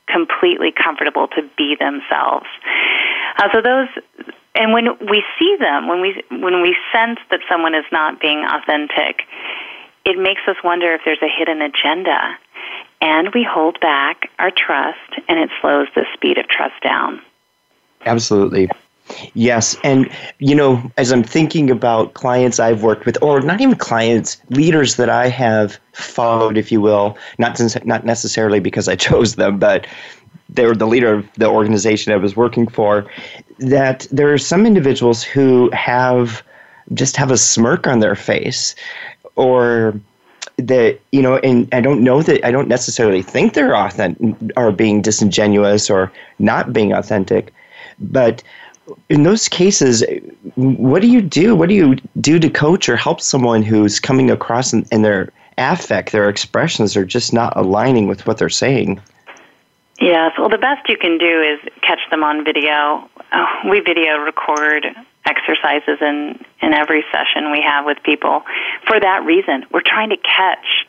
completely 0.09 0.73
comfortable 0.73 1.29
to 1.29 1.43
be 1.59 1.77
themselves. 1.79 2.47
Uh, 3.37 3.49
so 3.53 3.61
those, 3.61 3.89
and 4.55 4.73
when 4.73 4.97
we 5.11 5.23
see 5.39 5.57
them, 5.61 5.89
when 5.89 6.01
we 6.01 6.25
when 6.31 6.63
we 6.63 6.75
sense 6.91 7.19
that 7.31 7.41
someone 7.51 7.75
is 7.75 7.85
not 7.93 8.19
being 8.19 8.47
authentic, 8.49 9.29
it 10.07 10.17
makes 10.17 10.41
us 10.49 10.57
wonder 10.65 10.95
if 10.95 11.03
there's 11.05 11.21
a 11.21 11.29
hidden 11.29 11.61
agenda 11.61 12.39
and 13.01 13.29
we 13.35 13.47
hold 13.49 13.79
back 13.81 14.31
our 14.39 14.51
trust, 14.51 15.21
and 15.29 15.39
it 15.39 15.51
slows 15.61 15.89
the 15.95 16.05
speed 16.15 16.39
of 16.39 16.49
trust 16.49 16.81
down. 16.83 17.21
Absolutely. 18.05 18.69
Yes. 19.35 19.77
And, 19.85 20.11
you 20.39 20.55
know, 20.55 20.91
as 20.97 21.13
I'm 21.13 21.23
thinking 21.23 21.71
about 21.71 22.15
clients 22.15 22.59
I've 22.59 22.83
worked 22.83 23.07
with, 23.07 23.23
or 23.23 23.41
not 23.41 23.61
even 23.61 23.77
clients, 23.77 24.41
leaders 24.51 24.97
that 24.97 25.09
I 25.09 25.29
have 25.29 25.79
followed, 25.93 26.57
if 26.57 26.73
you 26.73 26.81
will, 26.81 27.17
not, 27.39 27.61
not 27.85 28.05
necessarily 28.05 28.61
because 28.61 28.89
I 28.89 28.97
chose 29.09 29.37
them, 29.37 29.59
but 29.59 29.87
they 30.49 30.67
were 30.67 30.75
the 30.75 30.87
leader 30.87 31.15
of 31.15 31.33
the 31.35 31.47
organization 31.47 32.13
I 32.13 32.17
was 32.17 32.37
working 32.37 32.67
for, 32.67 33.11
that 33.59 34.07
there 34.11 34.33
are 34.33 34.39
some 34.39 34.67
individuals 34.67 35.23
who 35.23 35.71
have 35.73 36.43
just 36.95 37.17
have 37.17 37.31
a 37.31 37.37
smirk 37.37 37.87
on 37.87 37.99
their 37.99 38.15
face 38.15 38.75
or 39.35 40.01
that 40.59 40.99
you 41.13 41.21
know 41.21 41.37
and 41.39 41.69
i 41.75 41.81
don't 41.81 42.03
know 42.03 42.23
that 42.23 42.45
i 42.45 42.51
don't 42.51 42.69
necessarily 42.69 43.21
think 43.21 43.53
they're 43.53 43.77
authentic 43.77 44.35
or 44.57 44.73
being 44.73 45.03
disingenuous 45.03 45.91
or 45.91 46.11
not 46.39 46.73
being 46.73 46.93
authentic 46.93 47.53
but 47.99 48.43
in 49.11 49.23
those 49.23 49.49
cases 49.49 50.03
what 50.55 51.03
do 51.03 51.09
you 51.09 51.21
do? 51.21 51.55
What 51.55 51.69
do 51.69 51.75
you 51.75 51.97
do 52.21 52.39
to 52.39 52.49
coach 52.49 52.89
or 52.89 52.97
help 52.97 53.21
someone 53.21 53.63
who's 53.63 53.99
coming 54.01 54.31
across 54.31 54.73
in, 54.73 54.87
in 54.93 55.03
their 55.03 55.33
affect 55.59 56.13
their 56.13 56.29
expressions 56.29 56.97
are 56.97 57.05
just 57.05 57.33
not 57.33 57.57
aligning 57.57 58.07
with 58.07 58.27
what 58.27 58.39
they're 58.39 58.49
saying? 58.49 59.01
Yes, 60.01 60.33
well, 60.39 60.51
the 60.51 60.59
best 60.59 60.89
you 60.89 60.99
can 60.99 61.17
do 61.17 61.41
is 61.41 61.59
catch 61.81 62.01
them 62.11 62.23
on 62.23 62.45
video. 62.45 63.09
Uh, 63.33 63.47
we 63.71 63.81
video 63.81 64.19
record 64.19 64.87
exercises 65.27 65.99
in, 66.01 66.39
in 66.63 66.73
every 66.73 67.05
session 67.13 67.51
we 67.51 67.63
have 67.63 67.85
with 67.85 67.99
people 68.03 68.43
for 68.87 68.99
that 68.99 69.25
reason. 69.25 69.67
We're 69.73 69.83
trying 69.85 70.11
to 70.11 70.17
catch 70.17 70.87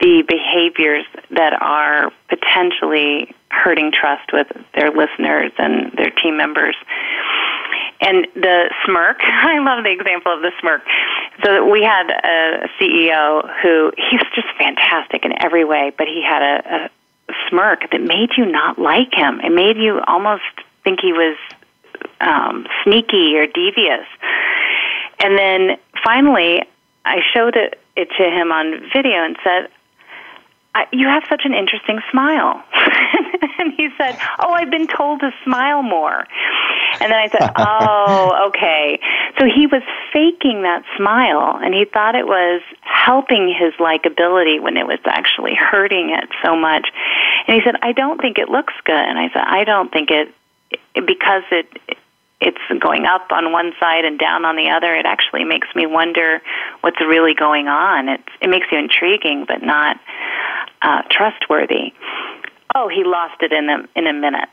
the 0.00 0.24
behaviors 0.26 1.06
that 1.30 1.54
are 1.62 2.12
potentially 2.28 3.34
hurting 3.50 3.92
trust 3.92 4.32
with 4.32 4.48
their 4.74 4.90
listeners 4.90 5.52
and 5.58 5.92
their 5.92 6.10
team 6.10 6.36
members. 6.36 6.74
And 8.00 8.26
the 8.34 8.70
smirk, 8.84 9.18
I 9.22 9.60
love 9.60 9.84
the 9.84 9.92
example 9.92 10.34
of 10.34 10.42
the 10.42 10.50
smirk. 10.60 10.82
So 11.44 11.70
we 11.70 11.82
had 11.82 12.10
a 12.10 12.68
CEO 12.80 13.48
who 13.62 13.92
he 13.96 14.16
was 14.16 14.26
just 14.34 14.48
fantastic 14.58 15.24
in 15.24 15.32
every 15.42 15.64
way, 15.64 15.92
but 15.96 16.08
he 16.08 16.22
had 16.22 16.42
a, 16.42 16.74
a 16.74 16.90
smirk 17.48 17.90
that 17.92 18.00
made 18.00 18.30
you 18.36 18.44
not 18.44 18.78
like 18.78 19.14
him. 19.14 19.40
It 19.40 19.52
made 19.52 19.76
you 19.76 20.00
almost 20.06 20.42
think 20.82 20.98
he 21.00 21.12
was 21.12 21.36
um, 22.22 22.66
sneaky 22.84 23.36
or 23.36 23.46
devious. 23.46 24.06
And 25.18 25.38
then 25.38 25.78
finally, 26.04 26.62
I 27.04 27.20
showed 27.34 27.56
it, 27.56 27.80
it 27.96 28.08
to 28.18 28.24
him 28.24 28.52
on 28.52 28.80
video 28.92 29.24
and 29.24 29.36
said, 29.44 29.68
you 30.92 31.06
have 31.06 31.22
such 31.28 31.42
an 31.44 31.54
interesting 31.54 32.00
smile. 32.10 32.62
and 33.58 33.72
he 33.76 33.88
said, 33.98 34.16
Oh, 34.40 34.52
I've 34.52 34.70
been 34.70 34.86
told 34.86 35.20
to 35.20 35.30
smile 35.44 35.82
more. 35.82 36.26
And 37.00 37.10
then 37.10 37.18
I 37.18 37.28
said, 37.28 37.52
Oh, 37.56 38.48
okay. 38.48 38.98
So 39.38 39.46
he 39.46 39.66
was 39.66 39.82
faking 40.12 40.62
that 40.62 40.84
smile 40.96 41.58
and 41.62 41.74
he 41.74 41.84
thought 41.84 42.14
it 42.14 42.26
was 42.26 42.62
helping 42.80 43.48
his 43.48 43.74
likability 43.74 44.60
when 44.60 44.76
it 44.76 44.86
was 44.86 44.98
actually 45.04 45.54
hurting 45.54 46.10
it 46.10 46.28
so 46.44 46.56
much. 46.56 46.88
And 47.46 47.54
he 47.54 47.62
said, 47.64 47.76
I 47.82 47.92
don't 47.92 48.20
think 48.20 48.38
it 48.38 48.48
looks 48.48 48.74
good. 48.84 48.94
And 48.94 49.18
I 49.18 49.28
said, 49.32 49.42
I 49.44 49.64
don't 49.64 49.92
think 49.92 50.10
it, 50.10 50.34
because 50.94 51.42
it, 51.50 51.98
it's 52.42 52.80
going 52.80 53.06
up 53.06 53.30
on 53.30 53.52
one 53.52 53.72
side 53.78 54.04
and 54.04 54.18
down 54.18 54.44
on 54.44 54.56
the 54.56 54.70
other, 54.70 54.94
it 54.94 55.06
actually 55.06 55.44
makes 55.44 55.68
me 55.74 55.86
wonder 55.86 56.42
what's 56.80 57.00
really 57.00 57.34
going 57.34 57.68
on. 57.68 58.08
It 58.08 58.20
it 58.40 58.50
makes 58.50 58.66
you 58.72 58.78
intriguing, 58.78 59.44
but 59.46 59.62
not 59.62 59.98
uh, 60.82 61.02
trustworthy. 61.10 61.94
Oh, 62.74 62.88
he 62.88 63.04
lost 63.04 63.40
it 63.40 63.52
in 63.52 63.68
a 63.68 63.88
in 63.94 64.06
a 64.06 64.12
minute. 64.12 64.48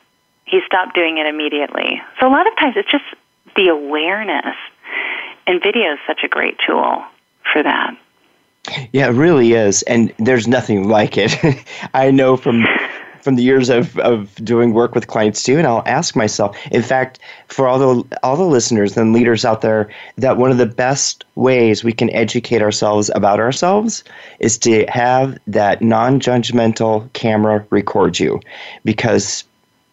He 0.46 0.60
stopped 0.66 0.96
doing 0.96 1.18
it 1.18 1.26
immediately. 1.26 2.02
So 2.20 2.28
a 2.28 2.32
lot 2.32 2.48
of 2.48 2.56
times 2.58 2.76
it's 2.78 2.92
just 2.92 3.06
the 3.56 3.68
awareness, 3.68 4.56
and 5.48 5.62
video 5.62 5.94
is 5.94 6.00
such 6.08 6.22
a 6.24 6.28
great 6.28 6.58
tool 6.66 7.04
for 7.52 7.64
that. 7.64 7.98
Yeah, 8.92 9.08
it 9.08 9.14
really 9.14 9.54
is, 9.54 9.82
and 9.84 10.14
there's 10.20 10.48
nothing 10.48 10.88
like 10.88 11.18
it. 11.18 11.36
I 11.94 12.12
know 12.12 12.38
from 12.38 12.66
from 13.30 13.36
the 13.36 13.44
years 13.44 13.70
of, 13.70 13.96
of 14.00 14.34
doing 14.44 14.74
work 14.74 14.96
with 14.96 15.06
clients 15.06 15.44
too, 15.44 15.60
and 15.60 15.68
I'll 15.68 15.84
ask 15.86 16.16
myself. 16.16 16.58
In 16.72 16.82
fact, 16.82 17.20
for 17.48 17.68
all 17.68 17.78
the 17.78 18.18
all 18.24 18.36
the 18.36 18.44
listeners 18.44 18.98
and 18.98 19.14
leaders 19.14 19.46
out 19.46 19.62
there, 19.62 19.88
that 20.18 20.38
one 20.38 20.50
of 20.50 20.58
the 20.58 20.66
best 20.66 21.26
ways 21.36 21.84
we 21.84 21.94
can 21.94 22.10
educate 22.10 22.64
ourselves 22.64 23.12
about 23.14 23.40
ourselves 23.40 24.04
is 24.40 24.58
to 24.58 24.84
have 24.88 25.38
that 25.46 25.80
non-judgmental 25.84 27.14
camera 27.14 27.64
record 27.70 28.20
you, 28.20 28.42
because 28.84 29.44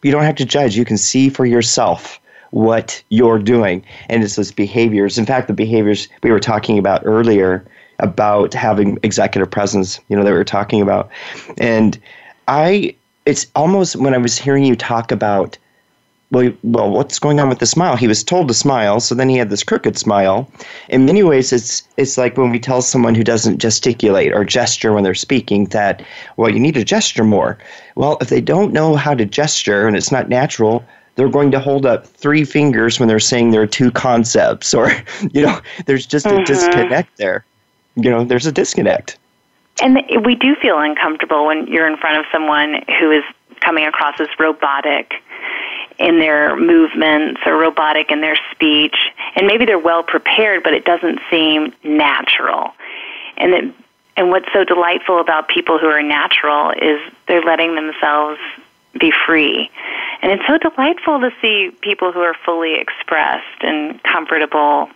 you 0.02 0.10
don't 0.10 0.24
have 0.24 0.36
to 0.36 0.46
judge. 0.46 0.74
You 0.74 0.86
can 0.86 0.96
see 0.96 1.28
for 1.28 1.44
yourself 1.44 2.18
what 2.52 3.02
you're 3.10 3.38
doing, 3.38 3.84
and 4.08 4.24
it's 4.24 4.36
those 4.36 4.50
behaviors. 4.50 5.18
In 5.18 5.26
fact, 5.26 5.46
the 5.46 5.52
behaviors 5.52 6.08
we 6.22 6.30
were 6.30 6.40
talking 6.40 6.78
about 6.78 7.02
earlier 7.04 7.66
about 7.98 8.54
having 8.54 8.98
executive 9.02 9.50
presence, 9.50 10.00
you 10.08 10.16
know, 10.16 10.24
that 10.24 10.32
we 10.32 10.38
were 10.38 10.42
talking 10.42 10.80
about, 10.80 11.10
and 11.58 12.00
I 12.48 12.94
it's 13.26 13.46
almost 13.54 13.96
when 13.96 14.14
I 14.14 14.18
was 14.18 14.38
hearing 14.38 14.64
you 14.64 14.76
talk 14.76 15.10
about, 15.10 15.58
well, 16.30 16.52
well, 16.62 16.90
what's 16.90 17.18
going 17.18 17.38
on 17.38 17.48
with 17.48 17.58
the 17.58 17.66
smile? 17.66 17.96
He 17.96 18.08
was 18.08 18.24
told 18.24 18.48
to 18.48 18.54
smile, 18.54 19.00
so 19.00 19.14
then 19.14 19.28
he 19.28 19.36
had 19.36 19.50
this 19.50 19.62
crooked 19.62 19.98
smile. 19.98 20.50
In 20.88 21.04
many 21.04 21.22
ways, 21.22 21.52
it's 21.52 21.82
it's 21.96 22.16
like 22.16 22.36
when 22.36 22.50
we 22.50 22.58
tell 22.58 22.82
someone 22.82 23.14
who 23.14 23.22
doesn't 23.22 23.58
gesticulate 23.58 24.32
or 24.32 24.44
gesture 24.44 24.92
when 24.92 25.04
they're 25.04 25.14
speaking 25.14 25.66
that, 25.66 26.04
well, 26.36 26.50
you 26.50 26.58
need 26.58 26.74
to 26.74 26.84
gesture 26.84 27.24
more. 27.24 27.58
Well, 27.94 28.16
if 28.20 28.28
they 28.28 28.40
don't 28.40 28.72
know 28.72 28.96
how 28.96 29.14
to 29.14 29.24
gesture 29.24 29.86
and 29.86 29.96
it's 29.96 30.10
not 30.10 30.28
natural, 30.28 30.84
they're 31.14 31.28
going 31.28 31.50
to 31.50 31.60
hold 31.60 31.86
up 31.86 32.06
three 32.06 32.44
fingers 32.44 32.98
when 32.98 33.08
they're 33.08 33.20
saying 33.20 33.50
there 33.50 33.62
are 33.62 33.66
two 33.66 33.90
concepts, 33.90 34.74
or 34.78 34.90
you 35.32 35.42
know, 35.42 35.60
there's 35.86 36.06
just 36.06 36.26
mm-hmm. 36.26 36.42
a 36.42 36.44
disconnect 36.44 37.16
there. 37.18 37.44
You 37.96 38.10
know, 38.10 38.24
there's 38.24 38.46
a 38.46 38.52
disconnect. 38.52 39.18
And 39.82 40.24
we 40.24 40.34
do 40.34 40.54
feel 40.56 40.78
uncomfortable 40.78 41.46
when 41.46 41.66
you're 41.66 41.86
in 41.86 41.98
front 41.98 42.18
of 42.18 42.26
someone 42.32 42.82
who 42.98 43.10
is 43.10 43.24
coming 43.60 43.86
across 43.86 44.18
as 44.20 44.28
robotic 44.38 45.12
in 45.98 46.18
their 46.18 46.56
movements 46.56 47.40
or 47.46 47.56
robotic 47.56 48.10
in 48.10 48.20
their 48.20 48.38
speech. 48.52 48.96
And 49.34 49.46
maybe 49.46 49.64
they're 49.64 49.78
well 49.78 50.02
prepared, 50.02 50.62
but 50.62 50.72
it 50.72 50.84
doesn't 50.84 51.20
seem 51.30 51.74
natural. 51.84 52.72
And 53.36 53.54
it, 53.54 53.74
and 54.16 54.30
what's 54.30 54.50
so 54.52 54.64
delightful 54.64 55.20
about 55.20 55.48
people 55.48 55.78
who 55.78 55.86
are 55.88 56.02
natural 56.02 56.70
is 56.70 57.00
they're 57.28 57.42
letting 57.42 57.74
themselves 57.74 58.40
be 58.98 59.12
free. 59.26 59.70
And 60.22 60.32
it's 60.32 60.46
so 60.46 60.56
delightful 60.56 61.20
to 61.20 61.30
see 61.42 61.70
people 61.82 62.12
who 62.12 62.20
are 62.20 62.34
fully 62.44 62.76
expressed 62.76 63.60
and 63.60 64.02
comfortable 64.02 64.88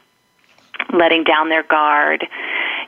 letting 0.93 1.25
down 1.25 1.51
their 1.51 1.63
guard, 1.63 2.27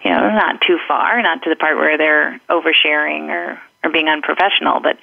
you 0.04 0.10
know, 0.10 0.30
not 0.30 0.60
too 0.60 0.78
far, 0.88 1.22
not 1.22 1.42
to 1.42 1.50
the 1.50 1.56
part 1.56 1.76
where 1.76 1.96
they're 1.96 2.40
oversharing 2.48 3.28
or, 3.28 3.60
or 3.84 3.90
being 3.90 4.08
unprofessional, 4.08 4.80
but 4.80 4.98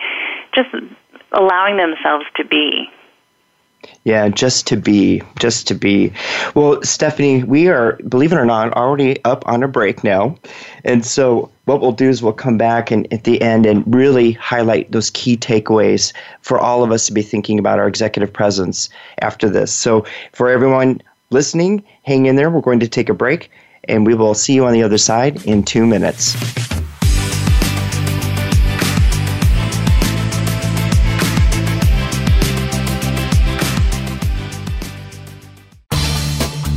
just 0.53 0.69
allowing 1.31 1.77
themselves 1.77 2.25
to 2.35 2.45
be. 2.45 2.89
Yeah, 4.03 4.27
just 4.27 4.67
to 4.67 4.75
be, 4.75 5.23
just 5.39 5.67
to 5.67 5.75
be. 5.75 6.11
Well, 6.53 6.81
Stephanie, 6.83 7.43
we 7.43 7.69
are, 7.69 7.97
believe 8.07 8.33
it 8.33 8.37
or 8.37 8.45
not, 8.45 8.73
already 8.73 9.23
up 9.23 9.47
on 9.47 9.63
a 9.63 9.67
break 9.69 10.03
now. 10.03 10.37
And 10.83 11.05
so 11.05 11.49
what 11.65 11.79
we'll 11.79 11.93
do 11.93 12.09
is 12.09 12.21
we'll 12.21 12.33
come 12.33 12.57
back 12.57 12.91
and 12.91 13.11
at 13.13 13.23
the 13.23 13.41
end 13.41 13.65
and 13.65 13.83
really 13.93 14.33
highlight 14.33 14.91
those 14.91 15.09
key 15.11 15.37
takeaways 15.37 16.11
for 16.41 16.59
all 16.59 16.83
of 16.83 16.91
us 16.91 17.05
to 17.05 17.13
be 17.13 17.21
thinking 17.21 17.57
about 17.57 17.79
our 17.79 17.87
executive 17.87 18.33
presence 18.33 18.89
after 19.21 19.49
this. 19.49 19.71
So 19.71 20.05
for 20.33 20.49
everyone 20.49 21.01
listening, 21.29 21.83
hang 22.03 22.25
in 22.25 22.35
there. 22.35 22.49
We're 22.49 22.61
going 22.61 22.81
to 22.81 22.87
take 22.87 23.07
a 23.07 23.13
break, 23.13 23.49
and 23.85 24.05
we 24.05 24.13
will 24.13 24.33
see 24.33 24.53
you 24.53 24.65
on 24.65 24.73
the 24.73 24.83
other 24.83 24.97
side 24.97 25.45
in 25.45 25.63
two 25.63 25.85
minutes. 25.85 26.35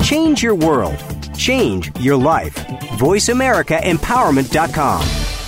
Change 0.02 0.42
your 0.42 0.54
world. 0.54 0.98
Change 1.36 1.90
your 1.98 2.16
life. 2.16 2.54
VoiceAmericaEmpowerment.com. 2.98 5.41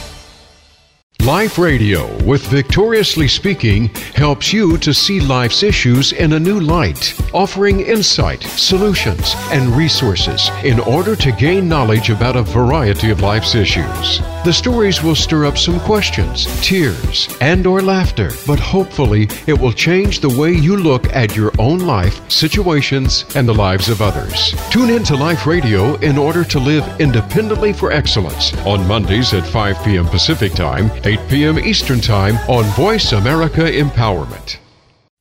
Life 1.20 1.58
Radio 1.58 2.12
with 2.24 2.46
Victoriously 2.48 3.28
Speaking 3.28 3.88
helps 4.14 4.52
you 4.52 4.76
to 4.78 4.92
see 4.92 5.20
life's 5.20 5.62
issues 5.62 6.12
in 6.12 6.34
a 6.34 6.40
new 6.40 6.60
light, 6.60 7.18
offering 7.32 7.80
insight, 7.80 8.42
solutions, 8.42 9.34
and 9.50 9.70
resources 9.70 10.50
in 10.64 10.80
order 10.80 11.16
to 11.16 11.32
gain 11.32 11.68
knowledge 11.68 12.10
about 12.10 12.36
a 12.36 12.42
variety 12.42 13.10
of 13.10 13.20
life's 13.20 13.54
issues. 13.54 14.20
The 14.44 14.52
stories 14.52 15.02
will 15.02 15.14
stir 15.14 15.46
up 15.46 15.56
some 15.56 15.80
questions, 15.80 16.44
tears, 16.60 17.34
and 17.40 17.66
or 17.66 17.80
laughter, 17.80 18.30
but 18.46 18.58
hopefully 18.60 19.26
it 19.46 19.58
will 19.58 19.72
change 19.72 20.20
the 20.20 20.28
way 20.28 20.52
you 20.52 20.76
look 20.76 21.10
at 21.14 21.34
your 21.34 21.50
own 21.58 21.78
life, 21.78 22.20
situations, 22.30 23.24
and 23.34 23.48
the 23.48 23.54
lives 23.54 23.88
of 23.88 24.02
others. 24.02 24.54
Tune 24.70 24.90
in 24.90 25.02
to 25.04 25.16
Life 25.16 25.46
Radio 25.46 25.94
in 26.00 26.18
order 26.18 26.44
to 26.44 26.58
live 26.58 26.84
independently 27.00 27.72
for 27.72 27.90
excellence 27.90 28.54
on 28.66 28.86
Mondays 28.86 29.32
at 29.32 29.46
5 29.46 29.82
p.m. 29.82 30.04
Pacific 30.04 30.52
Time, 30.52 30.90
8 31.04 31.20
p.m. 31.30 31.58
Eastern 31.58 32.02
Time 32.02 32.36
on 32.46 32.64
Voice 32.74 33.12
America 33.12 33.62
Empowerment. 33.62 34.58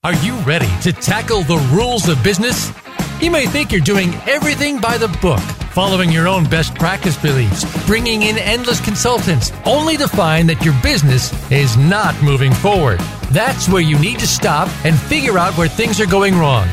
Are 0.04 0.16
you 0.16 0.36
ready 0.40 0.70
to 0.82 0.92
tackle 0.92 1.44
the 1.44 1.66
rules 1.72 2.10
of 2.10 2.22
business? 2.26 2.74
You 3.22 3.32
may 3.32 3.46
think 3.46 3.72
you're 3.72 3.80
doing 3.80 4.14
everything 4.28 4.82
by 4.82 4.98
the 4.98 5.08
book, 5.22 5.40
following 5.74 6.12
your 6.12 6.28
own 6.28 6.46
best 6.46 6.76
practice 6.76 7.20
beliefs, 7.20 7.66
bringing 7.88 8.22
in 8.22 8.38
endless 8.38 8.80
consultants, 8.80 9.52
only 9.66 9.98
to 9.98 10.08
find 10.08 10.48
that 10.48 10.64
your 10.64 10.76
business 10.84 11.34
is 11.52 11.76
not 11.78 12.16
moving 12.22 12.54
forward. 12.54 13.00
That's 13.32 13.68
where 13.68 13.82
you 13.82 13.98
need 13.98 14.20
to 14.20 14.28
stop 14.28 14.70
and 14.86 14.98
figure 14.98 15.40
out 15.40 15.58
where 15.58 15.68
things 15.68 16.00
are 16.00 16.06
going 16.06 16.38
wrong. 16.38 16.68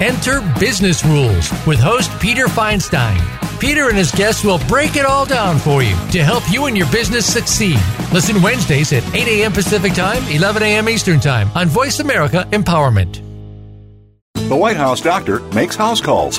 Enter 0.00 0.40
Business 0.60 1.04
Rules 1.04 1.50
with 1.66 1.80
host 1.80 2.10
Peter 2.20 2.46
Feinstein. 2.46 3.20
Peter 3.60 3.88
and 3.88 3.96
his 3.96 4.12
guests 4.12 4.44
will 4.44 4.58
break 4.68 4.96
it 4.96 5.04
all 5.04 5.24
down 5.24 5.58
for 5.58 5.82
you 5.82 5.96
to 6.10 6.22
help 6.22 6.48
you 6.50 6.66
and 6.66 6.76
your 6.76 6.90
business 6.92 7.30
succeed. 7.30 7.78
Listen 8.12 8.40
Wednesdays 8.40 8.92
at 8.92 9.04
8 9.14 9.26
a.m. 9.26 9.52
Pacific 9.52 9.94
Time, 9.94 10.22
11 10.28 10.62
a.m. 10.62 10.88
Eastern 10.88 11.18
Time 11.18 11.48
on 11.54 11.68
Voice 11.68 11.98
America 11.98 12.46
Empowerment. 12.52 13.20
The 14.48 14.56
White 14.56 14.76
House 14.76 15.00
doctor 15.00 15.40
makes 15.54 15.74
house 15.74 16.00
calls. 16.00 16.38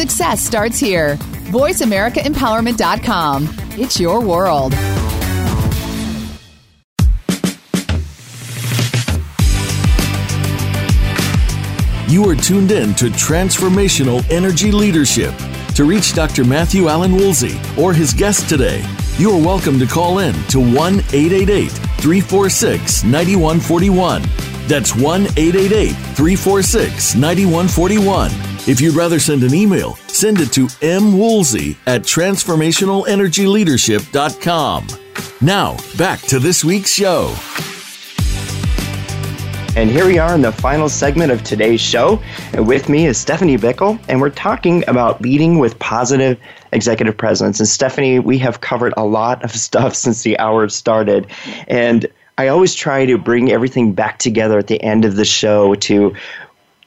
Success 0.00 0.40
starts 0.40 0.78
here. 0.78 1.16
VoiceAmericaEmpowerment.com. 1.52 3.50
It's 3.72 4.00
your 4.00 4.24
world. 4.24 4.72
You 12.10 12.26
are 12.30 12.34
tuned 12.34 12.72
in 12.72 12.94
to 12.94 13.10
Transformational 13.10 14.24
Energy 14.30 14.72
Leadership. 14.72 15.34
To 15.74 15.84
reach 15.84 16.14
Dr. 16.14 16.46
Matthew 16.46 16.88
Allen 16.88 17.14
Woolsey 17.14 17.60
or 17.78 17.92
his 17.92 18.14
guest 18.14 18.48
today, 18.48 18.82
you 19.18 19.30
are 19.32 19.38
welcome 19.38 19.78
to 19.78 19.86
call 19.86 20.20
in 20.20 20.32
to 20.44 20.60
1 20.60 21.00
888 21.12 21.68
346 21.68 23.04
9141. 23.04 24.22
That's 24.66 24.96
1 24.96 25.26
888 25.36 25.90
346 25.92 27.16
9141. 27.16 28.49
If 28.66 28.78
you'd 28.78 28.94
rather 28.94 29.18
send 29.18 29.42
an 29.42 29.54
email, 29.54 29.94
send 30.06 30.38
it 30.38 30.52
to 30.52 30.66
mwoolsey 30.66 31.76
at 31.86 32.02
transformationalenergyleadership.com. 32.02 34.86
Now, 35.40 35.78
back 35.96 36.20
to 36.22 36.38
this 36.38 36.62
week's 36.62 36.92
show. 36.92 37.34
And 39.76 39.88
here 39.88 40.04
we 40.04 40.18
are 40.18 40.34
in 40.34 40.42
the 40.42 40.50
final 40.52 40.90
segment 40.90 41.32
of 41.32 41.42
today's 41.42 41.80
show. 41.80 42.20
And 42.52 42.68
with 42.68 42.90
me 42.90 43.06
is 43.06 43.16
Stephanie 43.16 43.56
Bickle, 43.56 43.98
and 44.08 44.20
we're 44.20 44.28
talking 44.28 44.84
about 44.88 45.22
leading 45.22 45.58
with 45.58 45.78
positive 45.78 46.38
executive 46.72 47.16
presence. 47.16 47.60
And 47.60 47.68
Stephanie, 47.68 48.18
we 48.18 48.36
have 48.38 48.60
covered 48.60 48.92
a 48.98 49.06
lot 49.06 49.42
of 49.42 49.52
stuff 49.52 49.94
since 49.94 50.22
the 50.22 50.38
hour 50.38 50.68
started. 50.68 51.28
And 51.66 52.06
I 52.36 52.48
always 52.48 52.74
try 52.74 53.06
to 53.06 53.16
bring 53.16 53.52
everything 53.52 53.94
back 53.94 54.18
together 54.18 54.58
at 54.58 54.66
the 54.66 54.82
end 54.82 55.06
of 55.06 55.16
the 55.16 55.24
show 55.24 55.74
to 55.76 56.14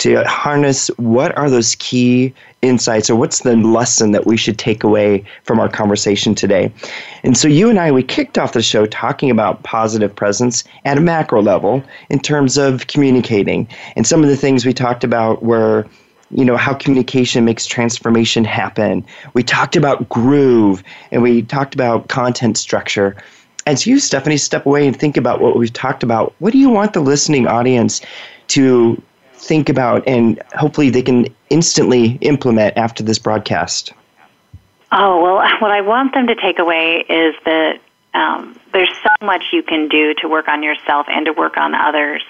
to 0.03 0.21
harness 0.25 0.89
what 0.97 1.35
are 1.37 1.49
those 1.49 1.75
key 1.75 2.33
insights 2.61 3.09
or 3.09 3.15
what's 3.15 3.43
the 3.43 3.55
lesson 3.55 4.11
that 4.11 4.25
we 4.25 4.35
should 4.35 4.57
take 4.57 4.83
away 4.83 5.23
from 5.45 5.61
our 5.61 5.69
conversation 5.69 6.35
today. 6.35 6.69
And 7.23 7.37
so 7.37 7.47
you 7.47 7.69
and 7.69 7.79
I 7.79 7.89
we 7.89 8.03
kicked 8.03 8.37
off 8.37 8.51
the 8.51 8.61
show 8.61 8.85
talking 8.85 9.31
about 9.31 9.63
positive 9.63 10.13
presence 10.13 10.65
at 10.83 10.97
a 10.97 11.01
macro 11.01 11.41
level 11.41 11.81
in 12.09 12.19
terms 12.19 12.57
of 12.57 12.87
communicating. 12.87 13.65
And 13.95 14.05
some 14.05 14.21
of 14.21 14.29
the 14.29 14.35
things 14.35 14.65
we 14.65 14.73
talked 14.73 15.05
about 15.05 15.41
were 15.41 15.87
you 16.31 16.43
know 16.43 16.57
how 16.57 16.73
communication 16.73 17.45
makes 17.45 17.65
transformation 17.65 18.43
happen. 18.43 19.05
We 19.33 19.41
talked 19.41 19.77
about 19.77 20.09
groove 20.09 20.83
and 21.11 21.21
we 21.21 21.43
talked 21.43 21.73
about 21.73 22.09
content 22.09 22.57
structure. 22.57 23.15
As 23.67 23.87
you, 23.87 23.99
Stephanie, 23.99 24.35
step 24.35 24.65
away 24.65 24.85
and 24.85 24.99
think 24.99 25.15
about 25.15 25.39
what 25.39 25.57
we've 25.57 25.71
talked 25.71 26.03
about, 26.03 26.35
what 26.39 26.51
do 26.51 26.59
you 26.59 26.69
want 26.69 26.91
the 26.91 26.99
listening 26.99 27.47
audience 27.47 28.01
to 28.49 29.01
think 29.43 29.69
about 29.69 30.07
and 30.07 30.41
hopefully 30.53 30.89
they 30.89 31.01
can 31.01 31.27
instantly 31.49 32.17
implement 32.21 32.77
after 32.77 33.03
this 33.03 33.19
broadcast? 33.19 33.93
Oh, 34.91 35.21
well, 35.21 35.35
what 35.59 35.71
I 35.71 35.81
want 35.81 36.13
them 36.13 36.27
to 36.27 36.35
take 36.35 36.59
away 36.59 37.05
is 37.09 37.35
that 37.45 37.79
um, 38.13 38.59
there's 38.71 38.93
so 39.01 39.25
much 39.25 39.45
you 39.51 39.63
can 39.63 39.87
do 39.89 40.13
to 40.15 40.27
work 40.27 40.47
on 40.47 40.63
yourself 40.63 41.07
and 41.09 41.25
to 41.25 41.33
work 41.33 41.57
on 41.57 41.73
others. 41.73 42.23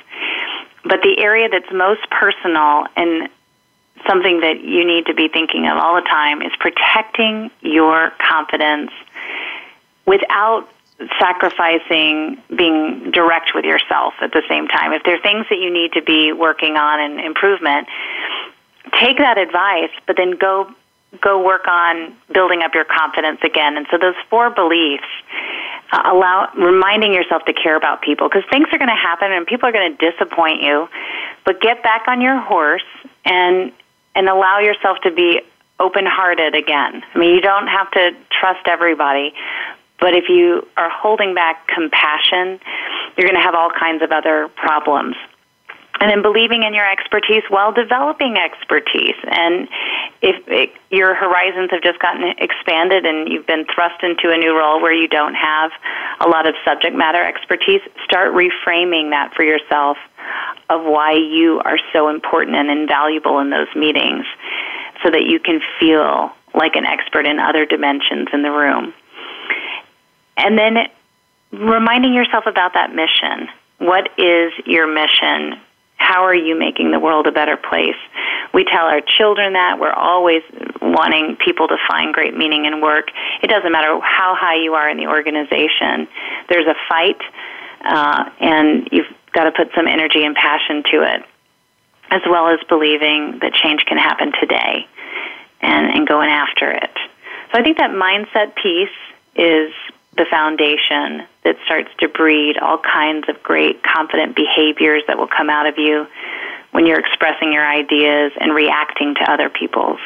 But 0.83 1.01
the 1.01 1.15
area 1.19 1.49
that's 1.49 1.71
most 1.71 2.09
personal 2.09 2.85
and 2.95 3.29
something 4.07 4.41
that 4.41 4.61
you 4.61 4.85
need 4.85 5.05
to 5.05 5.13
be 5.13 5.27
thinking 5.27 5.67
of 5.67 5.77
all 5.77 5.95
the 5.95 6.07
time 6.07 6.41
is 6.41 6.51
protecting 6.59 7.51
your 7.61 8.11
confidence 8.19 8.91
without 10.05 10.67
sacrificing 11.19 12.41
being 12.55 13.11
direct 13.11 13.51
with 13.55 13.65
yourself 13.65 14.13
at 14.21 14.31
the 14.31 14.43
same 14.47 14.67
time. 14.67 14.93
If 14.93 15.03
there 15.03 15.15
are 15.15 15.21
things 15.21 15.45
that 15.49 15.59
you 15.59 15.71
need 15.71 15.93
to 15.93 16.01
be 16.01 16.31
working 16.31 16.77
on 16.77 16.99
and 16.99 17.19
improvement, 17.19 17.87
take 18.99 19.17
that 19.17 19.37
advice, 19.37 19.91
but 20.05 20.17
then 20.17 20.31
go 20.31 20.73
go 21.21 21.43
work 21.43 21.67
on 21.67 22.15
building 22.33 22.63
up 22.63 22.73
your 22.73 22.85
confidence 22.85 23.39
again. 23.43 23.77
And 23.77 23.85
so 23.91 23.99
those 23.99 24.15
four 24.31 24.49
beliefs 24.49 25.05
uh, 25.91 26.01
allow 26.05 26.49
reminding 26.57 27.13
yourself 27.13 27.45
to 27.45 27.53
care 27.53 27.75
about 27.75 28.01
people 28.01 28.27
because 28.27 28.43
things 28.49 28.67
are 28.71 28.79
going 28.79 28.89
to 28.89 28.95
happen 28.95 29.31
and 29.31 29.45
people 29.45 29.69
are 29.69 29.71
going 29.71 29.95
to 29.95 30.11
disappoint 30.11 30.63
you, 30.63 30.89
but 31.45 31.61
get 31.61 31.83
back 31.83 32.07
on 32.07 32.21
your 32.21 32.39
horse 32.39 32.85
and 33.25 33.71
and 34.15 34.29
allow 34.29 34.59
yourself 34.59 34.99
to 35.01 35.11
be 35.11 35.41
open-hearted 35.79 36.55
again. 36.55 37.03
I 37.13 37.17
mean, 37.17 37.33
you 37.33 37.41
don't 37.41 37.67
have 37.67 37.89
to 37.91 38.11
trust 38.29 38.67
everybody, 38.67 39.33
but 40.03 40.13
if 40.13 40.27
you 40.27 40.67
are 40.75 40.89
holding 40.91 41.33
back 41.33 41.65
compassion, 41.65 42.59
you're 43.15 43.23
going 43.23 43.39
to 43.39 43.41
have 43.41 43.55
all 43.55 43.71
kinds 43.71 44.03
of 44.03 44.11
other 44.11 44.49
problems. 44.49 45.15
And 46.01 46.11
then 46.11 46.21
believing 46.21 46.63
in 46.63 46.73
your 46.73 46.83
expertise 46.83 47.43
while 47.47 47.71
developing 47.71 48.35
expertise. 48.35 49.15
And 49.23 49.69
if 50.21 50.35
it, 50.49 50.73
your 50.91 51.15
horizons 51.15 51.71
have 51.71 51.81
just 51.81 51.99
gotten 51.99 52.35
expanded 52.37 53.05
and 53.05 53.31
you've 53.31 53.47
been 53.47 53.63
thrust 53.73 54.03
into 54.03 54.27
a 54.27 54.35
new 54.35 54.51
role 54.51 54.81
where 54.81 54.91
you 54.91 55.07
don't 55.07 55.35
have 55.35 55.71
a 56.19 56.27
lot 56.27 56.49
of 56.49 56.55
subject 56.65 56.93
matter 56.93 57.23
expertise, 57.23 57.79
start 58.03 58.33
reframing 58.33 59.11
that 59.11 59.31
for 59.33 59.43
yourself 59.45 59.95
of 60.69 60.83
why 60.83 61.13
you 61.13 61.61
are 61.63 61.79
so 61.93 62.09
important 62.09 62.57
and 62.57 62.69
invaluable 62.69 63.39
in 63.39 63.51
those 63.51 63.73
meetings 63.73 64.25
so 65.01 65.09
that 65.09 65.23
you 65.23 65.39
can 65.39 65.61
feel 65.79 66.29
like 66.53 66.75
an 66.75 66.83
expert 66.85 67.25
in 67.25 67.39
other 67.39 67.65
dimensions 67.65 68.27
in 68.33 68.41
the 68.41 68.51
room. 68.51 68.93
And 70.37 70.57
then 70.57 70.87
reminding 71.51 72.13
yourself 72.13 72.45
about 72.47 72.73
that 72.73 72.93
mission. 72.93 73.49
What 73.77 74.09
is 74.17 74.53
your 74.65 74.87
mission? 74.87 75.59
How 75.97 76.23
are 76.25 76.35
you 76.35 76.57
making 76.57 76.91
the 76.91 76.99
world 76.99 77.27
a 77.27 77.31
better 77.31 77.57
place? 77.57 77.95
We 78.53 78.65
tell 78.65 78.85
our 78.85 79.01
children 79.01 79.53
that. 79.53 79.79
We're 79.79 79.91
always 79.91 80.43
wanting 80.81 81.37
people 81.43 81.67
to 81.67 81.77
find 81.87 82.13
great 82.13 82.35
meaning 82.35 82.65
in 82.65 82.81
work. 82.81 83.09
It 83.41 83.47
doesn't 83.47 83.71
matter 83.71 83.99
how 84.01 84.35
high 84.35 84.61
you 84.61 84.73
are 84.73 84.89
in 84.89 84.97
the 84.97 85.07
organization, 85.07 86.07
there's 86.49 86.67
a 86.67 86.75
fight, 86.89 87.21
uh, 87.83 88.29
and 88.39 88.89
you've 88.91 89.07
got 89.31 89.45
to 89.45 89.51
put 89.51 89.73
some 89.75 89.87
energy 89.87 90.23
and 90.23 90.35
passion 90.35 90.83
to 90.91 91.01
it, 91.01 91.23
as 92.11 92.21
well 92.29 92.49
as 92.49 92.59
believing 92.69 93.39
that 93.41 93.53
change 93.53 93.85
can 93.85 93.97
happen 93.97 94.31
today 94.39 94.87
and, 95.61 95.87
and 95.87 96.07
going 96.07 96.29
after 96.29 96.71
it. 96.71 96.91
So 97.51 97.59
I 97.59 97.63
think 97.63 97.77
that 97.77 97.91
mindset 97.91 98.55
piece 98.55 98.89
is 99.35 99.73
the 100.17 100.25
foundation 100.29 101.27
that 101.43 101.55
starts 101.65 101.89
to 101.99 102.07
breed 102.07 102.57
all 102.57 102.77
kinds 102.77 103.27
of 103.29 103.41
great, 103.41 103.81
confident 103.83 104.35
behaviors 104.35 105.03
that 105.07 105.17
will 105.17 105.27
come 105.27 105.49
out 105.49 105.65
of 105.65 105.77
you 105.77 106.07
when 106.71 106.85
you're 106.85 106.99
expressing 106.99 107.53
your 107.53 107.65
ideas 107.65 108.31
and 108.39 108.53
reacting 108.53 109.15
to 109.15 109.31
other 109.31 109.49
people's. 109.49 109.99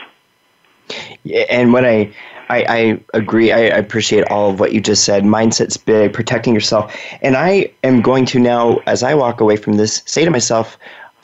Yeah, 1.24 1.46
and 1.50 1.74
when 1.74 1.86
I, 1.86 2.14
I, 2.50 2.64
I 2.64 3.00
agree, 3.14 3.52
I 3.52 3.60
appreciate 3.60 4.26
all 4.30 4.52
of 4.52 4.60
what 4.60 4.72
you 4.72 4.80
just 4.80 5.04
said. 5.04 5.24
Mindset's 5.24 5.76
big, 5.76 6.14
protecting 6.14 6.54
yourself. 6.54 6.96
And 7.22 7.36
I 7.36 7.72
am 7.84 8.02
going 8.02 8.26
to 8.28 8.40
now, 8.40 8.78
as 8.88 9.04
I 9.04 9.14
walk 9.14 9.42
away 9.42 9.58
from 9.58 9.74
this, 9.74 10.02
say 10.06 10.24
to 10.24 10.32
myself, 10.32 10.78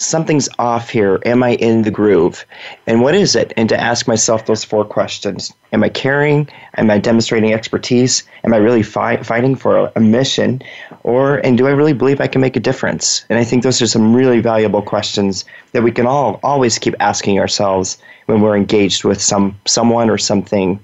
something's 0.04 0.50
off 0.60 0.90
here. 0.90 1.20
Am 1.26 1.44
I 1.44 1.56
in 1.56 1.84
the 1.84 1.92
groove? 1.92 2.46
And 2.88 3.02
what 3.02 3.16
is 3.16 3.36
it? 3.36 3.54
And 3.58 3.70
to 3.70 3.80
ask 3.80 4.08
myself 4.08 4.46
those 4.46 4.64
four 4.64 4.86
questions 4.86 5.54
Am 5.72 5.84
I 5.84 5.90
caring? 5.90 6.48
Am 6.78 6.92
I 6.92 7.00
demonstrating 7.00 7.54
expertise? 7.54 8.24
Am 8.44 8.54
I 8.54 8.58
really 8.58 8.84
fi- 8.84 9.18
fighting 9.24 9.56
for 9.56 9.92
a, 9.96 10.00
mission? 10.00 10.62
Or, 11.04 11.38
and 11.38 11.58
do 11.58 11.68
I 11.68 11.72
really 11.72 11.94
believe 11.94 12.22
I 12.22 12.28
can 12.28 12.42
make 12.42 12.56
a 12.56 12.60
difference? 12.60 13.26
And 13.30 13.40
I 13.40 13.44
think 13.44 13.64
those 13.64 13.82
are 13.82 13.88
some 13.88 14.16
really 14.16 14.40
valuable 14.40 14.82
questions 14.82 15.46
that 15.72 15.82
we 15.82 15.92
can 15.92 16.06
all 16.06 16.40
always 16.44 16.78
keep 16.78 16.96
asking 17.00 17.40
ourselves 17.40 17.98
when 18.28 18.42
we're 18.42 18.56
engaged 18.56 19.04
with 19.04 19.22
some 19.22 19.58
someone 19.66 20.10
or 20.10 20.18
something. 20.18 20.80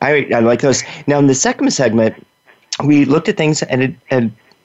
I, 0.00 0.26
I 0.34 0.40
like 0.40 0.60
those. 0.60 0.82
Now, 1.06 1.18
in 1.18 1.26
the 1.26 1.34
second 1.34 1.70
segment, 1.72 2.14
we 2.84 3.04
looked 3.04 3.28
at 3.28 3.36
things 3.36 3.62
at 3.62 3.80
a, 3.80 3.94
at 4.10 4.24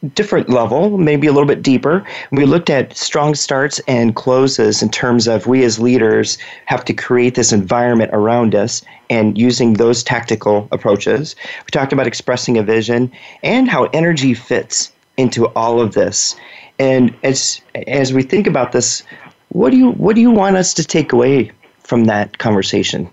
different 0.09 0.49
level, 0.49 0.97
maybe 0.97 1.27
a 1.27 1.31
little 1.31 1.47
bit 1.47 1.61
deeper. 1.61 2.05
We 2.31 2.45
looked 2.45 2.69
at 2.69 2.95
strong 2.95 3.35
starts 3.35 3.79
and 3.87 4.15
closes 4.15 4.81
in 4.81 4.89
terms 4.89 5.27
of 5.27 5.47
we 5.47 5.63
as 5.63 5.79
leaders 5.79 6.37
have 6.65 6.83
to 6.85 6.93
create 6.93 7.35
this 7.35 7.53
environment 7.53 8.11
around 8.13 8.53
us 8.53 8.83
and 9.09 9.37
using 9.37 9.73
those 9.73 10.03
tactical 10.03 10.67
approaches. 10.71 11.35
We 11.59 11.71
talked 11.71 11.93
about 11.93 12.07
expressing 12.07 12.57
a 12.57 12.63
vision 12.63 13.11
and 13.43 13.69
how 13.69 13.85
energy 13.85 14.33
fits 14.33 14.91
into 15.17 15.47
all 15.49 15.79
of 15.79 15.93
this. 15.93 16.35
And 16.79 17.15
as 17.23 17.61
as 17.87 18.13
we 18.13 18.23
think 18.23 18.47
about 18.47 18.71
this, 18.71 19.03
what 19.49 19.69
do 19.69 19.77
you 19.77 19.91
what 19.91 20.15
do 20.15 20.21
you 20.21 20.31
want 20.31 20.57
us 20.57 20.73
to 20.75 20.83
take 20.83 21.13
away 21.13 21.51
from 21.79 22.05
that 22.05 22.39
conversation? 22.39 23.09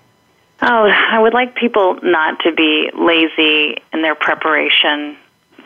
Oh, 0.62 0.90
I 0.90 1.18
would 1.18 1.34
like 1.34 1.54
people 1.54 1.98
not 2.02 2.40
to 2.40 2.52
be 2.52 2.90
lazy 2.94 3.80
in 3.92 4.02
their 4.02 4.14
preparation 4.14 5.16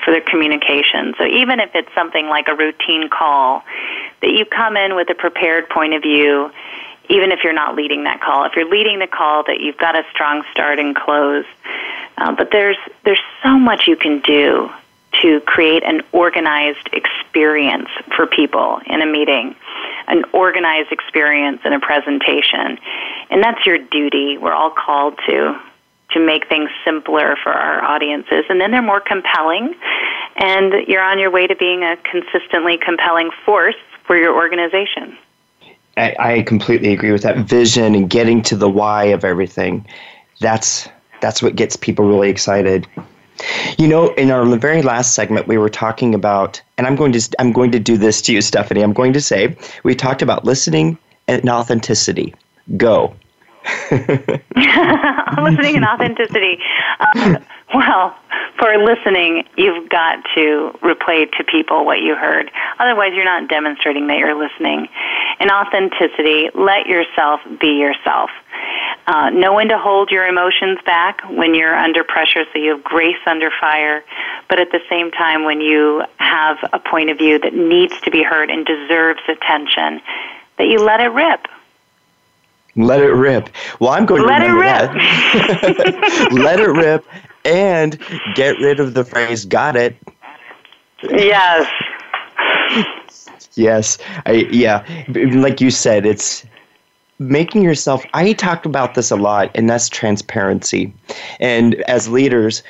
for 0.04 0.10
their 0.10 0.20
communication. 0.20 1.14
So 1.18 1.24
even 1.24 1.60
if 1.60 1.70
it's 1.74 1.92
something 1.94 2.28
like 2.28 2.48
a 2.48 2.54
routine 2.54 3.08
call, 3.08 3.64
that 4.20 4.30
you 4.30 4.44
come 4.44 4.76
in 4.76 4.94
with 4.94 5.08
a 5.10 5.14
prepared 5.14 5.68
point 5.68 5.94
of 5.94 6.02
view, 6.02 6.50
even 7.08 7.32
if 7.32 7.40
you're 7.44 7.52
not 7.52 7.74
leading 7.74 8.04
that 8.04 8.20
call. 8.20 8.44
If 8.44 8.52
you're 8.56 8.68
leading 8.68 8.98
the 8.98 9.06
call, 9.06 9.44
that 9.44 9.60
you've 9.60 9.76
got 9.76 9.96
a 9.96 10.02
strong 10.10 10.44
start 10.52 10.78
and 10.78 10.94
close. 10.94 11.44
Uh, 12.16 12.32
but 12.32 12.50
there's 12.50 12.78
there's 13.04 13.20
so 13.42 13.58
much 13.58 13.86
you 13.86 13.96
can 13.96 14.20
do 14.20 14.70
to 15.22 15.40
create 15.40 15.82
an 15.84 16.02
organized 16.12 16.88
experience 16.92 17.88
for 18.16 18.26
people 18.26 18.80
in 18.86 19.00
a 19.00 19.06
meeting, 19.06 19.54
an 20.08 20.24
organized 20.32 20.90
experience 20.92 21.60
in 21.64 21.72
a 21.72 21.80
presentation. 21.80 22.78
And 23.30 23.42
that's 23.42 23.64
your 23.66 23.78
duty. 23.78 24.38
We're 24.38 24.52
all 24.52 24.70
called 24.70 25.18
to 25.28 25.60
to 26.14 26.20
make 26.24 26.48
things 26.48 26.70
simpler 26.84 27.36
for 27.42 27.52
our 27.52 27.84
audiences. 27.84 28.44
And 28.48 28.60
then 28.60 28.70
they're 28.70 28.82
more 28.82 29.00
compelling, 29.00 29.74
and 30.36 30.72
you're 30.88 31.02
on 31.02 31.18
your 31.18 31.30
way 31.30 31.46
to 31.46 31.54
being 31.54 31.82
a 31.82 31.96
consistently 32.10 32.78
compelling 32.78 33.30
force 33.44 33.76
for 34.06 34.16
your 34.16 34.34
organization. 34.34 35.16
I, 35.96 36.16
I 36.18 36.42
completely 36.42 36.92
agree 36.92 37.12
with 37.12 37.22
that 37.22 37.38
vision 37.38 37.94
and 37.94 38.10
getting 38.10 38.42
to 38.42 38.56
the 38.56 38.68
why 38.68 39.04
of 39.04 39.24
everything. 39.24 39.86
That's 40.40 40.88
that's 41.20 41.42
what 41.42 41.56
gets 41.56 41.76
people 41.76 42.06
really 42.06 42.30
excited. 42.30 42.86
You 43.78 43.88
know, 43.88 44.08
in 44.14 44.30
our 44.30 44.44
very 44.56 44.82
last 44.82 45.14
segment, 45.14 45.48
we 45.48 45.58
were 45.58 45.68
talking 45.68 46.14
about, 46.14 46.60
and 46.78 46.86
I'm 46.86 46.96
going 46.96 47.12
to 47.12 47.28
I'm 47.38 47.52
going 47.52 47.72
to 47.72 47.78
do 47.78 47.96
this 47.96 48.20
to 48.22 48.32
you, 48.32 48.42
Stephanie. 48.42 48.82
I'm 48.82 48.92
going 48.92 49.12
to 49.12 49.20
say 49.20 49.56
we 49.82 49.94
talked 49.94 50.22
about 50.22 50.44
listening 50.44 50.98
and 51.28 51.48
authenticity. 51.48 52.34
Go. 52.76 53.14
listening 55.42 55.76
and 55.76 55.84
authenticity. 55.84 56.58
Um, 57.00 57.38
well, 57.74 58.16
for 58.58 58.76
listening, 58.76 59.44
you've 59.56 59.88
got 59.88 60.24
to 60.34 60.76
replay 60.82 61.30
to 61.38 61.44
people 61.44 61.84
what 61.84 62.00
you 62.00 62.14
heard. 62.14 62.50
Otherwise, 62.78 63.12
you're 63.14 63.24
not 63.24 63.48
demonstrating 63.48 64.06
that 64.08 64.18
you're 64.18 64.34
listening. 64.34 64.88
And 65.40 65.50
authenticity, 65.50 66.50
let 66.54 66.86
yourself 66.86 67.40
be 67.60 67.78
yourself. 67.78 68.30
Uh, 69.06 69.30
know 69.30 69.54
when 69.54 69.68
to 69.68 69.78
hold 69.78 70.10
your 70.10 70.26
emotions 70.26 70.78
back 70.86 71.20
when 71.28 71.54
you're 71.54 71.74
under 71.74 72.04
pressure 72.04 72.44
so 72.52 72.58
you 72.58 72.70
have 72.70 72.84
grace 72.84 73.16
under 73.26 73.50
fire. 73.60 74.04
But 74.48 74.60
at 74.60 74.70
the 74.70 74.80
same 74.88 75.10
time, 75.10 75.44
when 75.44 75.60
you 75.60 76.04
have 76.16 76.58
a 76.72 76.78
point 76.78 77.10
of 77.10 77.18
view 77.18 77.38
that 77.38 77.54
needs 77.54 77.98
to 78.02 78.10
be 78.10 78.22
heard 78.22 78.50
and 78.50 78.64
deserves 78.64 79.20
attention, 79.28 80.00
that 80.58 80.66
you 80.68 80.78
let 80.78 81.00
it 81.00 81.08
rip 81.08 81.48
let 82.76 83.00
it 83.00 83.12
rip. 83.12 83.48
Well, 83.80 83.90
I'm 83.90 84.06
going 84.06 84.22
to 84.22 84.26
Let 84.26 84.42
remember 84.42 84.62
that. 84.64 86.28
Let 86.32 86.60
it 86.60 86.70
rip 86.70 87.06
and 87.44 87.98
get 88.34 88.58
rid 88.58 88.80
of 88.80 88.94
the 88.94 89.04
phrase 89.04 89.44
got 89.44 89.76
it. 89.76 89.96
Yes. 91.02 91.68
yes. 93.54 93.98
I 94.26 94.48
yeah, 94.50 94.84
like 95.34 95.60
you 95.60 95.70
said, 95.70 96.06
it's 96.06 96.44
making 97.18 97.62
yourself 97.62 98.04
I 98.14 98.32
talk 98.32 98.64
about 98.64 98.94
this 98.94 99.10
a 99.10 99.16
lot 99.16 99.50
and 99.54 99.68
that's 99.68 99.88
transparency. 99.88 100.92
And 101.40 101.74
as 101.82 102.08
leaders 102.08 102.62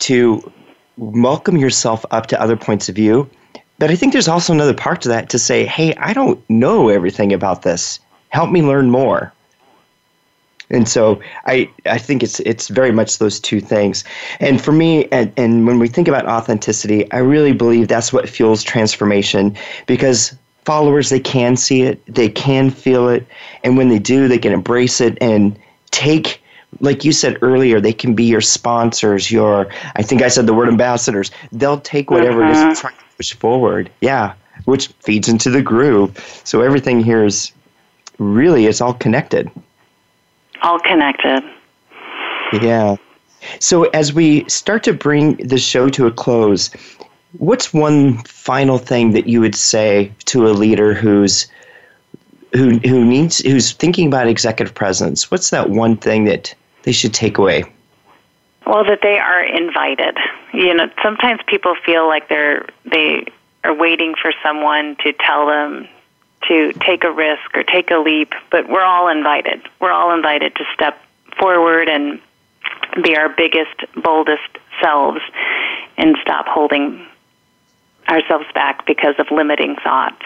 to 0.00 0.50
welcome 0.96 1.56
yourself 1.56 2.04
up 2.10 2.26
to 2.26 2.40
other 2.40 2.56
points 2.56 2.88
of 2.88 2.94
view. 2.94 3.28
But 3.78 3.90
I 3.90 3.96
think 3.96 4.12
there's 4.12 4.28
also 4.28 4.52
another 4.52 4.74
part 4.74 5.00
to 5.02 5.08
that 5.08 5.30
to 5.30 5.38
say, 5.38 5.64
"Hey, 5.64 5.94
I 5.94 6.12
don't 6.12 6.38
know 6.50 6.90
everything 6.90 7.32
about 7.32 7.62
this. 7.62 7.98
Help 8.28 8.50
me 8.50 8.62
learn 8.62 8.90
more." 8.90 9.32
And 10.70 10.88
so 10.88 11.20
I, 11.46 11.70
I 11.86 11.98
think 11.98 12.22
it's 12.22 12.40
it's 12.40 12.68
very 12.68 12.92
much 12.92 13.18
those 13.18 13.40
two 13.40 13.60
things. 13.60 14.04
And 14.38 14.60
for 14.62 14.72
me, 14.72 15.06
and, 15.06 15.32
and 15.36 15.66
when 15.66 15.78
we 15.78 15.88
think 15.88 16.08
about 16.08 16.26
authenticity, 16.26 17.10
I 17.12 17.18
really 17.18 17.52
believe 17.52 17.88
that's 17.88 18.12
what 18.12 18.28
fuels 18.28 18.62
transformation 18.62 19.56
because 19.86 20.36
followers 20.64 21.08
they 21.08 21.20
can 21.20 21.56
see 21.56 21.82
it, 21.82 22.04
they 22.06 22.28
can 22.28 22.70
feel 22.70 23.08
it, 23.08 23.26
and 23.64 23.76
when 23.76 23.88
they 23.88 23.98
do, 23.98 24.28
they 24.28 24.38
can 24.38 24.52
embrace 24.52 25.00
it 25.00 25.18
and 25.20 25.58
take 25.90 26.40
like 26.78 27.04
you 27.04 27.10
said 27.10 27.36
earlier, 27.42 27.80
they 27.80 27.92
can 27.92 28.14
be 28.14 28.22
your 28.22 28.40
sponsors, 28.40 29.30
your 29.30 29.68
I 29.96 30.02
think 30.02 30.22
I 30.22 30.28
said 30.28 30.46
the 30.46 30.54
word 30.54 30.68
ambassadors. 30.68 31.32
They'll 31.50 31.80
take 31.80 32.12
whatever 32.12 32.42
uh-huh. 32.44 32.50
it 32.50 32.52
is 32.52 32.62
and 32.62 32.76
try 32.76 32.90
to 32.92 33.16
push 33.16 33.32
forward. 33.34 33.90
Yeah. 34.00 34.34
Which 34.66 34.86
feeds 35.00 35.28
into 35.28 35.50
the 35.50 35.62
groove. 35.62 36.16
So 36.44 36.60
everything 36.60 37.00
here 37.00 37.24
is 37.24 37.50
really 38.18 38.66
it's 38.66 38.80
all 38.80 38.94
connected 38.94 39.50
all 40.62 40.78
connected. 40.78 41.42
Yeah. 42.52 42.96
So 43.58 43.84
as 43.90 44.12
we 44.12 44.48
start 44.48 44.82
to 44.84 44.92
bring 44.92 45.36
the 45.36 45.58
show 45.58 45.88
to 45.90 46.06
a 46.06 46.10
close, 46.10 46.70
what's 47.38 47.72
one 47.72 48.18
final 48.24 48.78
thing 48.78 49.12
that 49.12 49.26
you 49.26 49.40
would 49.40 49.54
say 49.54 50.12
to 50.26 50.46
a 50.46 50.52
leader 50.52 50.94
who's 50.94 51.46
who 52.52 52.78
who 52.78 53.04
needs 53.04 53.38
who's 53.38 53.72
thinking 53.72 54.06
about 54.06 54.26
executive 54.26 54.74
presence? 54.74 55.30
What's 55.30 55.50
that 55.50 55.70
one 55.70 55.96
thing 55.96 56.24
that 56.24 56.54
they 56.82 56.92
should 56.92 57.14
take 57.14 57.38
away? 57.38 57.64
Well, 58.66 58.84
that 58.84 59.00
they 59.02 59.18
are 59.18 59.42
invited. 59.42 60.16
You 60.52 60.74
know, 60.74 60.90
sometimes 61.02 61.40
people 61.46 61.74
feel 61.86 62.06
like 62.08 62.28
they're 62.28 62.68
they 62.84 63.26
are 63.64 63.74
waiting 63.74 64.14
for 64.20 64.32
someone 64.42 64.96
to 65.04 65.12
tell 65.12 65.46
them 65.46 65.88
to 66.48 66.72
take 66.74 67.04
a 67.04 67.12
risk 67.12 67.54
or 67.54 67.62
take 67.62 67.90
a 67.90 67.98
leap, 67.98 68.32
but 68.50 68.68
we're 68.68 68.84
all 68.84 69.08
invited. 69.08 69.62
We're 69.80 69.92
all 69.92 70.14
invited 70.14 70.54
to 70.56 70.64
step 70.74 71.00
forward 71.38 71.88
and 71.88 72.20
be 73.02 73.16
our 73.16 73.28
biggest, 73.28 73.84
boldest 74.02 74.58
selves 74.80 75.20
and 75.96 76.16
stop 76.22 76.46
holding 76.46 77.06
ourselves 78.08 78.46
back 78.54 78.86
because 78.86 79.14
of 79.18 79.30
limiting 79.30 79.76
thoughts. 79.76 80.24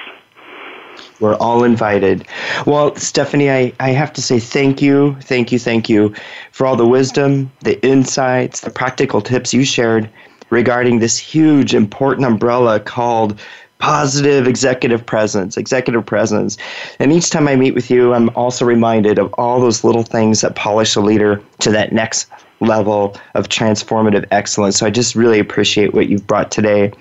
We're 1.20 1.36
all 1.36 1.64
invited. 1.64 2.26
Well, 2.66 2.94
Stephanie, 2.96 3.50
I, 3.50 3.72
I 3.80 3.90
have 3.90 4.12
to 4.14 4.22
say 4.22 4.38
thank 4.38 4.80
you, 4.80 5.16
thank 5.22 5.50
you, 5.50 5.58
thank 5.58 5.88
you 5.88 6.14
for 6.52 6.66
all 6.66 6.76
the 6.76 6.86
wisdom, 6.86 7.50
the 7.60 7.84
insights, 7.84 8.60
the 8.60 8.70
practical 8.70 9.20
tips 9.20 9.52
you 9.52 9.64
shared 9.64 10.08
regarding 10.50 11.00
this 11.00 11.18
huge, 11.18 11.74
important 11.74 12.26
umbrella 12.26 12.78
called 12.78 13.40
positive 13.78 14.46
executive 14.46 15.04
presence, 15.04 15.56
executive 15.56 16.06
presence. 16.06 16.56
And 16.98 17.12
each 17.12 17.30
time 17.30 17.48
I 17.48 17.56
meet 17.56 17.74
with 17.74 17.90
you, 17.90 18.14
I'm 18.14 18.30
also 18.30 18.64
reminded 18.64 19.18
of 19.18 19.32
all 19.34 19.60
those 19.60 19.84
little 19.84 20.02
things 20.02 20.40
that 20.40 20.54
polish 20.54 20.96
a 20.96 21.00
leader 21.00 21.42
to 21.60 21.70
that 21.70 21.92
next 21.92 22.28
level 22.60 23.16
of 23.34 23.48
transformative 23.48 24.24
excellence. 24.30 24.78
So 24.78 24.86
I 24.86 24.90
just 24.90 25.14
really 25.14 25.38
appreciate 25.38 25.92
what 25.92 26.08
you've 26.08 26.26
brought 26.26 26.50
today. 26.50 26.92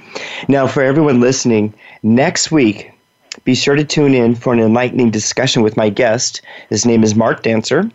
Now, 0.47 0.67
for 0.67 0.83
everyone 0.83 1.21
listening, 1.21 1.73
next 2.01 2.51
week, 2.51 2.91
be 3.45 3.55
sure 3.55 3.75
to 3.75 3.83
tune 3.83 4.13
in 4.13 4.35
for 4.35 4.53
an 4.53 4.59
enlightening 4.59 5.09
discussion 5.09 5.63
with 5.63 5.77
my 5.77 5.89
guest. 5.89 6.41
His 6.69 6.85
name 6.85 7.03
is 7.03 7.15
Mark 7.15 7.43
Dancer 7.43 7.89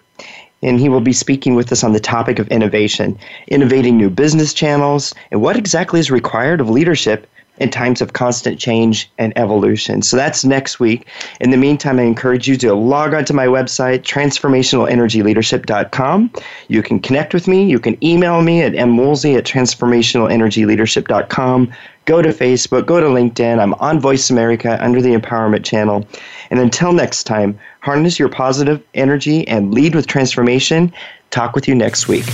and 0.62 0.81
he 0.81 0.89
will 0.89 1.01
be 1.01 1.12
speaking 1.12 1.55
with 1.55 1.70
us 1.70 1.85
on 1.85 1.93
the 1.93 2.01
topic 2.01 2.39
of 2.39 2.49
innovation, 2.49 3.16
innovating 3.47 3.97
new 3.97 4.11
business 4.11 4.53
channels, 4.53 5.14
and 5.31 5.41
what 5.41 5.57
exactly 5.57 6.01
is 6.01 6.11
required 6.11 6.61
of 6.61 6.68
leadership 6.68 7.29
in 7.61 7.70
times 7.70 8.00
of 8.00 8.12
constant 8.12 8.59
change 8.59 9.09
and 9.18 9.32
evolution. 9.36 10.02
So 10.02 10.16
that's 10.16 10.44
next 10.44 10.80
week. 10.80 11.06
In 11.40 11.50
the 11.50 11.56
meantime, 11.56 11.98
I 11.98 12.02
encourage 12.02 12.46
you 12.48 12.56
to 12.59 12.74
log 12.74 13.14
on 13.14 13.24
to 13.26 13.34
my 13.34 13.46
website, 13.46 14.02
transformationalenergyleadership.com. 14.02 16.32
You 16.68 16.82
can 16.82 17.00
connect 17.00 17.34
with 17.34 17.48
me. 17.48 17.64
You 17.64 17.78
can 17.78 18.02
email 18.04 18.42
me 18.42 18.62
at 18.62 18.72
mwoolsey 18.72 19.36
at 19.36 19.44
transformationalenergyleadership.com. 19.44 21.72
Go 22.04 22.22
to 22.22 22.30
Facebook, 22.30 22.86
go 22.86 23.00
to 23.00 23.06
LinkedIn. 23.06 23.61
I'm 23.61 23.74
on 23.74 24.00
Voice 24.00 24.30
America 24.30 24.82
under 24.82 25.02
the 25.02 25.14
Empowerment 25.14 25.62
Channel. 25.62 26.09
And 26.50 26.59
until 26.59 26.94
next 26.94 27.24
time, 27.24 27.61
harness 27.80 28.18
your 28.18 28.30
positive 28.30 28.82
energy 28.94 29.46
and 29.46 29.74
lead 29.74 29.94
with 29.94 30.06
transformation. 30.06 30.90
Talk 31.30 31.54
with 31.54 31.68
you 31.68 31.74
next 31.74 32.09
week. 32.09 32.24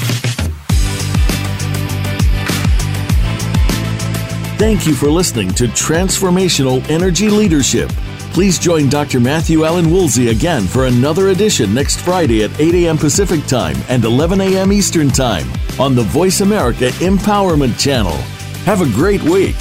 Thank 4.56 4.86
you 4.86 4.94
for 4.94 5.10
listening 5.10 5.50
to 5.54 5.64
Transformational 5.64 6.88
Energy 6.88 7.28
Leadership. 7.28 7.88
Please 8.32 8.56
join 8.56 8.88
Dr. 8.88 9.18
Matthew 9.18 9.64
Allen 9.64 9.90
Woolsey 9.90 10.28
again 10.28 10.62
for 10.62 10.86
another 10.86 11.30
edition 11.30 11.74
next 11.74 12.00
Friday 12.00 12.44
at 12.44 12.60
8 12.60 12.72
a.m. 12.86 12.96
Pacific 12.96 13.44
Time 13.46 13.76
and 13.88 14.04
11 14.04 14.40
a.m. 14.40 14.72
Eastern 14.72 15.08
Time 15.08 15.50
on 15.80 15.96
the 15.96 16.04
Voice 16.04 16.40
America 16.40 16.90
Empowerment 17.00 17.78
Channel. 17.80 18.16
Have 18.64 18.80
a 18.80 18.86
great 18.94 19.22
week. 19.24 19.56